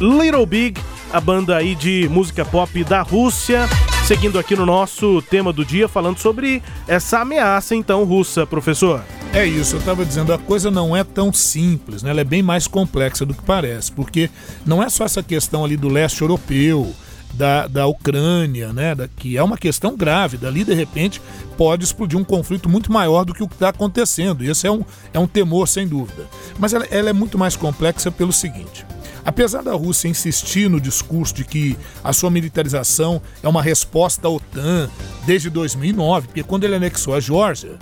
Little 0.00 0.44
Big, 0.44 0.80
a 1.12 1.20
banda 1.20 1.56
aí 1.56 1.74
de 1.74 2.08
música 2.10 2.44
pop 2.44 2.84
da 2.84 3.02
Rússia. 3.02 3.68
Seguindo 4.06 4.38
aqui 4.38 4.54
no 4.54 4.64
nosso 4.64 5.20
tema 5.22 5.52
do 5.52 5.64
dia, 5.64 5.88
falando 5.88 6.18
sobre 6.18 6.62
essa 6.86 7.20
ameaça, 7.20 7.74
então, 7.74 8.04
russa, 8.04 8.46
professor. 8.46 9.02
É 9.32 9.44
isso, 9.44 9.74
eu 9.74 9.80
estava 9.80 10.04
dizendo, 10.04 10.32
a 10.32 10.38
coisa 10.38 10.70
não 10.70 10.96
é 10.96 11.02
tão 11.02 11.32
simples, 11.32 12.04
né? 12.04 12.10
ela 12.10 12.20
é 12.20 12.24
bem 12.24 12.40
mais 12.40 12.68
complexa 12.68 13.26
do 13.26 13.34
que 13.34 13.42
parece, 13.42 13.90
porque 13.90 14.30
não 14.64 14.80
é 14.80 14.88
só 14.88 15.04
essa 15.04 15.24
questão 15.24 15.64
ali 15.64 15.76
do 15.76 15.88
leste 15.88 16.22
europeu, 16.22 16.94
da, 17.34 17.66
da 17.66 17.86
Ucrânia, 17.86 18.72
né? 18.72 18.94
Da, 18.94 19.08
que 19.08 19.36
é 19.36 19.42
uma 19.42 19.56
questão 19.56 19.96
grave. 19.96 20.36
Dali, 20.36 20.64
de 20.64 20.74
repente, 20.74 21.20
pode 21.56 21.84
explodir 21.84 22.18
um 22.18 22.24
conflito 22.24 22.68
muito 22.68 22.92
maior 22.92 23.24
do 23.24 23.34
que 23.34 23.42
o 23.42 23.48
que 23.48 23.54
está 23.54 23.68
acontecendo. 23.68 24.42
E 24.42 24.50
esse 24.50 24.66
é 24.66 24.70
um, 24.70 24.84
é 25.12 25.18
um 25.18 25.26
temor, 25.26 25.68
sem 25.68 25.86
dúvida. 25.86 26.26
Mas 26.58 26.72
ela, 26.72 26.86
ela 26.90 27.10
é 27.10 27.12
muito 27.12 27.38
mais 27.38 27.56
complexa 27.56 28.10
pelo 28.10 28.32
seguinte. 28.32 28.84
Apesar 29.24 29.60
da 29.60 29.72
Rússia 29.72 30.06
insistir 30.06 30.70
no 30.70 30.80
discurso 30.80 31.34
de 31.34 31.44
que 31.44 31.76
a 32.04 32.12
sua 32.12 32.30
militarização 32.30 33.20
é 33.42 33.48
uma 33.48 33.60
resposta 33.60 34.28
à 34.28 34.30
OTAN 34.30 34.88
desde 35.26 35.50
2009, 35.50 36.28
porque 36.28 36.44
quando 36.44 36.62
ele 36.62 36.76
anexou 36.76 37.12
a 37.12 37.18
Geórgia, 37.18 37.76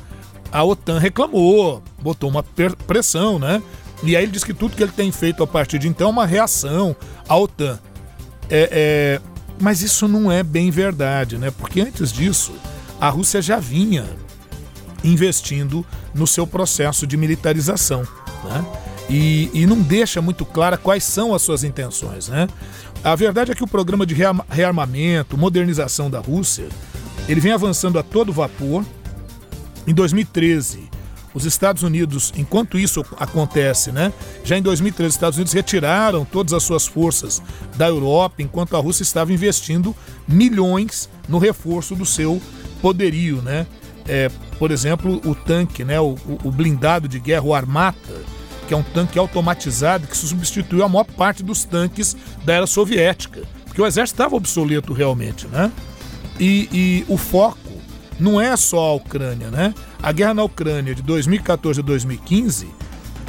a 0.50 0.64
OTAN 0.64 0.98
reclamou, 0.98 1.82
botou 2.00 2.30
uma 2.30 2.42
pressão, 2.86 3.38
né? 3.38 3.62
E 4.02 4.16
aí 4.16 4.22
ele 4.22 4.32
diz 4.32 4.42
que 4.42 4.54
tudo 4.54 4.74
que 4.74 4.82
ele 4.82 4.92
tem 4.92 5.12
feito 5.12 5.42
a 5.42 5.46
partir 5.46 5.78
de 5.78 5.86
então 5.86 6.08
é 6.08 6.10
uma 6.10 6.24
reação 6.24 6.96
à 7.28 7.36
OTAN. 7.36 7.78
É, 8.48 9.20
é, 9.20 9.33
mas 9.60 9.82
isso 9.82 10.08
não 10.08 10.30
é 10.30 10.42
bem 10.42 10.70
verdade, 10.70 11.38
né? 11.38 11.50
Porque 11.50 11.80
antes 11.80 12.12
disso, 12.12 12.52
a 13.00 13.08
Rússia 13.08 13.40
já 13.40 13.58
vinha 13.58 14.04
investindo 15.02 15.84
no 16.14 16.26
seu 16.26 16.46
processo 16.46 17.06
de 17.06 17.16
militarização, 17.16 18.06
né? 18.44 18.64
E, 19.08 19.50
e 19.52 19.66
não 19.66 19.80
deixa 19.82 20.22
muito 20.22 20.46
clara 20.46 20.78
quais 20.78 21.04
são 21.04 21.34
as 21.34 21.42
suas 21.42 21.62
intenções, 21.62 22.28
né? 22.28 22.48
A 23.02 23.14
verdade 23.14 23.52
é 23.52 23.54
que 23.54 23.62
o 23.62 23.68
programa 23.68 24.06
de 24.06 24.14
rearmamento, 24.48 25.36
modernização 25.36 26.08
da 26.10 26.20
Rússia, 26.20 26.68
ele 27.28 27.40
vem 27.40 27.52
avançando 27.52 27.98
a 27.98 28.02
todo 28.02 28.32
vapor. 28.32 28.84
Em 29.86 29.92
2013, 29.92 30.88
os 31.34 31.44
Estados 31.44 31.82
Unidos, 31.82 32.32
enquanto 32.36 32.78
isso 32.78 33.04
acontece, 33.18 33.90
né? 33.90 34.12
Já 34.44 34.56
em 34.56 34.62
2013, 34.62 35.08
os 35.08 35.14
Estados 35.16 35.36
Unidos 35.36 35.52
retiraram 35.52 36.24
todas 36.24 36.52
as 36.52 36.62
suas 36.62 36.86
forças 36.86 37.42
da 37.76 37.88
Europa, 37.88 38.36
enquanto 38.40 38.76
a 38.76 38.80
Rússia 38.80 39.02
estava 39.02 39.32
investindo 39.32 39.94
milhões 40.28 41.10
no 41.28 41.38
reforço 41.38 41.96
do 41.96 42.06
seu 42.06 42.40
poderio, 42.80 43.42
né? 43.42 43.66
É, 44.06 44.30
por 44.58 44.70
exemplo, 44.70 45.20
o 45.24 45.34
tanque, 45.34 45.84
né? 45.84 46.00
O, 46.00 46.16
o 46.44 46.52
blindado 46.52 47.08
de 47.08 47.18
guerra, 47.18 47.42
o 47.42 47.54
Armata, 47.54 48.14
que 48.68 48.72
é 48.72 48.76
um 48.76 48.82
tanque 48.82 49.18
automatizado 49.18 50.06
que 50.06 50.16
substituiu 50.16 50.84
a 50.84 50.88
maior 50.88 51.04
parte 51.04 51.42
dos 51.42 51.64
tanques 51.64 52.16
da 52.44 52.54
era 52.54 52.66
soviética, 52.66 53.42
porque 53.64 53.82
o 53.82 53.86
exército 53.86 54.14
estava 54.14 54.36
obsoleto 54.36 54.92
realmente, 54.92 55.48
né? 55.48 55.70
E, 56.38 56.68
e 56.72 57.04
o 57.08 57.16
foco 57.16 57.58
não 58.18 58.40
é 58.40 58.56
só 58.56 58.90
a 58.90 58.94
Ucrânia, 58.94 59.50
né? 59.50 59.74
A 60.04 60.12
guerra 60.12 60.34
na 60.34 60.44
Ucrânia 60.44 60.94
de 60.94 61.00
2014 61.00 61.80
a 61.80 61.82
2015 61.82 62.68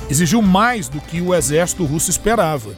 exigiu 0.10 0.42
mais 0.42 0.90
do 0.90 1.00
que 1.00 1.22
o 1.22 1.34
exército 1.34 1.86
russo 1.86 2.10
esperava. 2.10 2.76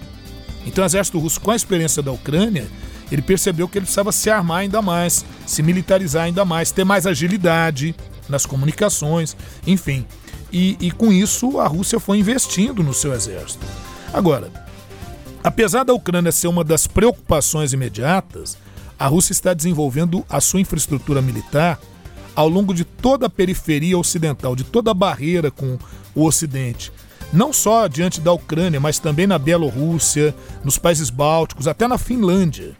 Então, 0.67 0.83
o 0.83 0.85
exército 0.85 1.17
russo, 1.17 1.41
com 1.41 1.49
a 1.49 1.55
experiência 1.55 2.03
da 2.03 2.11
Ucrânia, 2.11 2.67
ele 3.11 3.23
percebeu 3.23 3.67
que 3.67 3.75
ele 3.75 3.85
precisava 3.85 4.11
se 4.11 4.29
armar 4.29 4.59
ainda 4.59 4.83
mais, 4.83 5.25
se 5.47 5.63
militarizar 5.63 6.25
ainda 6.25 6.45
mais, 6.45 6.69
ter 6.69 6.83
mais 6.83 7.07
agilidade 7.07 7.95
nas 8.29 8.45
comunicações, 8.45 9.35
enfim. 9.65 10.05
E, 10.53 10.77
e 10.79 10.91
com 10.91 11.11
isso, 11.11 11.59
a 11.59 11.65
Rússia 11.65 11.99
foi 11.99 12.19
investindo 12.19 12.83
no 12.83 12.93
seu 12.93 13.15
exército. 13.15 13.65
Agora, 14.13 14.51
apesar 15.43 15.83
da 15.83 15.95
Ucrânia 15.95 16.31
ser 16.31 16.49
uma 16.49 16.63
das 16.63 16.85
preocupações 16.85 17.73
imediatas, 17.73 18.59
a 18.99 19.07
Rússia 19.07 19.31
está 19.31 19.55
desenvolvendo 19.55 20.23
a 20.29 20.39
sua 20.39 20.61
infraestrutura 20.61 21.19
militar 21.19 21.79
ao 22.37 22.47
longo 22.47 22.71
de 22.73 22.83
toda 22.85 23.25
a 23.25 23.29
periferia 23.29 23.97
ocidental, 23.97 24.55
de 24.55 24.63
toda 24.63 24.91
a 24.91 24.93
barreira 24.93 25.49
com 25.49 25.77
o 26.15 26.23
Ocidente. 26.23 26.91
não 27.33 27.51
só 27.51 27.87
diante 27.87 28.21
da 28.21 28.31
Ucrânia, 28.31 28.79
mas 28.79 28.99
também 28.99 29.27
na 29.27 29.37
Bielorrússia, 29.37 30.33
nos 30.63 30.77
países 30.77 31.09
bálticos, 31.09 31.67
até 31.67 31.85
na 31.85 31.97
Finlândia. 31.97 32.77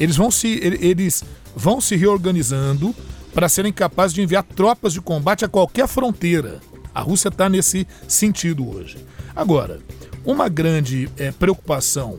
Eles 0.00 0.16
vão 0.16 0.30
se, 0.32 0.48
ele- 0.60 0.84
eles 0.84 1.22
vão 1.54 1.80
se 1.80 1.94
reorganizando 1.94 2.92
para 3.32 3.48
serem 3.48 3.72
capazes 3.72 4.14
de 4.14 4.22
enviar 4.22 4.42
tropas 4.42 4.92
de 4.92 5.00
combate 5.00 5.44
a 5.44 5.48
qualquer 5.48 5.86
fronteira. 5.86 6.58
A 6.92 7.00
Rússia 7.02 7.28
está 7.28 7.48
nesse 7.48 7.86
sentido 8.08 8.68
hoje. 8.68 8.96
Agora, 9.36 9.78
uma 10.24 10.48
grande 10.48 11.08
eh, 11.16 11.30
preocupação, 11.30 12.18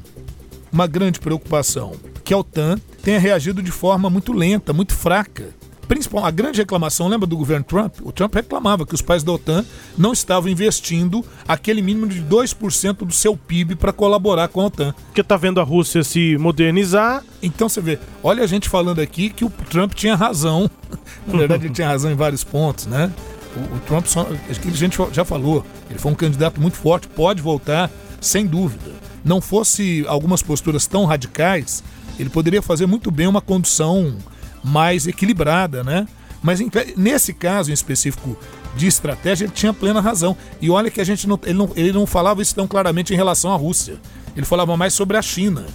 uma 0.71 0.87
grande 0.87 1.19
preocupação, 1.19 1.91
que 2.23 2.33
a 2.33 2.37
OTAN 2.37 2.79
tenha 3.03 3.19
reagido 3.19 3.61
de 3.61 3.71
forma 3.71 4.09
muito 4.09 4.31
lenta, 4.31 4.71
muito 4.71 4.93
fraca. 4.93 5.49
Principal, 5.89 6.23
a 6.23 6.29
grande 6.29 6.59
reclamação, 6.59 7.07
lembra 7.07 7.25
do 7.25 7.35
governo 7.35 7.65
Trump? 7.65 7.95
O 8.03 8.11
Trump 8.11 8.35
reclamava 8.35 8.85
que 8.85 8.93
os 8.93 9.01
países 9.01 9.23
da 9.23 9.31
OTAN 9.31 9.65
não 9.97 10.13
estavam 10.13 10.47
investindo 10.47 11.25
aquele 11.47 11.81
mínimo 11.81 12.05
de 12.05 12.21
2% 12.21 12.97
do 12.97 13.11
seu 13.11 13.35
PIB 13.35 13.75
para 13.75 13.91
colaborar 13.91 14.49
com 14.49 14.61
a 14.61 14.65
OTAN. 14.67 14.93
Porque 15.07 15.23
tá 15.23 15.35
vendo 15.35 15.59
a 15.59 15.63
Rússia 15.63 16.03
se 16.03 16.37
modernizar. 16.37 17.23
Então 17.41 17.67
você 17.67 17.81
vê, 17.81 17.97
olha 18.21 18.43
a 18.43 18.47
gente 18.47 18.69
falando 18.69 18.99
aqui 18.99 19.31
que 19.31 19.43
o 19.43 19.49
Trump 19.49 19.95
tinha 19.95 20.15
razão. 20.15 20.69
Na 21.25 21.39
verdade, 21.39 21.65
ele 21.65 21.73
tinha 21.73 21.87
razão 21.87 22.11
em 22.11 22.15
vários 22.15 22.43
pontos, 22.43 22.85
né? 22.85 23.11
O, 23.55 23.77
o 23.77 23.79
Trump, 23.79 24.05
só, 24.05 24.27
a 24.29 24.71
gente 24.71 24.95
já 25.11 25.25
falou, 25.25 25.65
ele 25.89 25.97
foi 25.97 26.11
um 26.11 26.15
candidato 26.15 26.61
muito 26.61 26.77
forte, 26.77 27.07
pode 27.07 27.41
voltar, 27.41 27.89
sem 28.21 28.45
dúvida. 28.45 28.91
Não 29.25 29.41
fosse 29.41 30.05
algumas 30.07 30.43
posturas 30.43 30.85
tão 30.85 31.05
radicais, 31.05 31.83
ele 32.19 32.29
poderia 32.29 32.61
fazer 32.61 32.85
muito 32.85 33.09
bem 33.09 33.25
uma 33.25 33.41
condução 33.41 34.15
mais 34.63 35.07
equilibrada, 35.07 35.83
né? 35.83 36.07
Mas 36.41 36.61
em- 36.61 36.69
nesse 36.95 37.33
caso 37.33 37.69
em 37.69 37.73
específico 37.73 38.37
de 38.75 38.87
estratégia, 38.87 39.45
ele 39.45 39.51
tinha 39.53 39.73
plena 39.73 39.99
razão. 39.99 40.37
E 40.61 40.69
olha 40.69 40.89
que 40.89 41.01
a 41.01 41.03
gente 41.03 41.27
não 41.27 41.37
ele, 41.43 41.53
não, 41.57 41.69
ele 41.75 41.91
não 41.91 42.05
falava 42.05 42.41
isso 42.41 42.55
tão 42.55 42.67
claramente 42.67 43.13
em 43.13 43.17
relação 43.17 43.51
à 43.51 43.55
Rússia. 43.57 43.97
Ele 44.37 44.45
falava 44.45 44.77
mais 44.77 44.93
sobre 44.93 45.17
a 45.17 45.21
China. 45.21 45.65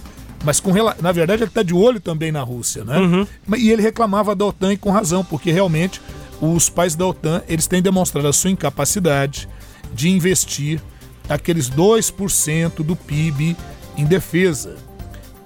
Mas 0.43 0.59
com 0.59 0.71
na 1.01 1.11
verdade 1.11 1.41
ele 1.43 1.49
está 1.49 1.61
de 1.63 1.73
olho 1.73 1.99
também 1.99 2.31
na 2.31 2.41
Rússia, 2.41 2.83
né? 2.83 2.97
Mas- 3.45 3.61
E 3.61 3.69
ele 3.71 3.81
reclamava 3.81 4.35
da 4.35 4.45
OTAN 4.45 4.73
e 4.73 4.77
com 4.77 4.91
razão, 4.91 5.23
porque 5.23 5.51
realmente 5.51 6.01
os 6.41 6.69
países 6.69 6.95
da 6.95 7.05
OTAN 7.05 7.41
eles 7.47 7.67
têm 7.67 7.81
demonstrado 7.81 8.27
a 8.27 8.33
sua 8.33 8.49
incapacidade 8.51 9.47
de 9.93 10.09
investir 10.09 10.81
aqueles 11.29 11.67
2% 11.69 12.83
do 12.83 12.95
PIB 12.95 13.55
em 13.97 14.05
defesa. 14.05 14.75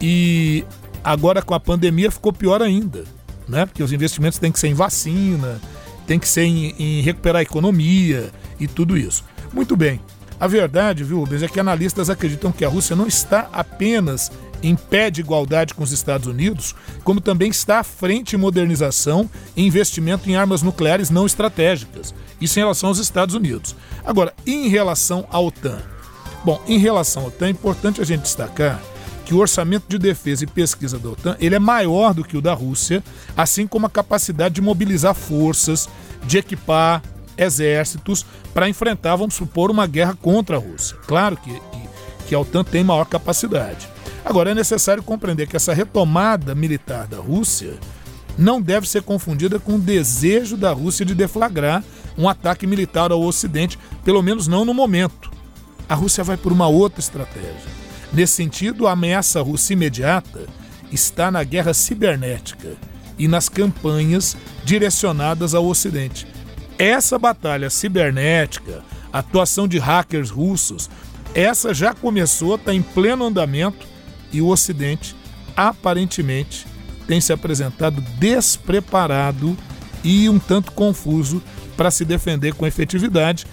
E 0.01 0.63
agora 1.03 1.41
com 1.41 1.53
a 1.53 1.59
pandemia 1.59 2.11
ficou 2.11 2.31
pior 2.33 2.61
ainda, 2.61 3.03
né? 3.49 3.65
Porque 3.65 3.83
os 3.83 3.91
investimentos 3.91 4.39
têm 4.39 4.51
que 4.51 4.59
ser 4.59 4.67
em 4.67 4.73
vacina, 4.73 5.59
tem 6.07 6.19
que 6.19 6.27
ser 6.27 6.43
em, 6.43 6.75
em 6.79 7.01
recuperar 7.01 7.39
a 7.39 7.43
economia 7.43 8.31
e 8.59 8.67
tudo 8.67 8.97
isso. 8.97 9.23
Muito 9.53 9.75
bem. 9.75 9.99
A 10.39 10.47
verdade, 10.47 11.03
viu, 11.03 11.19
Rubens, 11.19 11.43
é 11.43 11.47
que 11.49 11.59
analistas 11.59 12.09
acreditam 12.09 12.51
que 12.51 12.63
a 12.63 12.69
Rússia 12.69 12.95
não 12.95 13.07
está 13.07 13.49
apenas 13.51 14.31
em 14.63 14.75
pé 14.75 15.09
de 15.09 15.21
igualdade 15.21 15.73
com 15.73 15.83
os 15.83 15.91
Estados 15.91 16.27
Unidos, 16.27 16.75
como 17.03 17.19
também 17.19 17.49
está 17.49 17.79
à 17.79 17.83
frente 17.83 18.35
em 18.35 18.39
modernização 18.39 19.29
e 19.55 19.65
investimento 19.65 20.29
em 20.29 20.35
armas 20.35 20.61
nucleares 20.61 21.09
não 21.09 21.25
estratégicas. 21.25 22.13
Isso 22.39 22.57
em 22.57 22.61
relação 22.61 22.89
aos 22.89 22.99
Estados 22.99 23.35
Unidos. 23.35 23.75
Agora, 24.05 24.33
em 24.45 24.69
relação 24.69 25.27
à 25.29 25.39
OTAN. 25.39 25.81
Bom, 26.43 26.61
em 26.67 26.77
relação 26.77 27.23
à 27.23 27.27
OTAN, 27.27 27.47
é 27.47 27.49
importante 27.49 27.99
a 27.99 28.05
gente 28.05 28.21
destacar 28.21 28.81
que 29.30 29.36
o 29.36 29.38
orçamento 29.38 29.86
de 29.88 29.99
defesa 29.99 30.43
e 30.43 30.47
pesquisa 30.47 30.97
da 30.97 31.09
OTAN 31.09 31.38
ele 31.39 31.53
é 31.53 31.59
maior 31.59 32.15
do 32.15 32.23
que 32.23 32.36
o 32.36 32.41
da 32.41 32.51
Rússia, 32.51 33.03
assim 33.38 33.67
como 33.67 33.86
a 33.86 33.89
capacidade 33.89 34.55
de 34.55 34.61
mobilizar 34.61 35.13
forças, 35.13 35.88
de 36.25 36.39
equipar 36.39 37.03
exércitos 37.38 38.25
para 38.55 38.67
enfrentar, 38.67 39.15
vamos 39.17 39.36
supor, 39.36 39.69
uma 39.69 39.86
guerra 39.86 40.17
contra 40.19 40.55
a 40.57 40.59
Rússia. 40.59 40.97
Claro 41.05 41.38
que, 41.38 41.51
que, 41.51 41.89
que 42.25 42.34
a 42.34 42.39
OTAN 42.39 42.63
tem 42.63 42.84
maior 42.84 43.05
capacidade. 43.05 43.88
Agora, 44.25 44.49
é 44.49 44.55
necessário 44.55 45.03
compreender 45.03 45.45
que 45.45 45.55
essa 45.55 45.75
retomada 45.75 46.55
militar 46.55 47.05
da 47.05 47.17
Rússia 47.17 47.77
não 48.36 48.59
deve 48.59 48.89
ser 48.89 49.03
confundida 49.03 49.59
com 49.59 49.75
o 49.75 49.80
desejo 49.80 50.57
da 50.57 50.71
Rússia 50.71 51.05
de 51.05 51.13
deflagrar 51.13 51.84
um 52.17 52.27
ataque 52.27 52.65
militar 52.65 53.11
ao 53.11 53.21
Ocidente, 53.21 53.77
pelo 54.03 54.23
menos 54.23 54.47
não 54.47 54.65
no 54.65 54.73
momento. 54.73 55.30
A 55.88 55.93
Rússia 55.93 56.23
vai 56.23 56.36
por 56.36 56.51
uma 56.51 56.67
outra 56.67 56.99
estratégia. 56.99 57.78
Nesse 58.12 58.34
sentido, 58.34 58.88
a 58.88 58.93
ameaça 58.93 59.41
russa 59.41 59.74
imediata 59.74 60.47
está 60.91 61.30
na 61.30 61.43
guerra 61.43 61.74
cibernética 61.74 62.76
e 63.18 63.28
nas 63.28 63.47
campanhas 63.47 64.36
direcionadas 64.64 65.53
ao 65.53 65.66
Ocidente. 65.66 66.26
Essa 66.78 67.20
batalha 67.20 67.70
cibernética, 67.70 68.84
a 69.12 69.20
atuação 69.20 69.68
de 69.68 69.78
hackers 69.78 70.30
russos, 70.30 70.89
essa 71.36 71.74
já 71.74 71.93
começou, 71.93 72.55
está 72.55 72.74
em 72.74 72.82
pleno 72.82 73.26
andamento 73.26 73.86
e 74.32 74.41
o 74.41 74.47
Ocidente 74.47 75.16
aparentemente 75.55 76.66
tem 77.05 77.20
se 77.20 77.34
apresentado 77.34 78.01
despreparado 78.18 79.57
e 80.03 80.30
um 80.30 80.39
tanto 80.39 80.72
confuso 80.72 81.41
para 81.76 81.91
se 81.91 82.05
defender 82.05 82.53
com 82.53 82.66
efetividade, 82.66 83.45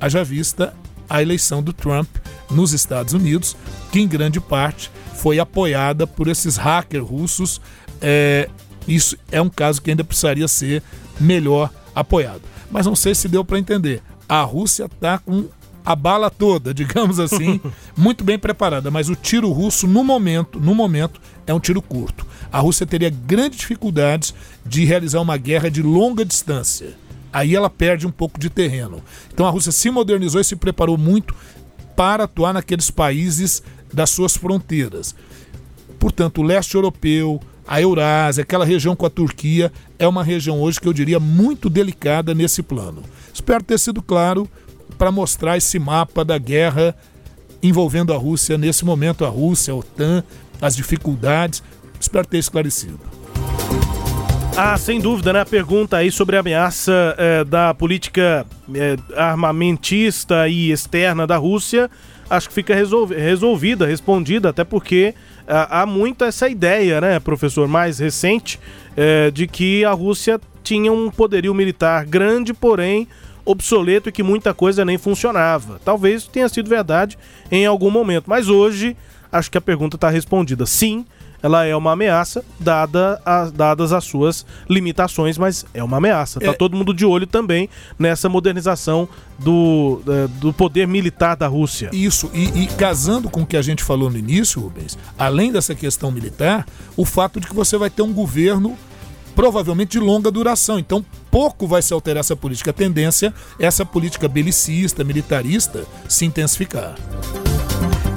haja 0.00 0.22
vista 0.22 0.74
a 1.08 1.20
eleição 1.20 1.62
do 1.62 1.72
Trump 1.72 2.08
nos 2.50 2.72
Estados 2.72 3.12
Unidos, 3.12 3.56
que 3.92 4.00
em 4.00 4.08
grande 4.08 4.40
parte 4.40 4.90
foi 5.14 5.38
apoiada 5.38 6.06
por 6.06 6.28
esses 6.28 6.56
hackers 6.56 7.06
russos. 7.06 7.60
É, 8.00 8.48
isso 8.86 9.16
é 9.30 9.40
um 9.40 9.48
caso 9.48 9.82
que 9.82 9.90
ainda 9.90 10.04
precisaria 10.04 10.48
ser 10.48 10.82
melhor 11.20 11.70
apoiado. 11.94 12.42
Mas 12.70 12.86
não 12.86 12.96
sei 12.96 13.14
se 13.14 13.28
deu 13.28 13.44
para 13.44 13.58
entender. 13.58 14.02
A 14.28 14.42
Rússia 14.42 14.84
está 14.84 15.18
com 15.18 15.46
a 15.84 15.96
bala 15.96 16.30
toda, 16.30 16.72
digamos 16.74 17.18
assim, 17.18 17.60
muito 17.96 18.22
bem 18.22 18.38
preparada, 18.38 18.90
mas 18.90 19.08
o 19.08 19.16
tiro 19.16 19.50
russo 19.50 19.86
no 19.86 20.04
momento, 20.04 20.60
no 20.60 20.74
momento, 20.74 21.20
é 21.46 21.54
um 21.54 21.60
tiro 21.60 21.80
curto. 21.80 22.26
A 22.52 22.60
Rússia 22.60 22.86
teria 22.86 23.10
grandes 23.10 23.58
dificuldades 23.58 24.34
de 24.64 24.84
realizar 24.84 25.20
uma 25.20 25.36
guerra 25.36 25.70
de 25.70 25.82
longa 25.82 26.24
distância. 26.24 26.94
Aí 27.32 27.54
ela 27.54 27.68
perde 27.68 28.06
um 28.06 28.10
pouco 28.10 28.38
de 28.38 28.48
terreno. 28.48 29.02
Então 29.32 29.46
a 29.46 29.50
Rússia 29.50 29.72
se 29.72 29.90
modernizou 29.90 30.40
e 30.40 30.44
se 30.44 30.56
preparou 30.56 30.96
muito 30.96 31.34
para 31.98 32.24
atuar 32.24 32.54
naqueles 32.54 32.92
países 32.92 33.60
das 33.92 34.10
suas 34.10 34.36
fronteiras. 34.36 35.16
Portanto, 35.98 36.40
o 36.40 36.44
leste 36.44 36.76
europeu, 36.76 37.40
a 37.66 37.82
Eurásia, 37.82 38.42
aquela 38.42 38.64
região 38.64 38.94
com 38.94 39.04
a 39.04 39.10
Turquia, 39.10 39.72
é 39.98 40.06
uma 40.06 40.22
região 40.22 40.60
hoje 40.60 40.80
que 40.80 40.86
eu 40.86 40.92
diria 40.92 41.18
muito 41.18 41.68
delicada 41.68 42.32
nesse 42.36 42.62
plano. 42.62 43.02
Espero 43.34 43.64
ter 43.64 43.80
sido 43.80 44.00
claro 44.00 44.48
para 44.96 45.10
mostrar 45.10 45.56
esse 45.56 45.76
mapa 45.80 46.24
da 46.24 46.38
guerra 46.38 46.94
envolvendo 47.60 48.14
a 48.14 48.16
Rússia 48.16 48.56
nesse 48.56 48.84
momento, 48.84 49.24
a 49.24 49.28
Rússia, 49.28 49.74
a 49.74 49.76
OTAN, 49.76 50.22
as 50.62 50.76
dificuldades. 50.76 51.64
Espero 51.98 52.28
ter 52.28 52.38
esclarecido. 52.38 53.17
Ah, 54.60 54.76
sem 54.76 55.00
dúvida, 55.00 55.32
né? 55.32 55.40
A 55.40 55.46
pergunta 55.46 55.96
aí 55.96 56.10
sobre 56.10 56.36
a 56.36 56.40
ameaça 56.40 57.14
eh, 57.16 57.44
da 57.44 57.72
política 57.72 58.44
eh, 58.74 58.96
armamentista 59.16 60.48
e 60.48 60.72
externa 60.72 61.28
da 61.28 61.36
Rússia, 61.36 61.88
acho 62.28 62.48
que 62.48 62.54
fica 62.56 62.74
resolvi- 62.74 63.14
resolvida, 63.14 63.86
respondida, 63.86 64.48
até 64.48 64.64
porque 64.64 65.14
ah, 65.46 65.82
há 65.82 65.86
muito 65.86 66.24
essa 66.24 66.48
ideia, 66.48 67.00
né, 67.00 67.20
professor, 67.20 67.68
mais 67.68 68.00
recente, 68.00 68.58
eh, 68.96 69.30
de 69.30 69.46
que 69.46 69.84
a 69.84 69.92
Rússia 69.92 70.40
tinha 70.64 70.92
um 70.92 71.08
poderio 71.08 71.54
militar 71.54 72.04
grande, 72.04 72.52
porém 72.52 73.06
obsoleto 73.44 74.08
e 74.08 74.12
que 74.12 74.24
muita 74.24 74.52
coisa 74.52 74.84
nem 74.84 74.98
funcionava. 74.98 75.80
Talvez 75.84 76.26
tenha 76.26 76.48
sido 76.48 76.68
verdade 76.68 77.16
em 77.48 77.64
algum 77.64 77.92
momento, 77.92 78.24
mas 78.26 78.48
hoje 78.48 78.96
acho 79.30 79.52
que 79.52 79.56
a 79.56 79.60
pergunta 79.60 79.96
está 79.96 80.10
respondida. 80.10 80.66
Sim, 80.66 81.06
ela 81.42 81.64
é 81.64 81.74
uma 81.76 81.92
ameaça, 81.92 82.44
dada 82.58 83.20
a- 83.24 83.44
dadas 83.46 83.92
as 83.92 84.04
suas 84.04 84.44
limitações, 84.68 85.38
mas 85.38 85.64
é 85.72 85.82
uma 85.82 85.98
ameaça. 85.98 86.40
Tá 86.40 86.50
É. 86.50 86.52
todo 86.52 86.76
mundo 86.76 86.92
de 86.92 87.04
olho 87.06 87.26
também 87.26 87.68
nessa 87.98 88.28
modernização 88.28 89.08
do, 89.38 90.00
eh, 90.08 90.26
do 90.40 90.52
poder 90.52 90.86
militar 90.88 91.36
da 91.36 91.46
Rússia. 91.46 91.90
Isso, 91.92 92.30
e, 92.34 92.62
e 92.62 92.66
casando 92.66 93.30
com 93.30 93.42
o 93.42 93.46
que 93.46 93.56
a 93.56 93.62
gente 93.62 93.84
falou 93.84 94.10
no 94.10 94.18
início, 94.18 94.60
Rubens, 94.60 94.98
além 95.18 95.52
dessa 95.52 95.74
questão 95.74 96.10
militar, 96.10 96.66
o 96.96 97.04
fato 97.04 97.38
de 97.40 97.46
que 97.46 97.54
você 97.54 97.76
vai 97.78 97.88
ter 97.90 98.02
um 98.02 98.12
governo 98.12 98.76
provavelmente 99.36 99.90
de 99.92 100.00
longa 100.00 100.32
duração. 100.32 100.80
Então, 100.80 101.04
pouco 101.30 101.64
vai 101.68 101.80
se 101.80 101.92
alterar 101.92 102.20
essa 102.20 102.34
política. 102.34 102.70
A 102.70 102.74
tendência 102.74 103.32
é 103.60 103.66
essa 103.66 103.84
política 103.86 104.26
belicista, 104.26 105.04
militarista, 105.04 105.84
se 106.08 106.24
intensificar. 106.24 106.96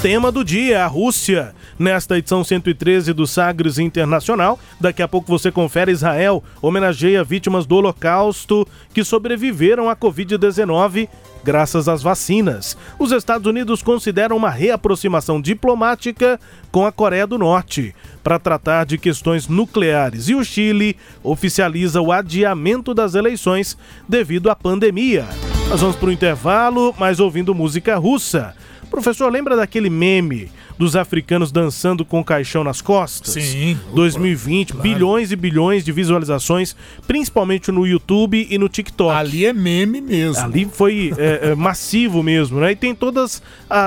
Tema 0.01 0.31
do 0.31 0.43
dia, 0.43 0.83
a 0.83 0.87
Rússia. 0.87 1.53
Nesta 1.77 2.17
edição 2.17 2.43
113 2.43 3.13
do 3.13 3.27
Sagres 3.27 3.77
Internacional, 3.77 4.59
daqui 4.79 5.03
a 5.03 5.07
pouco 5.07 5.27
você 5.27 5.51
confere 5.51 5.91
Israel 5.91 6.43
homenageia 6.59 7.23
vítimas 7.23 7.67
do 7.67 7.75
Holocausto 7.75 8.67
que 8.95 9.03
sobreviveram 9.03 9.87
à 9.91 9.95
Covid-19 9.95 11.07
graças 11.43 11.87
às 11.87 12.01
vacinas. 12.01 12.75
Os 12.97 13.11
Estados 13.11 13.45
Unidos 13.45 13.83
consideram 13.83 14.35
uma 14.35 14.49
reaproximação 14.49 15.39
diplomática 15.39 16.39
com 16.71 16.83
a 16.83 16.91
Coreia 16.91 17.27
do 17.27 17.37
Norte 17.37 17.93
para 18.23 18.39
tratar 18.39 18.87
de 18.87 18.97
questões 18.97 19.47
nucleares 19.47 20.29
e 20.29 20.33
o 20.33 20.43
Chile 20.43 20.97
oficializa 21.23 22.01
o 22.01 22.11
adiamento 22.11 22.95
das 22.95 23.13
eleições 23.13 23.77
devido 24.09 24.49
à 24.49 24.55
pandemia. 24.55 25.27
Nós 25.69 25.79
vamos 25.79 25.95
para 25.95 26.09
o 26.09 26.11
intervalo, 26.11 26.93
mas 26.97 27.19
ouvindo 27.19 27.55
música 27.55 27.95
russa. 27.97 28.55
Professor, 28.91 29.31
lembra 29.31 29.55
daquele 29.55 29.89
meme 29.89 30.51
dos 30.77 30.95
africanos 30.97 31.51
dançando 31.51 32.03
com 32.03 32.19
o 32.19 32.23
caixão 32.25 32.63
nas 32.63 32.81
costas? 32.81 33.33
Sim. 33.33 33.79
2020, 33.95 34.73
claro. 34.73 34.83
bilhões 34.83 35.31
e 35.31 35.35
bilhões 35.35 35.83
de 35.85 35.91
visualizações, 35.93 36.75
principalmente 37.07 37.71
no 37.71 37.87
YouTube 37.87 38.45
e 38.49 38.57
no 38.57 38.67
TikTok. 38.67 39.11
Ali 39.15 39.45
é 39.45 39.53
meme 39.53 40.01
mesmo. 40.01 40.43
Ali 40.43 40.65
foi 40.71 41.13
é, 41.17 41.51
é, 41.51 41.55
massivo 41.55 42.21
mesmo, 42.21 42.59
né? 42.59 42.73
E 42.73 42.75
tem 42.75 42.93
todas. 42.93 43.41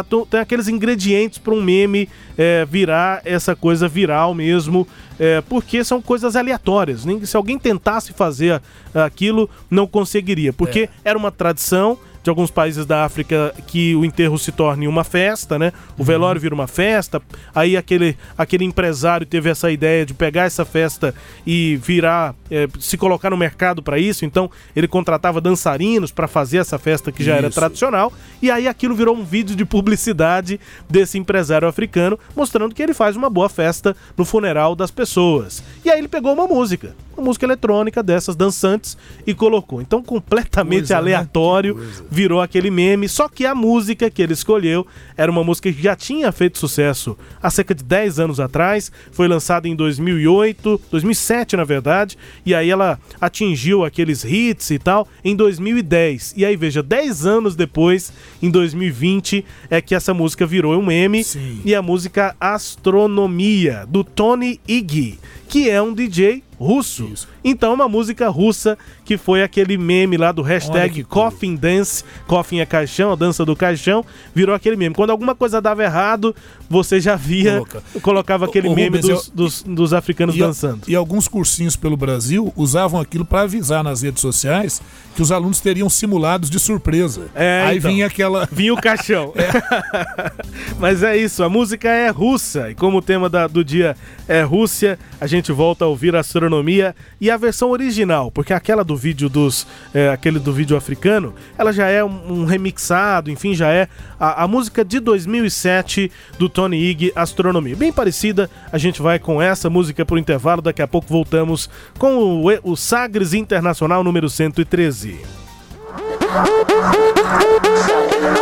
to- 0.09 0.27
tem 0.29 0.41
aqueles 0.41 0.69
ingredientes 0.69 1.39
para 1.39 1.53
um 1.55 1.63
meme 1.63 2.09
é, 2.37 2.65
virar 2.65 3.21
essa 3.25 3.55
coisa 3.55 3.87
viral 3.87 4.35
mesmo. 4.35 4.89
é, 5.21 5.41
porque 5.43 5.85
são 5.85 6.01
coisas 6.03 6.35
aleatórias. 6.35 7.05
Nem, 7.05 7.25
se 7.25 7.37
alguém 7.37 7.59
tentasse 7.59 8.13
fazer 8.13 8.61
aquilo, 8.95 9.49
não 9.71 9.87
conseguiria. 9.87 10.53
Porque 10.53 10.89
era 11.05 11.17
uma 11.19 11.31
tradição 11.31 11.99
de 12.25 12.31
alguns 12.31 12.51
países 12.51 12.87
da 12.87 13.05
África 13.05 13.55
que 13.67 13.95
o 13.95 14.03
enterro 14.03 14.39
se 14.39 14.51
torne 14.51 14.89
uma 14.89 15.05
festa, 15.05 15.59
né? 15.59 15.75
O 15.99 16.03
velório 16.03 16.41
vira 16.41 16.55
uma 16.55 16.67
festa. 16.67 17.21
Aí 17.55 17.77
aquele, 17.77 18.17
aquele 18.37 18.65
empresário 18.65 19.27
teve 19.27 19.51
essa 19.51 19.71
ideia 19.71 20.07
de 20.07 20.15
pegar 20.15 20.45
essa 20.45 20.65
festa 20.65 21.15
e 21.47 21.77
virar, 21.77 22.35
é, 22.51 22.67
se 22.81 22.97
colocar 22.97 23.29
no 23.29 23.37
mercado 23.37 23.83
para 23.83 23.99
isso. 23.99 24.25
Então 24.25 24.51
ele 24.75 24.89
contratava 24.89 25.39
dançarinos 25.39 26.11
para 26.11 26.27
fazer 26.27 26.57
essa 26.57 26.79
festa 26.79 27.13
que 27.13 27.23
já 27.23 27.35
era 27.37 27.49
Isso. 27.49 27.61
tradicional. 27.61 28.11
E 28.41 28.51
aí 28.51 28.67
aquilo 28.67 28.95
virou 28.95 29.15
um 29.15 29.23
vídeo 29.23 29.55
de 29.55 29.67
publicidade 29.67 30.59
desse 30.89 31.19
empresário 31.19 31.69
africano, 31.69 32.19
mostrando 32.35 32.75
que 32.75 32.83
ele 32.83 32.95
faz 32.95 33.17
uma 33.17 33.29
boa 33.29 33.51
festa 33.51 33.95
no 34.17 34.25
funeral 34.25 34.75
das 34.75 34.91
pessoas. 34.91 35.63
E 35.85 35.91
aí 35.91 35.99
ele 35.99 36.09
pegou 36.09 36.33
uma 36.33 36.47
música, 36.47 36.97
uma 37.15 37.27
música 37.27 37.45
eletrônica 37.45 38.03
dessas 38.03 38.35
dançantes 38.35 38.97
e 39.27 39.35
colocou. 39.35 39.83
Então 39.83 40.03
completamente 40.03 40.85
Coisa, 40.85 40.95
né? 40.95 40.99
aleatório 41.01 41.75
coisa. 41.75 42.05
Virou 42.15 42.41
aquele 42.41 42.71
meme, 42.71 43.09
só 43.09 43.29
que 43.29 43.45
a 43.45 43.55
música 43.55 44.09
que 44.09 44.23
ele 44.23 44.33
escolheu 44.33 44.87
era 45.17 45.31
uma 45.31 45.43
música 45.43 45.71
que 45.73 45.83
já 45.83 45.97
tinha 45.97 46.31
feito 46.31 46.59
sucesso 46.59 47.19
há 47.43 47.51
cerca 47.51 47.75
de 47.75 47.83
10 47.83 48.21
anos 48.21 48.41
atrás, 48.41 48.91
foi 49.11 49.27
lançada 49.27 49.69
em 49.69 49.75
2008, 49.75 50.81
2007 50.91 51.57
na 51.57 51.65
verdade, 51.65 52.17
e 52.47 52.55
aí 52.55 52.71
ela 52.71 52.99
atingiu 53.21 53.85
aqueles 53.85 54.25
hits 54.25 54.71
e 54.71 54.79
tal 54.79 55.09
em 55.25 55.35
2010. 55.35 56.35
E 56.37 56.45
aí 56.45 56.57
veja, 56.57 56.83
10 56.83 57.27
anos 57.27 57.57
depois, 57.57 58.13
em 58.41 58.51
2020, 58.51 59.45
é 59.69 59.81
que 59.81 59.95
essa 59.95 60.15
música 60.15 60.47
virou 60.47 60.79
um 60.79 60.87
meme 60.87 61.25
Sim. 61.25 61.61
e 61.65 61.75
a 61.75 61.83
música 61.83 62.37
Astronomia 62.39 63.85
do 63.89 64.05
Tony 64.05 64.61
Iggy, 64.69 65.19
que 65.49 65.69
é 65.69 65.83
um 65.83 65.93
DJ 65.93 66.45
russo. 66.65 67.05
Isso. 67.13 67.29
Então, 67.45 67.75
uma 67.75 67.89
música 67.89 68.29
russa 68.29 68.77
que 69.05 69.17
foi 69.17 69.43
aquele 69.43 69.77
meme 69.77 70.17
lá 70.17 70.33
do 70.33 70.43
hashtag. 70.43 71.05
Coffin 71.05 71.55
Dance, 71.55 72.03
Coffin 72.27 72.61
é 72.61 72.67
caixão, 72.67 73.13
a 73.13 73.15
dança 73.15 73.45
do 73.45 73.55
caixão, 73.55 74.05
virou 74.35 74.55
aquele 74.55 74.77
meme. 74.77 74.95
Quando 74.95 75.11
alguma 75.11 75.35
coisa 75.35 75.61
dava 75.61 75.85
errado, 75.85 76.35
você 76.69 77.01
já 77.01 77.17
via, 77.17 77.53
Coloca. 77.55 77.83
colocava 78.01 78.45
aquele 78.47 78.69
ô, 78.69 78.75
meme 78.75 78.97
Rubens, 78.99 79.07
dos, 79.07 79.27
eu- 79.29 79.35
dos, 79.35 79.63
dos 79.63 79.93
africanos 79.93 80.35
E, 80.35 80.39
dançando. 80.39 80.81
e 80.89 80.95
alguns 80.95 81.29
cursinhos 81.29 81.77
pelo 81.77 81.97
Brasil 81.97 82.53
usavam 82.57 83.01
aquilo 83.01 83.25
para 83.25 83.43
avisar 83.43 83.83
nas 83.85 84.03
redes 84.03 84.21
sociais 84.21 84.81
que 85.15 85.23
os 85.23 85.31
alunos 85.31 85.61
teriam 85.61 85.89
simulados 85.89 86.51
de 86.51 86.59
surpresa. 86.59 87.27
É, 87.35 87.65
Aí 87.69 87.79
então. 87.79 87.91
vinha 87.91 88.07
aquela. 88.07 88.49
Vinha 88.51 88.75
o 88.75 88.77
caixão. 88.81 89.33
Mas 90.79 91.03
é 91.03 91.17
isso, 91.17 91.43
a 91.43 91.49
música 91.49 91.89
é 91.89 92.09
russa. 92.11 92.71
E 92.71 92.75
como 92.75 92.99
o 92.99 93.03
tema 93.03 93.29
da- 93.29 93.47
do 93.47 93.65
dia 93.65 93.97
é 94.27 94.43
Rússia, 94.43 94.99
a 95.21 95.27
gente 95.27 95.53
volta 95.53 95.85
a 95.85 95.89
ouvir 95.89 96.17
a 96.17 96.21
astronomia 96.21 96.95
e 97.21 97.31
a 97.31 97.37
versão 97.37 97.71
original, 97.71 98.31
porque 98.31 98.53
aquela 98.53 98.83
do 98.85 98.97
vídeo 98.97 99.29
dos. 99.29 99.67
é, 99.93 100.09
aquele 100.09 100.39
do 100.39 100.53
vídeo 100.53 100.77
africano, 100.77 101.35
ela 101.57 101.73
já 101.73 101.87
é 101.89 102.03
um, 102.05 102.41
um 102.41 102.45
remixado, 102.45 103.31
enfim, 103.31 103.55
já 103.55 103.71
é 103.71 103.89
a, 104.19 104.45
a 104.45 104.49
música 104.49 104.85
de 104.85 104.99
2007 105.01 106.11
do 106.39 106.49
Tony 106.55 106.79
Iggy, 106.79 107.13
Astronomia. 107.17 107.77
Bem 107.77 107.93
parecida, 107.93 108.49
a 108.73 108.79
gente 108.79 109.03
vai 109.03 109.19
com 109.19 109.43
essa 109.43 109.69
música 109.69 110.07
pro 110.07 110.17
intervalo, 110.17 110.63
daqui 110.63 110.81
a 110.81 110.89
pouco 110.89 111.09
voltamos 111.09 111.69
com 111.99 112.17
o, 112.17 112.47
o 112.63 112.77
Sagres 112.77 113.35
Internacional 113.35 114.05
número 114.05 114.31
113. 114.31 115.21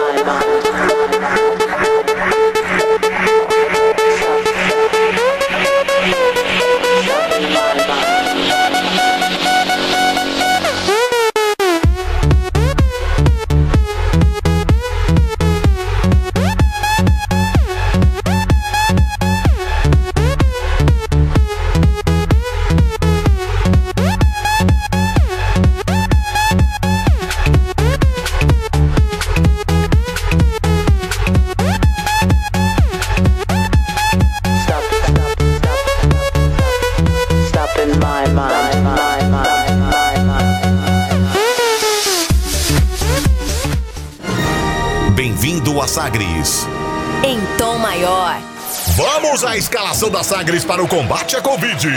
Bem-vindo 45.73 45.81
a 45.81 45.89
Sagres. 45.89 46.67
Em 47.25 47.41
tom 47.57 47.79
maior. 47.79 48.37
Vamos 48.95 49.43
à 49.43 49.57
escalação 49.57 50.11
da 50.11 50.23
Sagres 50.23 50.65
para 50.67 50.83
o 50.83 50.89
combate 50.89 51.35
à 51.35 51.41
Covid. 51.41 51.89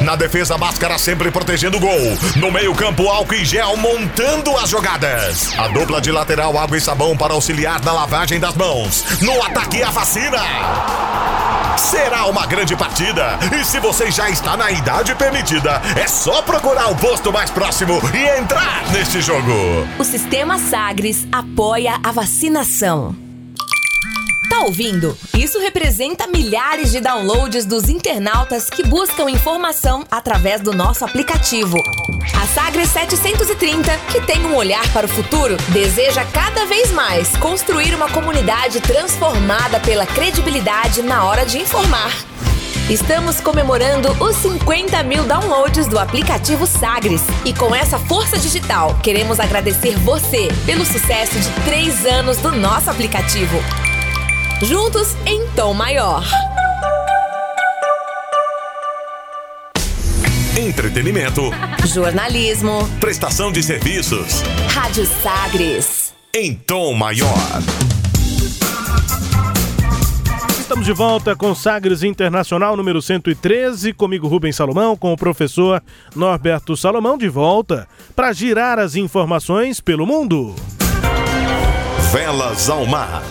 Na 0.00 0.16
defesa, 0.16 0.56
máscara 0.56 0.96
sempre 0.96 1.30
protegendo 1.30 1.76
o 1.76 1.80
gol. 1.80 2.00
No 2.36 2.50
meio-campo, 2.50 3.08
álcool 3.08 3.34
e 3.34 3.44
gel 3.44 3.76
montando 3.76 4.56
as 4.56 4.70
jogadas. 4.70 5.52
A 5.58 5.68
dupla 5.68 6.00
de 6.00 6.10
lateral, 6.10 6.56
água 6.56 6.78
e 6.78 6.80
sabão 6.80 7.14
para 7.14 7.34
auxiliar 7.34 7.82
na 7.84 7.92
lavagem 7.92 8.40
das 8.40 8.54
mãos. 8.54 9.20
No 9.20 9.42
ataque, 9.42 9.82
a 9.82 9.90
vacina. 9.90 10.40
Será 11.76 12.26
uma 12.26 12.46
grande 12.46 12.76
partida. 12.76 13.38
E 13.58 13.64
se 13.64 13.80
você 13.80 14.10
já 14.10 14.28
está 14.28 14.56
na 14.56 14.70
idade 14.70 15.14
permitida, 15.14 15.80
é 15.96 16.06
só 16.06 16.42
procurar 16.42 16.90
o 16.90 16.96
posto 16.96 17.32
mais 17.32 17.50
próximo 17.50 18.00
e 18.14 18.38
entrar 18.38 18.90
neste 18.92 19.20
jogo. 19.20 19.52
O 19.98 20.04
Sistema 20.04 20.58
Sagres 20.58 21.26
apoia 21.32 21.98
a 22.02 22.12
vacinação. 22.12 23.14
Tá 24.52 24.60
ouvindo? 24.64 25.16
Isso 25.34 25.58
representa 25.58 26.26
milhares 26.26 26.92
de 26.92 27.00
downloads 27.00 27.64
dos 27.64 27.88
internautas 27.88 28.68
que 28.68 28.82
buscam 28.82 29.30
informação 29.30 30.04
através 30.10 30.60
do 30.60 30.74
nosso 30.74 31.06
aplicativo. 31.06 31.78
A 32.38 32.46
Sagres 32.48 32.90
730, 32.90 33.96
que 34.12 34.20
tem 34.20 34.44
um 34.44 34.54
olhar 34.54 34.86
para 34.92 35.06
o 35.06 35.08
futuro, 35.08 35.56
deseja 35.70 36.22
cada 36.26 36.66
vez 36.66 36.92
mais 36.92 37.34
construir 37.38 37.94
uma 37.94 38.10
comunidade 38.10 38.78
transformada 38.82 39.80
pela 39.80 40.04
credibilidade 40.04 41.00
na 41.00 41.24
hora 41.24 41.46
de 41.46 41.56
informar. 41.56 42.12
Estamos 42.90 43.40
comemorando 43.40 44.10
os 44.22 44.36
50 44.36 45.02
mil 45.02 45.24
downloads 45.24 45.86
do 45.86 45.98
aplicativo 45.98 46.66
Sagres. 46.66 47.22
E 47.46 47.54
com 47.54 47.74
essa 47.74 47.98
força 47.98 48.36
digital, 48.36 48.98
queremos 49.02 49.40
agradecer 49.40 49.96
você 50.00 50.48
pelo 50.66 50.84
sucesso 50.84 51.40
de 51.40 51.48
três 51.64 52.04
anos 52.04 52.36
do 52.36 52.52
nosso 52.52 52.90
aplicativo. 52.90 53.56
Juntos 54.62 55.16
em 55.26 55.44
tom 55.56 55.74
maior. 55.74 56.24
Entretenimento, 60.56 61.42
Jornalismo. 61.86 62.88
prestação 63.00 63.50
de 63.50 63.62
serviços 63.62 64.42
Rádio 64.72 65.04
Sagres. 65.06 66.14
em 66.34 66.54
tom 66.54 66.94
maior. 66.94 67.28
Estamos 70.60 70.86
de 70.86 70.92
volta 70.92 71.34
com 71.34 71.54
Sagres 71.54 72.02
Internacional 72.02 72.76
número 72.76 73.02
113, 73.02 73.92
comigo 73.92 74.28
Rubens 74.28 74.56
Salomão, 74.56 74.96
com 74.96 75.12
o 75.12 75.16
professor 75.16 75.82
Norberto 76.14 76.76
Salomão 76.76 77.18
de 77.18 77.28
volta 77.28 77.88
para 78.14 78.32
girar 78.32 78.78
as 78.78 78.94
informações 78.94 79.80
pelo 79.80 80.06
mundo. 80.06 80.54
Velas 82.12 82.70
ao 82.70 82.86
mar. 82.86 83.22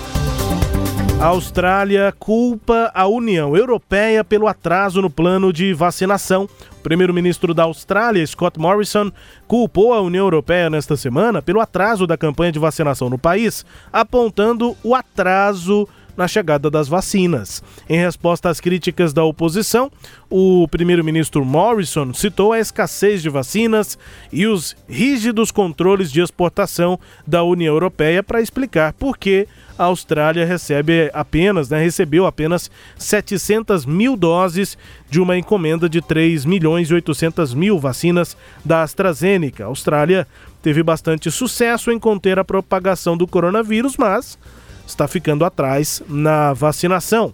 A 1.22 1.28
Austrália 1.28 2.12
culpa 2.18 2.92
a 2.96 3.06
União 3.06 3.56
Europeia 3.56 4.24
pelo 4.24 4.48
atraso 4.48 5.04
no 5.04 5.10
plano 5.10 5.54
de 5.54 5.72
vacinação. 5.72 6.50
O 6.72 6.82
primeiro-ministro 6.82 7.54
da 7.54 7.62
Austrália, 7.62 8.26
Scott 8.26 8.60
Morrison, 8.60 9.12
culpou 9.48 9.94
a 9.94 10.02
União 10.02 10.26
Europeia 10.26 10.68
nesta 10.68 10.98
semana 10.98 11.40
pelo 11.40 11.62
atraso 11.62 12.08
da 12.08 12.18
campanha 12.18 12.52
de 12.52 12.58
vacinação 12.58 13.08
no 13.08 13.20
país, 13.20 13.64
apontando 13.94 14.76
o 14.84 14.96
atraso 14.96 15.88
na 16.16 16.28
chegada 16.28 16.70
das 16.70 16.88
vacinas. 16.88 17.64
Em 17.90 17.98
resposta 17.98 18.50
às 18.50 18.60
críticas 18.60 19.14
da 19.14 19.24
oposição, 19.24 19.92
o 20.30 20.68
primeiro-ministro 20.68 21.44
Morrison 21.44 22.14
citou 22.14 22.54
a 22.54 22.60
escassez 22.60 23.22
de 23.22 23.30
vacinas 23.30 23.98
e 24.32 24.48
os 24.48 24.76
rígidos 24.88 25.52
controles 25.52 26.12
de 26.12 26.22
exportação 26.22 27.00
da 27.26 27.44
União 27.44 27.74
Europeia 27.74 28.24
para 28.24 28.42
explicar 28.42 28.94
por 28.94 29.18
que 29.18 29.48
a 29.78 29.86
Austrália 29.86 30.46
recebe 30.46 31.10
apenas, 31.12 31.70
né, 31.70 31.82
recebeu 31.82 32.28
apenas 32.28 32.70
700 32.98 33.86
mil 33.86 34.16
doses 34.16 34.78
de 35.10 35.20
uma 35.20 35.38
encomenda 35.38 35.90
de 35.90 36.02
3 36.02 36.46
milhões 36.46 36.90
e 36.90 36.94
800 36.94 37.54
mil 37.56 37.80
vacinas 37.80 38.38
da 38.64 38.84
AstraZeneca. 38.84 39.64
A 39.64 39.68
Austrália 39.68 40.28
teve 40.62 40.84
bastante 40.84 41.32
sucesso 41.32 41.92
em 41.92 41.98
conter 41.98 42.38
a 42.38 42.46
propagação 42.46 43.18
do 43.18 43.26
coronavírus, 43.26 43.98
mas 43.98 44.38
está 44.92 45.08
ficando 45.08 45.44
atrás 45.44 46.02
na 46.08 46.54
vacinação. 46.54 47.34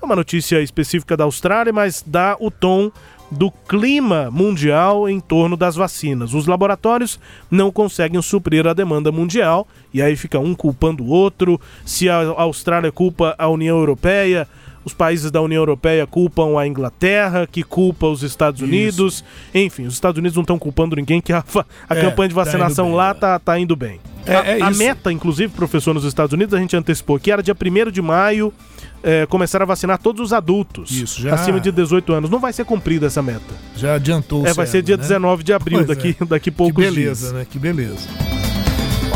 É 0.00 0.04
uma 0.04 0.14
notícia 0.14 0.62
específica 0.62 1.16
da 1.16 1.24
Austrália, 1.24 1.72
mas 1.72 2.04
dá 2.06 2.36
o 2.38 2.50
tom 2.50 2.90
do 3.30 3.50
clima 3.50 4.30
mundial 4.30 5.08
em 5.08 5.20
torno 5.20 5.56
das 5.56 5.76
vacinas. 5.76 6.32
Os 6.32 6.46
laboratórios 6.46 7.20
não 7.50 7.70
conseguem 7.70 8.20
suprir 8.22 8.66
a 8.66 8.72
demanda 8.72 9.12
mundial 9.12 9.66
e 9.92 10.00
aí 10.00 10.16
fica 10.16 10.38
um 10.38 10.54
culpando 10.54 11.04
o 11.04 11.08
outro. 11.08 11.60
Se 11.84 12.08
a 12.08 12.16
Austrália 12.16 12.90
culpa 12.92 13.34
a 13.38 13.48
União 13.48 13.76
Europeia, 13.76 14.48
os 14.84 14.94
países 14.94 15.30
da 15.30 15.40
União 15.42 15.60
Europeia 15.60 16.06
culpam 16.06 16.58
a 16.58 16.66
Inglaterra, 16.66 17.46
que 17.50 17.62
culpa 17.62 18.06
os 18.06 18.22
Estados 18.22 18.60
Unidos. 18.62 19.22
Enfim, 19.54 19.84
os 19.86 19.94
Estados 19.94 20.18
Unidos 20.18 20.34
não 20.36 20.42
estão 20.42 20.58
culpando 20.58 20.96
ninguém, 20.96 21.20
que 21.20 21.32
a, 21.32 21.44
a 21.88 21.94
É, 21.94 22.00
campanha 22.00 22.28
de 22.28 22.34
tá 22.34 22.44
vacinação 22.44 22.86
indo 22.86 22.92
bem, 22.92 22.96
lá 22.98 23.10
é. 23.10 23.14
tá, 23.14 23.38
tá 23.38 23.58
indo 23.58 23.76
bem. 23.76 24.00
É- 24.26 24.34
a, 24.36 24.44
é 24.44 24.62
a 24.62 24.70
isso. 24.70 24.78
meta, 24.78 25.10
inclusive, 25.12 25.52
professor, 25.52 25.94
nos 25.94 26.04
Estados 26.04 26.32
Unidos, 26.32 26.52
a 26.54 26.58
gente 26.58 26.76
antecipou 26.76 27.18
que 27.18 27.30
era 27.30 27.42
dia 27.42 27.54
1 27.54 27.90
de 27.90 28.02
maio 28.02 28.52
é, 29.02 29.24
começar 29.26 29.62
a 29.62 29.64
vacinar 29.64 29.96
todos 29.98 30.20
os 30.20 30.32
adultos 30.32 30.90
Isso, 30.90 31.22
já- 31.22 31.34
acima 31.34 31.60
de 31.60 31.70
18 31.70 32.12
anos. 32.12 32.28
Não 32.28 32.38
vai 32.38 32.52
ser 32.52 32.64
cumprida 32.64 33.06
essa 33.06 33.22
meta. 33.22 33.54
Já 33.76 33.94
adiantou 33.94 34.42
o 34.42 34.46
É, 34.46 34.52
vai 34.52 34.66
ser 34.66 34.82
dia 34.82 34.96
né? 34.96 35.02
19 35.02 35.42
de 35.44 35.52
abril, 35.52 35.78
Pois 35.78 35.88
daqui, 35.88 36.16
é. 36.20 36.24
daqui 36.24 36.50
Que 36.50 36.56
poucos 36.56 36.84
beleza, 36.84 37.28
dias. 37.28 37.32
né? 37.32 37.46
Que 37.48 37.58
beleza. 37.58 38.08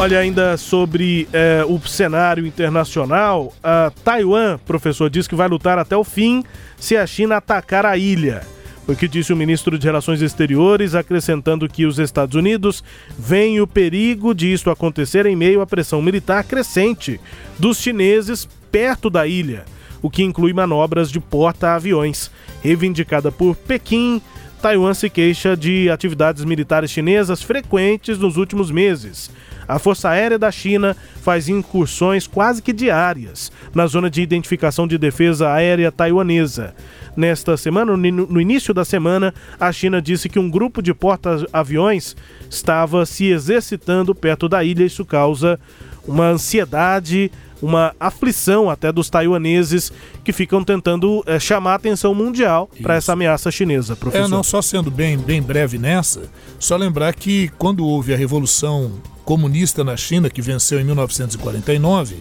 Olha, 0.03 0.19
ainda 0.19 0.57
sobre 0.57 1.29
eh, 1.33 1.65
o 1.65 1.79
cenário 1.79 2.45
internacional, 2.45 3.53
a 3.63 3.93
Taiwan, 4.03 4.59
professor, 4.67 5.09
diz 5.09 5.29
que 5.29 5.37
vai 5.37 5.47
lutar 5.47 5.79
até 5.79 5.97
o 5.97 6.03
fim 6.03 6.43
se 6.77 6.97
a 6.97 7.07
China 7.07 7.37
atacar 7.37 7.87
a 7.87 7.97
ilha. 7.97 8.43
Foi 8.85 8.97
o 8.97 8.99
que 8.99 9.07
disse 9.07 9.33
o 9.33 9.37
ministro 9.37 9.79
de 9.79 9.87
Relações 9.87 10.21
Exteriores, 10.21 10.97
acrescentando 10.97 11.69
que 11.69 11.87
os 11.87 12.01
Estados 12.01 12.35
Unidos 12.35 12.83
veem 13.17 13.61
o 13.61 13.67
perigo 13.67 14.35
de 14.35 14.53
isto 14.53 14.71
acontecer 14.71 15.25
em 15.25 15.37
meio 15.37 15.61
à 15.61 15.67
pressão 15.69 16.03
militar 16.03 16.43
crescente 16.43 17.21
dos 17.57 17.79
chineses 17.79 18.49
perto 18.73 19.09
da 19.09 19.25
ilha, 19.25 19.65
o 20.03 20.11
que 20.11 20.25
inclui 20.25 20.53
manobras 20.53 21.13
de 21.13 21.21
porta-aviões. 21.21 22.29
Reivindicada 22.61 23.31
por 23.31 23.55
Pequim, 23.55 24.21
Taiwan 24.61 24.95
se 24.95 25.09
queixa 25.09 25.57
de 25.57 25.89
atividades 25.89 26.45
militares 26.45 26.91
chinesas 26.91 27.41
frequentes 27.41 28.19
nos 28.19 28.37
últimos 28.37 28.69
meses. 28.69 29.31
A 29.73 29.79
Força 29.79 30.11
Aérea 30.11 30.39
da 30.39 30.51
China 30.51 30.95
faz 31.23 31.49
incursões 31.49 32.27
quase 32.27 32.61
que 32.61 32.75
diárias 32.75 33.51
na 33.75 33.87
zona 33.87 34.11
de 34.11 34.20
identificação 34.20 34.87
de 34.87 34.99
defesa 34.99 35.51
aérea 35.51 35.91
taiwanesa. 35.91 36.75
Nesta 37.16 37.57
semana, 37.57 37.97
no 37.97 38.41
início 38.41 38.75
da 38.75 38.85
semana, 38.85 39.33
a 39.59 39.73
China 39.73 40.03
disse 40.03 40.29
que 40.29 40.39
um 40.39 40.51
grupo 40.51 40.83
de 40.83 40.93
porta-aviões 40.93 42.14
estava 42.51 43.07
se 43.07 43.31
exercitando 43.31 44.14
perto 44.14 44.47
da 44.47 44.62
ilha. 44.62 44.85
Isso 44.85 45.07
causa 45.07 45.59
uma 46.07 46.29
ansiedade, 46.29 47.33
uma 47.62 47.95
aflição 47.99 48.68
até 48.68 48.93
dos 48.93 49.09
taiwaneses 49.09 49.91
que 50.23 50.35
ficam 50.35 50.62
tentando 50.62 51.23
eh, 51.27 51.39
chamar 51.39 51.73
a 51.73 51.77
atenção 51.77 52.14
mundial 52.14 52.68
para 52.83 52.97
essa 52.97 53.14
ameaça 53.14 53.51
chinesa, 53.51 53.97
professor. 53.97 54.27
É, 54.27 54.29
não 54.29 54.43
só 54.43 54.61
sendo 54.61 54.91
bem, 54.91 55.16
bem 55.16 55.41
breve 55.41 55.79
nessa, 55.79 56.23
só 56.59 56.77
lembrar 56.77 57.14
que 57.14 57.49
quando 57.57 57.87
houve 57.87 58.12
a 58.12 58.16
Revolução 58.16 58.93
Comunista 59.25 59.85
na 59.85 59.97
China, 59.97 60.29
que 60.29 60.43
venceu 60.43 60.81
em 60.81 60.85
1949, 60.85 62.16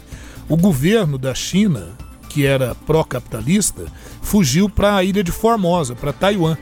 o 0.48 0.58
governo 0.58 1.18
da 1.18 1.34
China, 1.34 1.90
que 2.30 2.46
era 2.46 2.76
pró-capitalista, 2.76 3.86
fugiu 4.22 4.70
para 4.70 4.96
a 4.96 5.04
ilha 5.04 5.24
de 5.24 5.32
Formosa, 5.32 5.96
para 5.96 6.14
Taiwan. 6.14 6.58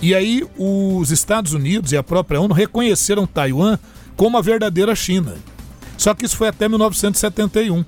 E 0.00 0.14
aí 0.14 0.44
os 0.58 1.10
Estados 1.10 1.52
Unidos 1.52 1.92
e 1.92 1.96
a 1.96 2.02
própria 2.02 2.40
ONU 2.40 2.54
reconheceram 2.54 3.26
Taiwan 3.26 3.78
como 4.16 4.36
a 4.36 4.42
verdadeira 4.42 4.94
China. 4.94 5.34
Só 5.96 6.14
que 6.14 6.24
isso 6.24 6.36
foi 6.36 6.48
até 6.48 6.68
1971. 6.68 7.84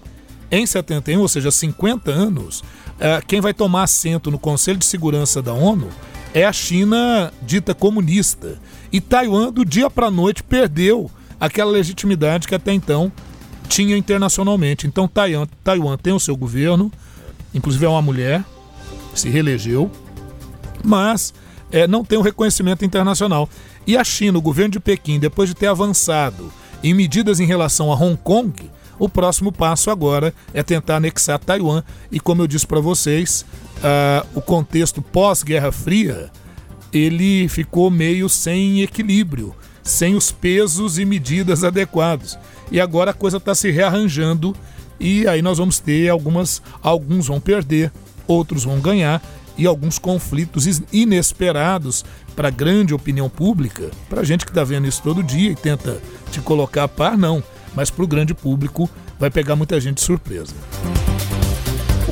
Em 0.50 0.66
71, 0.66 1.20
ou 1.20 1.28
seja, 1.28 1.50
50 1.50 2.10
anos, 2.10 2.62
eh, 3.00 3.20
quem 3.26 3.40
vai 3.40 3.52
tomar 3.52 3.84
assento 3.84 4.30
no 4.30 4.38
Conselho 4.38 4.78
de 4.78 4.84
Segurança 4.84 5.42
da 5.42 5.52
ONU 5.52 5.88
é 6.32 6.44
a 6.44 6.52
China 6.52 7.32
dita 7.42 7.74
comunista. 7.74 8.58
E 8.92 9.00
Taiwan, 9.00 9.52
do 9.52 9.64
dia 9.64 9.88
para 9.88 10.08
a 10.08 10.10
noite, 10.10 10.42
perdeu 10.42 11.10
aquela 11.44 11.70
legitimidade 11.70 12.46
que 12.48 12.54
até 12.54 12.72
então 12.72 13.12
tinha 13.68 13.96
internacionalmente. 13.96 14.86
Então, 14.86 15.08
Taiwan, 15.08 15.46
Taiwan 15.62 15.96
tem 15.96 16.12
o 16.12 16.20
seu 16.20 16.36
governo, 16.36 16.90
inclusive 17.54 17.84
é 17.84 17.88
uma 17.88 18.02
mulher, 18.02 18.44
se 19.14 19.28
reelegeu, 19.28 19.90
mas 20.82 21.32
eh, 21.72 21.86
não 21.86 22.04
tem 22.04 22.18
o 22.18 22.22
reconhecimento 22.22 22.84
internacional. 22.84 23.48
E 23.86 23.96
a 23.96 24.04
China, 24.04 24.38
o 24.38 24.42
governo 24.42 24.72
de 24.72 24.80
Pequim, 24.80 25.18
depois 25.18 25.48
de 25.48 25.54
ter 25.54 25.66
avançado 25.66 26.52
em 26.82 26.94
medidas 26.94 27.40
em 27.40 27.46
relação 27.46 27.92
a 27.92 27.94
Hong 27.94 28.16
Kong, 28.16 28.70
o 28.98 29.08
próximo 29.08 29.50
passo 29.50 29.90
agora 29.90 30.32
é 30.52 30.62
tentar 30.62 30.96
anexar 30.96 31.38
Taiwan. 31.38 31.82
E 32.12 32.20
como 32.20 32.42
eu 32.42 32.46
disse 32.46 32.66
para 32.66 32.80
vocês, 32.80 33.44
ah, 33.82 34.24
o 34.34 34.40
contexto 34.40 35.02
pós-Guerra 35.02 35.72
Fria 35.72 36.30
ele 36.92 37.48
ficou 37.48 37.90
meio 37.90 38.28
sem 38.28 38.82
equilíbrio, 38.82 39.54
sem 39.84 40.16
os 40.16 40.32
pesos 40.32 40.98
e 40.98 41.04
medidas 41.04 41.62
adequados. 41.62 42.38
E 42.72 42.80
agora 42.80 43.10
a 43.10 43.14
coisa 43.14 43.36
está 43.36 43.54
se 43.54 43.70
rearranjando 43.70 44.56
e 44.98 45.28
aí 45.28 45.42
nós 45.42 45.58
vamos 45.58 45.78
ter 45.78 46.08
algumas, 46.08 46.62
alguns 46.82 47.26
vão 47.26 47.38
perder, 47.38 47.92
outros 48.26 48.64
vão 48.64 48.80
ganhar 48.80 49.22
e 49.56 49.66
alguns 49.66 49.98
conflitos 49.98 50.66
inesperados 50.92 52.04
para 52.34 52.48
a 52.48 52.50
grande 52.50 52.92
opinião 52.92 53.28
pública, 53.28 53.90
para 54.08 54.22
a 54.22 54.24
gente 54.24 54.44
que 54.44 54.50
está 54.50 54.64
vendo 54.64 54.88
isso 54.88 55.02
todo 55.02 55.22
dia 55.22 55.50
e 55.50 55.54
tenta 55.54 56.00
te 56.32 56.40
colocar 56.40 56.84
a 56.84 56.88
par, 56.88 57.16
não. 57.16 57.42
Mas 57.74 57.90
para 57.90 58.04
o 58.04 58.08
grande 58.08 58.34
público 58.34 58.88
vai 59.18 59.30
pegar 59.30 59.54
muita 59.54 59.80
gente 59.80 59.96
de 59.96 60.02
surpresa. 60.02 60.54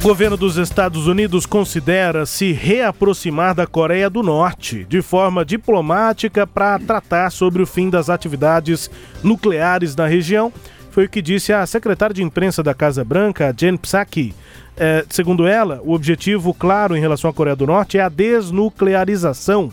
O 0.03 0.09
governo 0.09 0.37
dos 0.37 0.57
Estados 0.57 1.07
Unidos 1.07 1.47
considera 1.47 2.27
se 2.27 2.51
reaproximar 2.51 3.55
da 3.55 3.69
Coreia 3.69 4.11
do 4.11 4.21
Norte 4.21 4.85
de 4.89 5.01
forma 5.01 5.45
diplomática 5.45 6.45
para 6.45 6.77
tratar 6.81 7.31
sobre 7.31 7.63
o 7.63 7.67
fim 7.67 7.89
das 7.89 8.11
atividades 8.11 8.91
nucleares 9.23 9.95
na 9.95 10.09
região. 10.09 10.53
Foi 10.91 11.05
o 11.05 11.09
que 11.09 11.23
disse 11.23 11.53
a 11.53 11.65
secretária 11.67 12.13
de 12.13 12.21
imprensa 12.21 12.65
da 12.65 12.75
Casa 12.75 13.05
Branca, 13.05 13.55
Jen 13.57 13.77
Psaki. 13.77 14.35
É, 14.77 15.05
segundo 15.09 15.47
ela, 15.47 15.81
o 15.85 15.93
objetivo 15.93 16.53
claro 16.53 16.97
em 16.97 17.01
relação 17.01 17.31
à 17.31 17.33
Coreia 17.33 17.55
do 17.55 17.69
Norte 17.69 17.97
é 17.97 18.01
a 18.01 18.09
desnuclearização. 18.09 19.73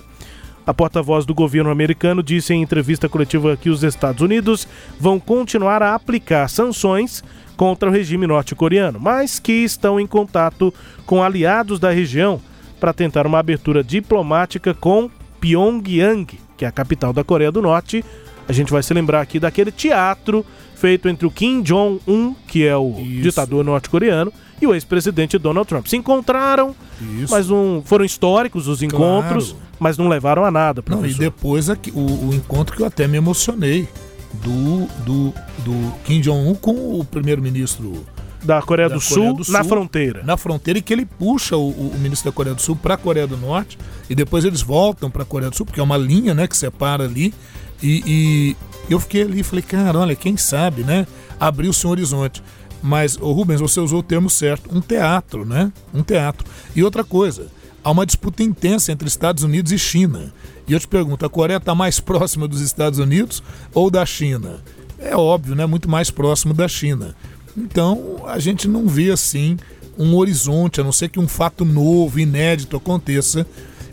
A 0.64 0.74
porta-voz 0.76 1.26
do 1.26 1.34
governo 1.34 1.72
americano 1.72 2.22
disse 2.22 2.54
em 2.54 2.62
entrevista 2.62 3.10
coletiva 3.10 3.58
que 3.58 3.72
os 3.72 3.82
Estados 3.82 4.22
Unidos 4.22 4.68
vão 5.00 5.20
continuar 5.20 5.82
a 5.82 5.96
aplicar 5.96 6.48
sanções 6.48 7.24
contra 7.60 7.90
o 7.90 7.92
regime 7.92 8.26
norte-coreano, 8.26 9.02
mas 9.02 9.38
que 9.38 9.52
estão 9.52 10.00
em 10.00 10.08
contato 10.08 10.74
com 11.06 11.22
aliados 11.22 11.78
da 11.78 11.92
região 11.92 12.40
para 12.80 12.94
tentar 12.94 13.28
uma 13.28 13.38
abertura 13.38 13.84
diplomática 13.84 14.74
com 14.74 15.12
Pyongyang, 15.42 16.40
que 16.56 16.64
é 16.64 16.70
a 16.70 16.72
capital 16.72 17.12
da 17.12 17.22
Coreia 17.22 17.52
do 17.52 17.62
Norte. 17.62 18.02
A 18.48 18.54
gente 18.54 18.72
vai 18.72 18.82
se 18.82 18.94
lembrar 18.94 19.20
aqui 19.20 19.42
daquele 19.42 19.74
teatro 19.74 20.46
feito 20.74 21.10
entre 21.10 21.28
o 21.28 21.32
Kim 21.32 21.62
Jong-un, 21.62 22.34
que 22.48 22.66
é 22.66 22.78
o 22.78 22.94
ditador 23.22 23.66
norte-coreano, 23.66 24.32
e 24.62 24.66
o 24.66 24.74
ex-presidente 24.74 25.38
Donald 25.38 25.68
Trump. 25.68 25.86
Se 25.88 25.98
encontraram, 25.98 26.74
Isso. 27.20 27.34
mas 27.34 27.50
não 27.50 27.84
foram 27.84 28.06
históricos 28.06 28.70
os 28.70 28.82
encontros, 28.82 29.54
mas 29.78 29.98
não 29.98 30.08
levaram 30.08 30.46
a 30.46 30.52
nada, 30.52 30.82
Não, 30.88 31.06
e 31.06 31.14
depois 31.14 31.70
aqui, 31.70 31.92
o, 31.92 32.30
o 32.30 32.34
encontro 32.34 32.78
que 32.78 32.82
eu 32.82 32.88
até 32.88 33.06
me 33.06 33.18
emocionei 33.18 33.86
do, 34.34 34.88
do, 35.04 35.34
do 35.60 35.94
Kim 36.06 36.22
Jong-un 36.22 36.56
com 36.56 37.00
o 37.00 37.04
primeiro-ministro 37.04 38.06
da 38.44 38.62
Coreia, 38.62 38.88
da 38.88 38.96
do, 38.96 39.02
Coreia 39.02 39.30
Sul, 39.30 39.44
do 39.44 39.52
na 39.52 39.60
Sul, 39.60 39.70
fronteira. 39.70 40.24
Na 40.24 40.38
fronteira 40.38 40.80
e 40.80 40.82
que 40.82 40.94
ele 40.94 41.06
puxa 41.06 41.58
o, 41.58 41.70
o 41.70 41.96
ministro 42.00 42.32
da 42.32 42.36
Coreia 42.36 42.56
do 42.56 42.62
Sul 42.62 42.76
para 42.76 42.94
a 42.94 42.98
Coreia 42.98 43.28
do 43.28 43.38
Norte 43.38 43.78
e 44.10 44.16
depois 44.16 44.46
eles 44.46 44.62
voltam 44.62 45.10
para 45.10 45.24
a 45.24 45.26
Coreia 45.26 45.50
do 45.50 45.56
Sul, 45.56 45.66
porque 45.66 45.80
é 45.80 45.84
uma 45.84 45.98
linha 45.98 46.34
né, 46.34 46.48
que 46.48 46.56
separa 46.56 47.04
ali. 47.04 47.34
E, 47.82 48.04
e 48.06 48.58
eu 48.90 49.00
fiquei 49.00 49.24
ali 49.24 49.40
e 49.42 49.44
falei, 49.44 49.62
cara, 49.62 50.00
olha, 50.00 50.16
quem 50.16 50.38
sabe, 50.38 50.84
né? 50.84 51.06
Abriu-se 51.40 51.86
um 51.86 51.90
horizonte. 51.90 52.42
Mas, 52.82 53.18
ô 53.18 53.32
Rubens, 53.32 53.60
você 53.60 53.80
usou 53.80 54.00
o 54.00 54.04
termo 54.04 54.30
certo, 54.30 54.76
um 54.76 54.80
teatro, 54.80 55.46
né? 55.46 55.72
Um 55.94 56.02
teatro. 56.02 56.48
E 56.76 56.84
outra 56.84 57.04
coisa, 57.04 57.48
há 57.84 57.92
uma 57.92 58.06
disputa 58.06 58.42
intensa 58.42 58.92
entre 58.92 59.08
Estados 59.08 59.44
Unidos 59.44 59.72
e 59.72 59.78
China. 59.78 60.34
E 60.70 60.74
eu 60.74 60.80
te 60.80 60.88
pergunto, 60.88 61.26
a 61.26 61.30
Coreia 61.30 61.58
está 61.58 61.74
mais 61.74 62.00
próxima 62.00 62.48
dos 62.48 62.62
Estados 62.62 63.00
Unidos 63.00 63.42
ou 63.74 63.90
da 63.90 64.06
China? 64.06 64.60
É 65.00 65.18
óbvio, 65.18 65.56
né? 65.56 65.66
Muito 65.66 65.90
mais 65.90 66.12
próximo 66.12 66.54
da 66.54 66.68
China. 66.68 67.16
Então, 67.58 68.24
a 68.28 68.38
gente 68.38 68.68
não 68.68 68.88
vê 68.88 69.10
assim 69.10 69.58
um 69.98 70.16
horizonte, 70.16 70.80
a 70.80 70.84
não 70.84 70.92
ser 70.92 71.10
que 71.10 71.20
um 71.20 71.28
fato 71.28 71.66
novo, 71.66 72.20
inédito 72.20 72.78
aconteça, 72.78 73.48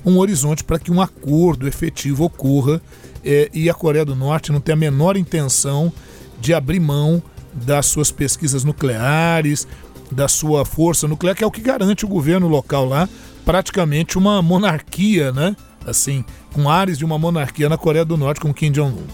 um 0.04 0.18
horizonte 0.18 0.62
para 0.62 0.78
que 0.78 0.92
um 0.92 1.00
acordo 1.00 1.66
efetivo 1.66 2.24
ocorra 2.24 2.80
é, 3.24 3.50
e 3.54 3.70
a 3.70 3.74
Coreia 3.74 4.04
do 4.04 4.14
Norte 4.14 4.52
não 4.52 4.60
tem 4.60 4.74
a 4.74 4.76
menor 4.76 5.16
intenção 5.16 5.90
de 6.38 6.52
abrir 6.52 6.78
mão 6.78 7.22
das 7.54 7.86
suas 7.86 8.10
pesquisas 8.10 8.64
nucleares, 8.64 9.66
da 10.12 10.28
sua 10.28 10.64
força 10.66 11.08
nuclear, 11.08 11.34
que 11.34 11.42
é 11.42 11.46
o 11.46 11.50
que 11.50 11.62
garante 11.62 12.04
o 12.04 12.08
governo 12.08 12.46
local 12.46 12.84
lá, 12.84 13.08
praticamente 13.46 14.18
uma 14.18 14.42
monarquia, 14.42 15.32
né? 15.32 15.56
Assim, 15.86 16.24
com 16.52 16.68
ares 16.68 16.98
de 16.98 17.04
uma 17.04 17.18
monarquia 17.18 17.68
na 17.68 17.78
Coreia 17.78 18.04
do 18.04 18.16
Norte 18.16 18.40
com 18.40 18.52
Kim 18.52 18.72
Jong-un. 18.72 19.06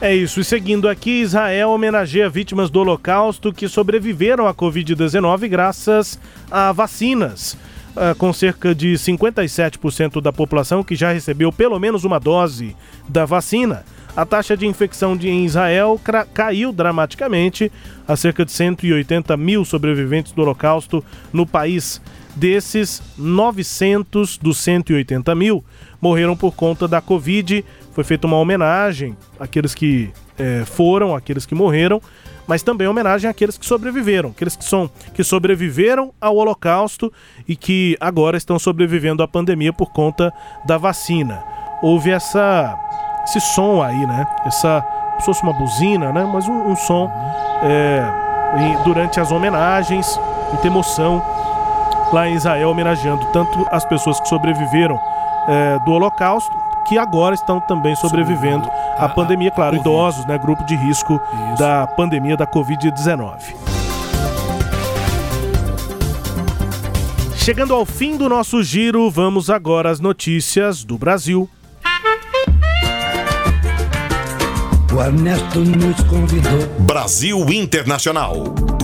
É 0.00 0.14
isso, 0.14 0.40
e 0.40 0.44
seguindo 0.44 0.88
aqui, 0.88 1.22
Israel 1.22 1.70
homenageia 1.70 2.28
vítimas 2.28 2.68
do 2.68 2.80
Holocausto 2.80 3.52
que 3.52 3.68
sobreviveram 3.68 4.46
à 4.46 4.52
Covid-19 4.52 5.48
graças 5.48 6.18
a 6.50 6.70
vacinas. 6.72 7.56
Ah, 7.96 8.14
com 8.14 8.30
cerca 8.30 8.74
de 8.74 8.92
57% 8.92 10.20
da 10.20 10.30
população 10.30 10.84
que 10.84 10.94
já 10.94 11.12
recebeu 11.12 11.50
pelo 11.50 11.80
menos 11.80 12.04
uma 12.04 12.20
dose 12.20 12.76
da 13.08 13.24
vacina. 13.24 13.86
A 14.14 14.26
taxa 14.26 14.54
de 14.54 14.66
infecção 14.66 15.16
em 15.22 15.46
Israel 15.46 15.98
caiu 16.34 16.72
dramaticamente 16.72 17.72
a 18.06 18.14
cerca 18.14 18.44
de 18.44 18.52
180 18.52 19.34
mil 19.38 19.64
sobreviventes 19.64 20.32
do 20.32 20.42
Holocausto 20.42 21.02
no 21.32 21.46
país. 21.46 22.00
Desses, 22.36 23.02
900 23.16 24.36
dos 24.36 24.58
180 24.58 25.34
mil 25.34 25.64
morreram 26.00 26.36
por 26.36 26.52
conta 26.54 26.86
da 26.86 27.00
Covid. 27.00 27.64
Foi 27.92 28.04
feita 28.04 28.26
uma 28.26 28.36
homenagem 28.36 29.16
àqueles 29.40 29.74
que 29.74 30.10
eh, 30.38 30.62
foram, 30.66 31.16
àqueles 31.16 31.46
que 31.46 31.54
morreram, 31.54 31.98
mas 32.46 32.62
também 32.62 32.86
homenagem 32.86 33.28
àqueles 33.28 33.56
que 33.56 33.64
sobreviveram, 33.64 34.30
aqueles 34.30 34.54
que, 34.54 34.64
são, 34.64 34.90
que 35.14 35.24
sobreviveram 35.24 36.12
ao 36.20 36.36
Holocausto 36.36 37.10
e 37.48 37.56
que 37.56 37.96
agora 37.98 38.36
estão 38.36 38.58
sobrevivendo 38.58 39.22
à 39.22 39.28
pandemia 39.28 39.72
por 39.72 39.90
conta 39.90 40.30
da 40.66 40.76
vacina. 40.76 41.42
Houve 41.82 42.10
essa, 42.10 42.78
esse 43.24 43.40
som 43.40 43.82
aí, 43.82 44.06
né? 44.06 44.26
Essa, 44.44 44.84
se 45.18 45.24
fosse 45.24 45.42
uma 45.42 45.54
buzina, 45.54 46.12
né? 46.12 46.28
Mas 46.30 46.46
um, 46.46 46.70
um 46.70 46.76
som 46.76 47.10
é, 47.62 48.04
durante 48.84 49.18
as 49.18 49.32
homenagens, 49.32 50.20
muita 50.52 50.66
emoção 50.66 51.35
lá 52.12 52.28
em 52.28 52.34
Israel, 52.34 52.70
homenageando 52.70 53.24
tanto 53.32 53.66
as 53.70 53.84
pessoas 53.84 54.20
que 54.20 54.28
sobreviveram 54.28 55.00
é, 55.48 55.78
do 55.80 55.92
Holocausto, 55.92 56.54
que 56.86 56.98
agora 56.98 57.34
estão 57.34 57.60
também 57.60 57.96
sobrevivendo 57.96 58.68
à 58.96 59.08
pandemia, 59.08 59.50
claro, 59.50 59.76
idosos, 59.76 60.24
né? 60.26 60.38
Grupo 60.38 60.64
de 60.64 60.76
risco 60.76 61.20
da 61.58 61.86
pandemia 61.86 62.36
da 62.36 62.46
Covid-19. 62.46 63.54
Chegando 67.36 67.74
ao 67.74 67.86
fim 67.86 68.16
do 68.16 68.28
nosso 68.28 68.62
giro, 68.62 69.08
vamos 69.08 69.50
agora 69.50 69.90
às 69.90 70.00
notícias 70.00 70.82
do 70.82 70.98
Brasil. 70.98 71.48
O 74.92 75.00
Ernesto 75.00 75.60
nos 75.60 76.02
convidou. 76.04 76.66
Brasil 76.80 77.38
Internacional. 77.52 78.75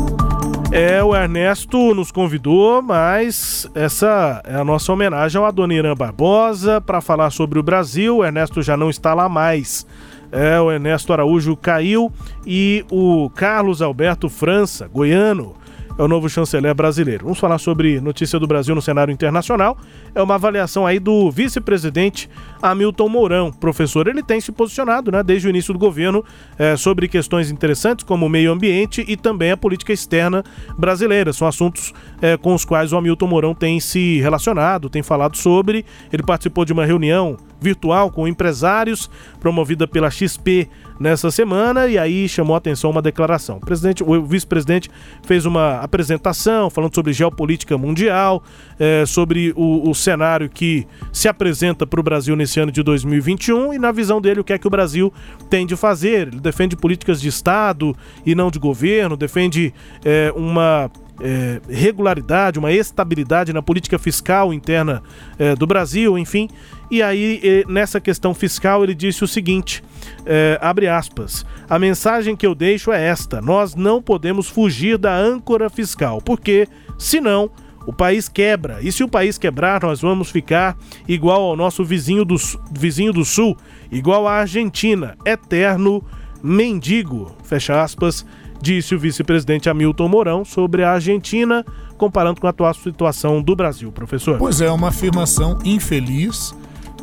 É, 0.75 1.05
o 1.05 1.15
Ernesto 1.15 1.95
nos 1.95 2.11
convidou, 2.11 2.81
mas 2.81 3.69
essa 3.75 4.41
é 4.43 4.55
a 4.55 4.65
nossa 4.65 4.91
homenagem 4.91 5.39
ao 5.39 5.45
Adoniran 5.45 5.95
Barbosa 5.95 6.81
para 6.81 7.03
falar 7.03 7.29
sobre 7.29 7.59
o 7.59 7.63
Brasil. 7.63 8.17
O 8.17 8.25
Ernesto 8.25 8.63
já 8.63 8.75
não 8.75 8.89
está 8.89 9.13
lá 9.13 9.29
mais. 9.29 9.87
É, 10.33 10.59
o 10.59 10.73
Ernesto 10.73 11.13
Araújo 11.13 11.55
caiu 11.57 12.11
e 12.47 12.87
o 12.91 13.29
Carlos 13.35 13.83
Alberto 13.83 14.31
França, 14.31 14.89
goiano, 14.89 15.55
é 15.99 16.03
o 16.03 16.09
novo 16.09 16.29
chanceler 16.29 16.75
brasileiro. 16.75 17.25
Vamos 17.25 17.39
falar 17.39 17.59
sobre 17.59 18.01
notícia 18.01 18.39
do 18.39 18.47
Brasil 18.47 18.75
no 18.75 18.83
cenário 18.83 19.13
internacional. 19.13 19.77
É 20.15 20.23
uma 20.23 20.35
avaliação 20.35 20.87
aí 20.87 20.99
do 20.99 21.31
vice-presidente 21.31 22.29
Hamilton 22.61 23.09
Mourão. 23.09 23.53
Professor, 23.53 24.07
ele 24.09 24.23
tem 24.23 24.41
se 24.41 24.53
posicionado 24.53 25.11
né, 25.13 25.23
desde 25.23 25.47
o 25.47 25.51
início 25.51 25.73
do 25.73 25.79
governo 25.79 26.25
eh, 26.59 26.77
sobre 26.77 27.09
questões 27.09 27.51
interessantes 27.51 28.05
como 28.05 28.27
o 28.27 28.29
meio 28.29 28.53
ambiente 28.53 29.05
e 29.07 29.17
também 29.17 29.51
a 29.51 29.57
política 29.57 29.93
externa 29.93 30.43
brasileira. 30.79 31.33
São 31.33 31.47
assuntos 31.47 31.93
eh, 32.21 32.37
com 32.37 32.55
os 32.55 32.65
quais 32.65 32.93
o 32.93 32.97
Hamilton 32.97 33.27
Mourão 33.27 33.55
tem 33.55 33.79
se 33.81 34.21
relacionado, 34.21 34.89
tem 34.89 35.03
falado 35.03 35.37
sobre. 35.37 35.85
Ele 36.13 36.23
participou 36.23 36.65
de 36.65 36.73
uma 36.73 36.85
reunião 36.85 37.37
virtual 37.61 38.11
com 38.11 38.27
empresários 38.27 39.09
promovida 39.41 39.87
pela 39.87 40.11
XP 40.11 40.69
nessa 41.03 41.31
semana 41.31 41.89
e 41.89 41.99
aí 41.99 42.29
chamou 42.29 42.55
a 42.55 42.59
atenção 42.59 42.91
uma 42.91 43.03
declaração. 43.03 43.57
O, 43.57 43.61
presidente, 43.61 44.03
o 44.03 44.25
vice-presidente 44.25 44.89
fez 45.25 45.45
uma 45.45 45.81
apresentação 45.81 46.71
falando 46.71 46.95
sobre 46.95 47.13
geopolítica 47.13 47.77
mundial, 47.77 48.43
eh, 48.79 49.05
sobre 49.05 49.53
o, 49.57 49.91
o 49.91 49.95
cenário 49.95 50.49
que 50.49 50.87
se 51.13 51.29
apresenta 51.29 51.85
para 51.87 51.99
o 51.99 52.03
Brasil 52.03 52.37
nesse 52.37 52.61
ano 52.61 52.71
de 52.71 52.83
2021 52.83 53.75
e 53.75 53.79
na 53.79 53.91
visão 53.91 54.21
dele 54.21 54.41
o 54.41 54.45
que 54.45 54.53
é 54.53 54.59
que 54.59 54.67
o 54.67 54.71
Brasil 54.71 55.13
tem 55.51 55.67
de 55.67 55.77
fazer. 55.77 56.29
Ele 56.29 56.41
defende 56.41 56.77
políticas 56.77 57.21
de 57.21 57.29
Estado 57.29 57.97
e 58.25 58.35
não 58.35 58.51
de 58.51 58.61
governo, 58.61 59.17
defende 59.17 59.75
eh, 60.05 60.33
uma 60.37 60.89
é, 61.21 61.61
regularidade, 61.69 62.59
uma 62.59 62.73
estabilidade 62.73 63.53
na 63.53 63.63
política 63.63 63.99
fiscal 63.99 64.53
interna 64.53 65.03
é, 65.39 65.55
do 65.55 65.67
Brasil, 65.67 66.19
enfim. 66.19 66.49
E 66.91 67.03
aí, 67.03 67.65
nessa 67.69 68.01
questão 68.01 68.35
fiscal, 68.35 68.85
ele 68.85 68.95
disse 68.95 69.25
o 69.25 69.29
seguinte: 69.29 69.83
é, 70.27 70.59
abre 70.61 70.89
aspas, 70.89 71.47
a 71.69 71.79
mensagem 71.79 72.37
que 72.37 72.47
eu 72.47 72.55
deixo 72.55 72.93
é 72.93 73.03
esta: 73.03 73.41
nós 73.41 73.75
não 73.75 74.03
podemos 74.03 74.49
fugir 74.49 74.99
da 74.99 75.17
âncora 75.17 75.71
fiscal, 75.71 76.21
porque, 76.21 76.69
senão, 76.99 77.51
o 77.87 77.93
país 77.93 78.29
quebra. 78.29 78.79
E 78.81 78.93
se 78.93 79.03
o 79.03 79.09
país 79.09 79.39
quebrar, 79.39 79.83
nós 79.83 80.01
vamos 80.01 80.31
ficar 80.31 80.77
igual 81.09 81.43
ao 81.43 81.57
nosso 81.57 81.85
vizinho 81.85 82.25
do, 82.25 82.37
vizinho 82.71 83.13
do 83.13 83.25
sul, 83.25 83.57
igual 83.91 84.29
à 84.29 84.35
Argentina, 84.35 85.17
eterno 85.25 86.05
mendigo. 86.43 87.37
Fecha 87.45 87.83
aspas 87.83 88.27
disse 88.63 88.95
o 88.95 88.99
vice-presidente 88.99 89.69
Hamilton 89.69 90.09
Mourão 90.09 90.45
sobre 90.45 90.85
a 90.85 90.93
Argentina, 90.93 91.67
comparando 91.99 92.41
com 92.41 92.47
a 92.47 92.51
atual 92.51 92.73
situação 92.73 93.43
do 93.43 93.57
Brasil, 93.57 93.91
professor. 93.91 94.39
Pois 94.39 94.61
é, 94.61 94.71
uma 94.71 94.89
afirmação 94.89 95.59
infeliz. 95.65 96.55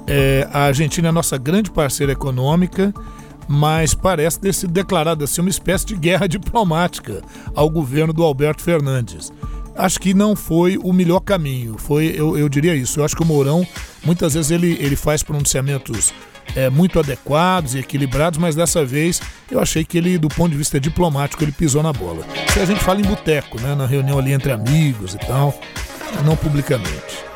É, 0.07 0.47
a 0.53 0.61
Argentina 0.61 1.09
é 1.09 1.11
nossa 1.11 1.37
grande 1.37 1.69
parceira 1.69 2.13
econômica, 2.13 2.93
mas 3.47 3.93
parece 3.93 4.39
ter 4.39 4.53
sido 4.53 4.71
declarada 4.71 5.25
assim 5.25 5.41
uma 5.41 5.49
espécie 5.49 5.85
de 5.85 5.95
guerra 5.95 6.25
diplomática 6.29 7.21
ao 7.53 7.69
governo 7.69 8.13
do 8.13 8.23
Alberto 8.23 8.63
Fernandes. 8.63 9.31
Acho 9.75 9.99
que 9.99 10.13
não 10.13 10.35
foi 10.35 10.77
o 10.77 10.91
melhor 10.91 11.19
caminho, 11.19 11.77
foi, 11.77 12.13
eu, 12.15 12.37
eu 12.37 12.49
diria 12.49 12.75
isso. 12.75 12.99
Eu 12.99 13.05
acho 13.05 13.15
que 13.15 13.21
o 13.21 13.25
Mourão, 13.25 13.65
muitas 14.03 14.33
vezes, 14.33 14.51
ele, 14.51 14.77
ele 14.79 14.95
faz 14.95 15.23
pronunciamentos 15.23 16.13
é, 16.55 16.69
muito 16.69 16.99
adequados 16.99 17.75
e 17.75 17.79
equilibrados, 17.79 18.37
mas 18.39 18.55
dessa 18.55 18.85
vez 18.85 19.21
eu 19.49 19.59
achei 19.59 19.83
que 19.83 19.97
ele, 19.97 20.17
do 20.17 20.29
ponto 20.29 20.51
de 20.51 20.57
vista 20.57 20.79
diplomático, 20.79 21.43
ele 21.43 21.51
pisou 21.51 21.83
na 21.83 21.93
bola. 21.93 22.25
Se 22.53 22.59
a 22.59 22.65
gente 22.65 22.83
fala 22.83 22.99
em 22.99 23.03
boteco, 23.03 23.59
né, 23.61 23.75
na 23.75 23.85
reunião 23.85 24.19
ali 24.19 24.31
entre 24.31 24.51
amigos 24.51 25.13
e 25.13 25.17
tal, 25.19 25.59
não 26.25 26.35
publicamente. 26.35 27.29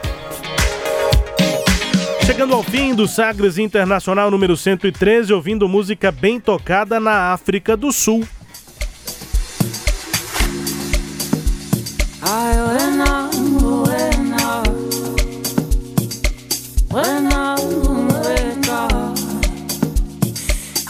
Chegando 2.25 2.53
ao 2.53 2.63
fim 2.63 2.95
do 2.95 3.07
Sagres 3.07 3.57
Internacional 3.57 4.31
número 4.31 4.55
113, 4.55 5.33
ouvindo 5.33 5.67
música 5.67 6.11
bem 6.11 6.39
tocada 6.39 6.99
na 6.99 7.33
África 7.33 7.75
do 7.75 7.91
Sul. 7.91 8.25
I 12.25 13.22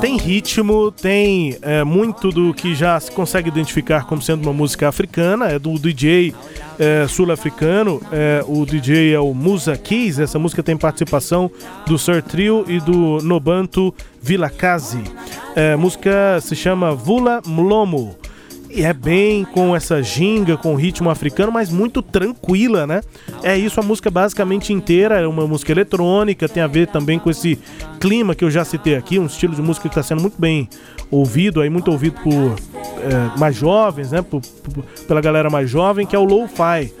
Tem 0.00 0.16
ritmo, 0.16 0.90
tem 0.90 1.58
é, 1.60 1.84
muito 1.84 2.30
do 2.30 2.54
que 2.54 2.74
já 2.74 2.98
se 2.98 3.10
consegue 3.10 3.48
identificar 3.48 4.06
como 4.06 4.22
sendo 4.22 4.42
uma 4.42 4.52
música 4.52 4.88
africana, 4.88 5.48
é 5.48 5.58
do 5.58 5.78
DJ 5.78 6.34
é, 6.78 7.06
sul-africano, 7.06 8.00
é, 8.10 8.42
o 8.46 8.64
DJ 8.64 9.12
é 9.12 9.20
o 9.20 9.34
Musa 9.34 9.76
Keys, 9.76 10.18
essa 10.18 10.38
música 10.38 10.62
tem 10.62 10.76
participação 10.76 11.50
do 11.86 11.98
Sir 11.98 12.22
Trio 12.22 12.64
e 12.66 12.80
do 12.80 13.18
Nobanto 13.22 13.94
Vilakazi. 14.20 15.04
É, 15.54 15.76
música 15.76 16.40
se 16.40 16.56
chama 16.56 16.94
Vula 16.94 17.42
Mlomo. 17.46 18.16
E 18.76 18.82
é 18.82 18.92
bem 18.92 19.44
com 19.44 19.74
essa 19.76 20.02
ginga, 20.02 20.56
com 20.56 20.74
ritmo 20.74 21.08
africano, 21.08 21.52
mas 21.52 21.70
muito 21.70 22.02
tranquila, 22.02 22.86
né? 22.88 23.02
É 23.42 23.56
isso, 23.56 23.78
a 23.78 23.82
música 23.84 24.10
basicamente 24.10 24.72
inteira 24.72 25.20
é 25.20 25.26
uma 25.28 25.46
música 25.46 25.70
eletrônica, 25.70 26.48
tem 26.48 26.60
a 26.60 26.66
ver 26.66 26.88
também 26.88 27.18
com 27.20 27.30
esse 27.30 27.56
clima 28.00 28.34
que 28.34 28.44
eu 28.44 28.50
já 28.50 28.64
citei 28.64 28.96
aqui, 28.96 29.16
um 29.18 29.26
estilo 29.26 29.54
de 29.54 29.62
música 29.62 29.88
que 29.88 29.92
está 29.92 30.02
sendo 30.02 30.20
muito 30.22 30.40
bem 30.40 30.68
ouvido, 31.08 31.60
aí 31.60 31.70
muito 31.70 31.88
ouvido 31.92 32.20
por 32.20 32.56
é, 33.00 33.38
mais 33.38 33.54
jovens, 33.54 34.10
né? 34.10 34.22
Por- 34.22 34.40
por- 34.40 34.84
pela 35.06 35.20
galera 35.20 35.48
mais 35.48 35.70
jovem, 35.70 36.04
que 36.04 36.16
é 36.16 36.18
o 36.18 36.24
lo-fi. 36.24 36.92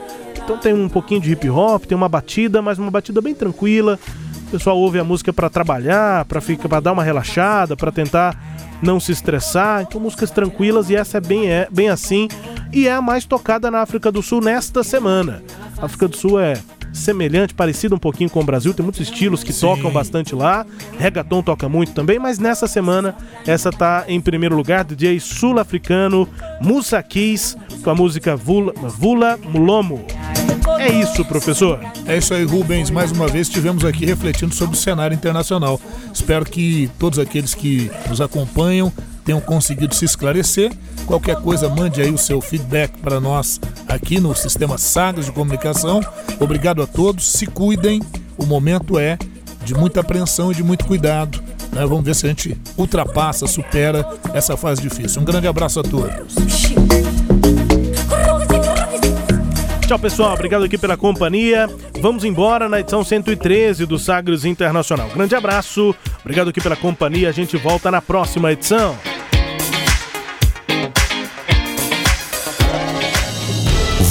Então 0.44 0.56
tem 0.58 0.72
um 0.72 0.88
pouquinho 0.88 1.20
de 1.20 1.32
hip 1.32 1.50
hop, 1.50 1.86
tem 1.86 1.96
uma 1.96 2.08
batida, 2.08 2.62
mas 2.62 2.78
uma 2.78 2.90
batida 2.90 3.20
bem 3.20 3.34
tranquila. 3.34 3.98
O 4.46 4.50
pessoal 4.52 4.78
ouve 4.78 5.00
a 5.00 5.04
música 5.04 5.32
para 5.32 5.50
trabalhar, 5.50 6.24
para 6.26 6.40
ficar, 6.40 6.68
para 6.68 6.78
dar 6.78 6.92
uma 6.92 7.02
relaxada, 7.02 7.76
para 7.76 7.90
tentar 7.90 8.53
não 8.82 8.98
se 9.00 9.12
estressar. 9.12 9.82
Então 9.82 10.00
músicas 10.00 10.30
tranquilas 10.30 10.90
e 10.90 10.96
essa 10.96 11.18
é 11.18 11.20
bem 11.20 11.50
é 11.50 11.68
bem 11.70 11.88
assim 11.88 12.28
e 12.72 12.88
é 12.88 12.92
a 12.92 13.02
mais 13.02 13.24
tocada 13.24 13.70
na 13.70 13.80
África 13.80 14.10
do 14.10 14.22
Sul 14.22 14.40
nesta 14.40 14.82
semana. 14.82 15.42
A 15.78 15.86
África 15.86 16.08
do 16.08 16.16
Sul 16.16 16.40
é 16.40 16.54
semelhante, 16.94 17.52
parecido 17.52 17.94
um 17.94 17.98
pouquinho 17.98 18.30
com 18.30 18.40
o 18.40 18.44
Brasil, 18.44 18.72
tem 18.72 18.82
muitos 18.82 19.00
estilos 19.00 19.42
que 19.42 19.52
tocam 19.52 19.90
bastante 19.90 20.34
lá. 20.34 20.64
Reggaeton 20.98 21.42
toca 21.42 21.68
muito 21.68 21.92
também, 21.92 22.18
mas 22.18 22.38
nessa 22.38 22.66
semana 22.66 23.14
essa 23.46 23.70
tá 23.70 24.04
em 24.08 24.20
primeiro 24.20 24.56
lugar, 24.56 24.84
DJ 24.84 25.20
sul-africano 25.20 26.28
Musa 26.60 27.02
Keys 27.02 27.56
com 27.82 27.90
a 27.90 27.94
música 27.94 28.36
Vula, 28.36 28.72
Vula 28.74 29.38
Mulomo. 29.52 30.04
É 30.78 30.88
isso, 30.88 31.24
professor. 31.24 31.78
É 32.06 32.16
isso 32.16 32.32
aí, 32.32 32.44
Rubens. 32.44 32.90
Mais 32.90 33.12
uma 33.12 33.28
vez 33.28 33.48
estivemos 33.48 33.84
aqui 33.84 34.06
refletindo 34.06 34.54
sobre 34.54 34.76
o 34.76 34.78
cenário 34.78 35.14
internacional. 35.14 35.80
Espero 36.12 36.44
que 36.44 36.90
todos 36.98 37.18
aqueles 37.18 37.54
que 37.54 37.90
nos 38.08 38.20
acompanham 38.20 38.92
tenham 39.24 39.40
conseguido 39.40 39.94
se 39.94 40.04
esclarecer. 40.04 40.72
Qualquer 41.06 41.36
coisa, 41.36 41.68
mande 41.68 42.00
aí 42.00 42.10
o 42.10 42.18
seu 42.18 42.40
feedback 42.40 42.92
para 42.98 43.20
nós 43.20 43.60
aqui 43.88 44.20
no 44.20 44.34
Sistema 44.34 44.78
Sagres 44.78 45.26
de 45.26 45.32
Comunicação. 45.32 46.00
Obrigado 46.38 46.82
a 46.82 46.86
todos, 46.86 47.26
se 47.26 47.46
cuidem. 47.46 48.02
O 48.36 48.44
momento 48.44 48.98
é 48.98 49.16
de 49.64 49.74
muita 49.74 50.00
apreensão 50.00 50.52
e 50.52 50.54
de 50.54 50.62
muito 50.62 50.84
cuidado. 50.84 51.42
né? 51.72 51.86
Vamos 51.86 52.04
ver 52.04 52.14
se 52.14 52.26
a 52.26 52.28
gente 52.28 52.56
ultrapassa, 52.76 53.46
supera 53.46 54.06
essa 54.34 54.56
fase 54.56 54.82
difícil. 54.82 55.22
Um 55.22 55.24
grande 55.24 55.46
abraço 55.46 55.80
a 55.80 55.82
todos. 55.82 56.34
Tchau, 59.86 59.98
pessoal. 59.98 60.32
Obrigado 60.34 60.64
aqui 60.64 60.78
pela 60.78 60.96
companhia. 60.96 61.68
Vamos 62.00 62.24
embora 62.24 62.68
na 62.68 62.80
edição 62.80 63.04
113 63.04 63.84
do 63.84 63.98
Sagres 63.98 64.44
Internacional. 64.44 65.08
Grande 65.14 65.34
abraço. 65.34 65.94
Obrigado 66.20 66.48
aqui 66.48 66.60
pela 66.60 66.76
companhia. 66.76 67.28
A 67.28 67.32
gente 67.32 67.56
volta 67.56 67.90
na 67.90 68.00
próxima 68.00 68.50
edição. 68.52 68.96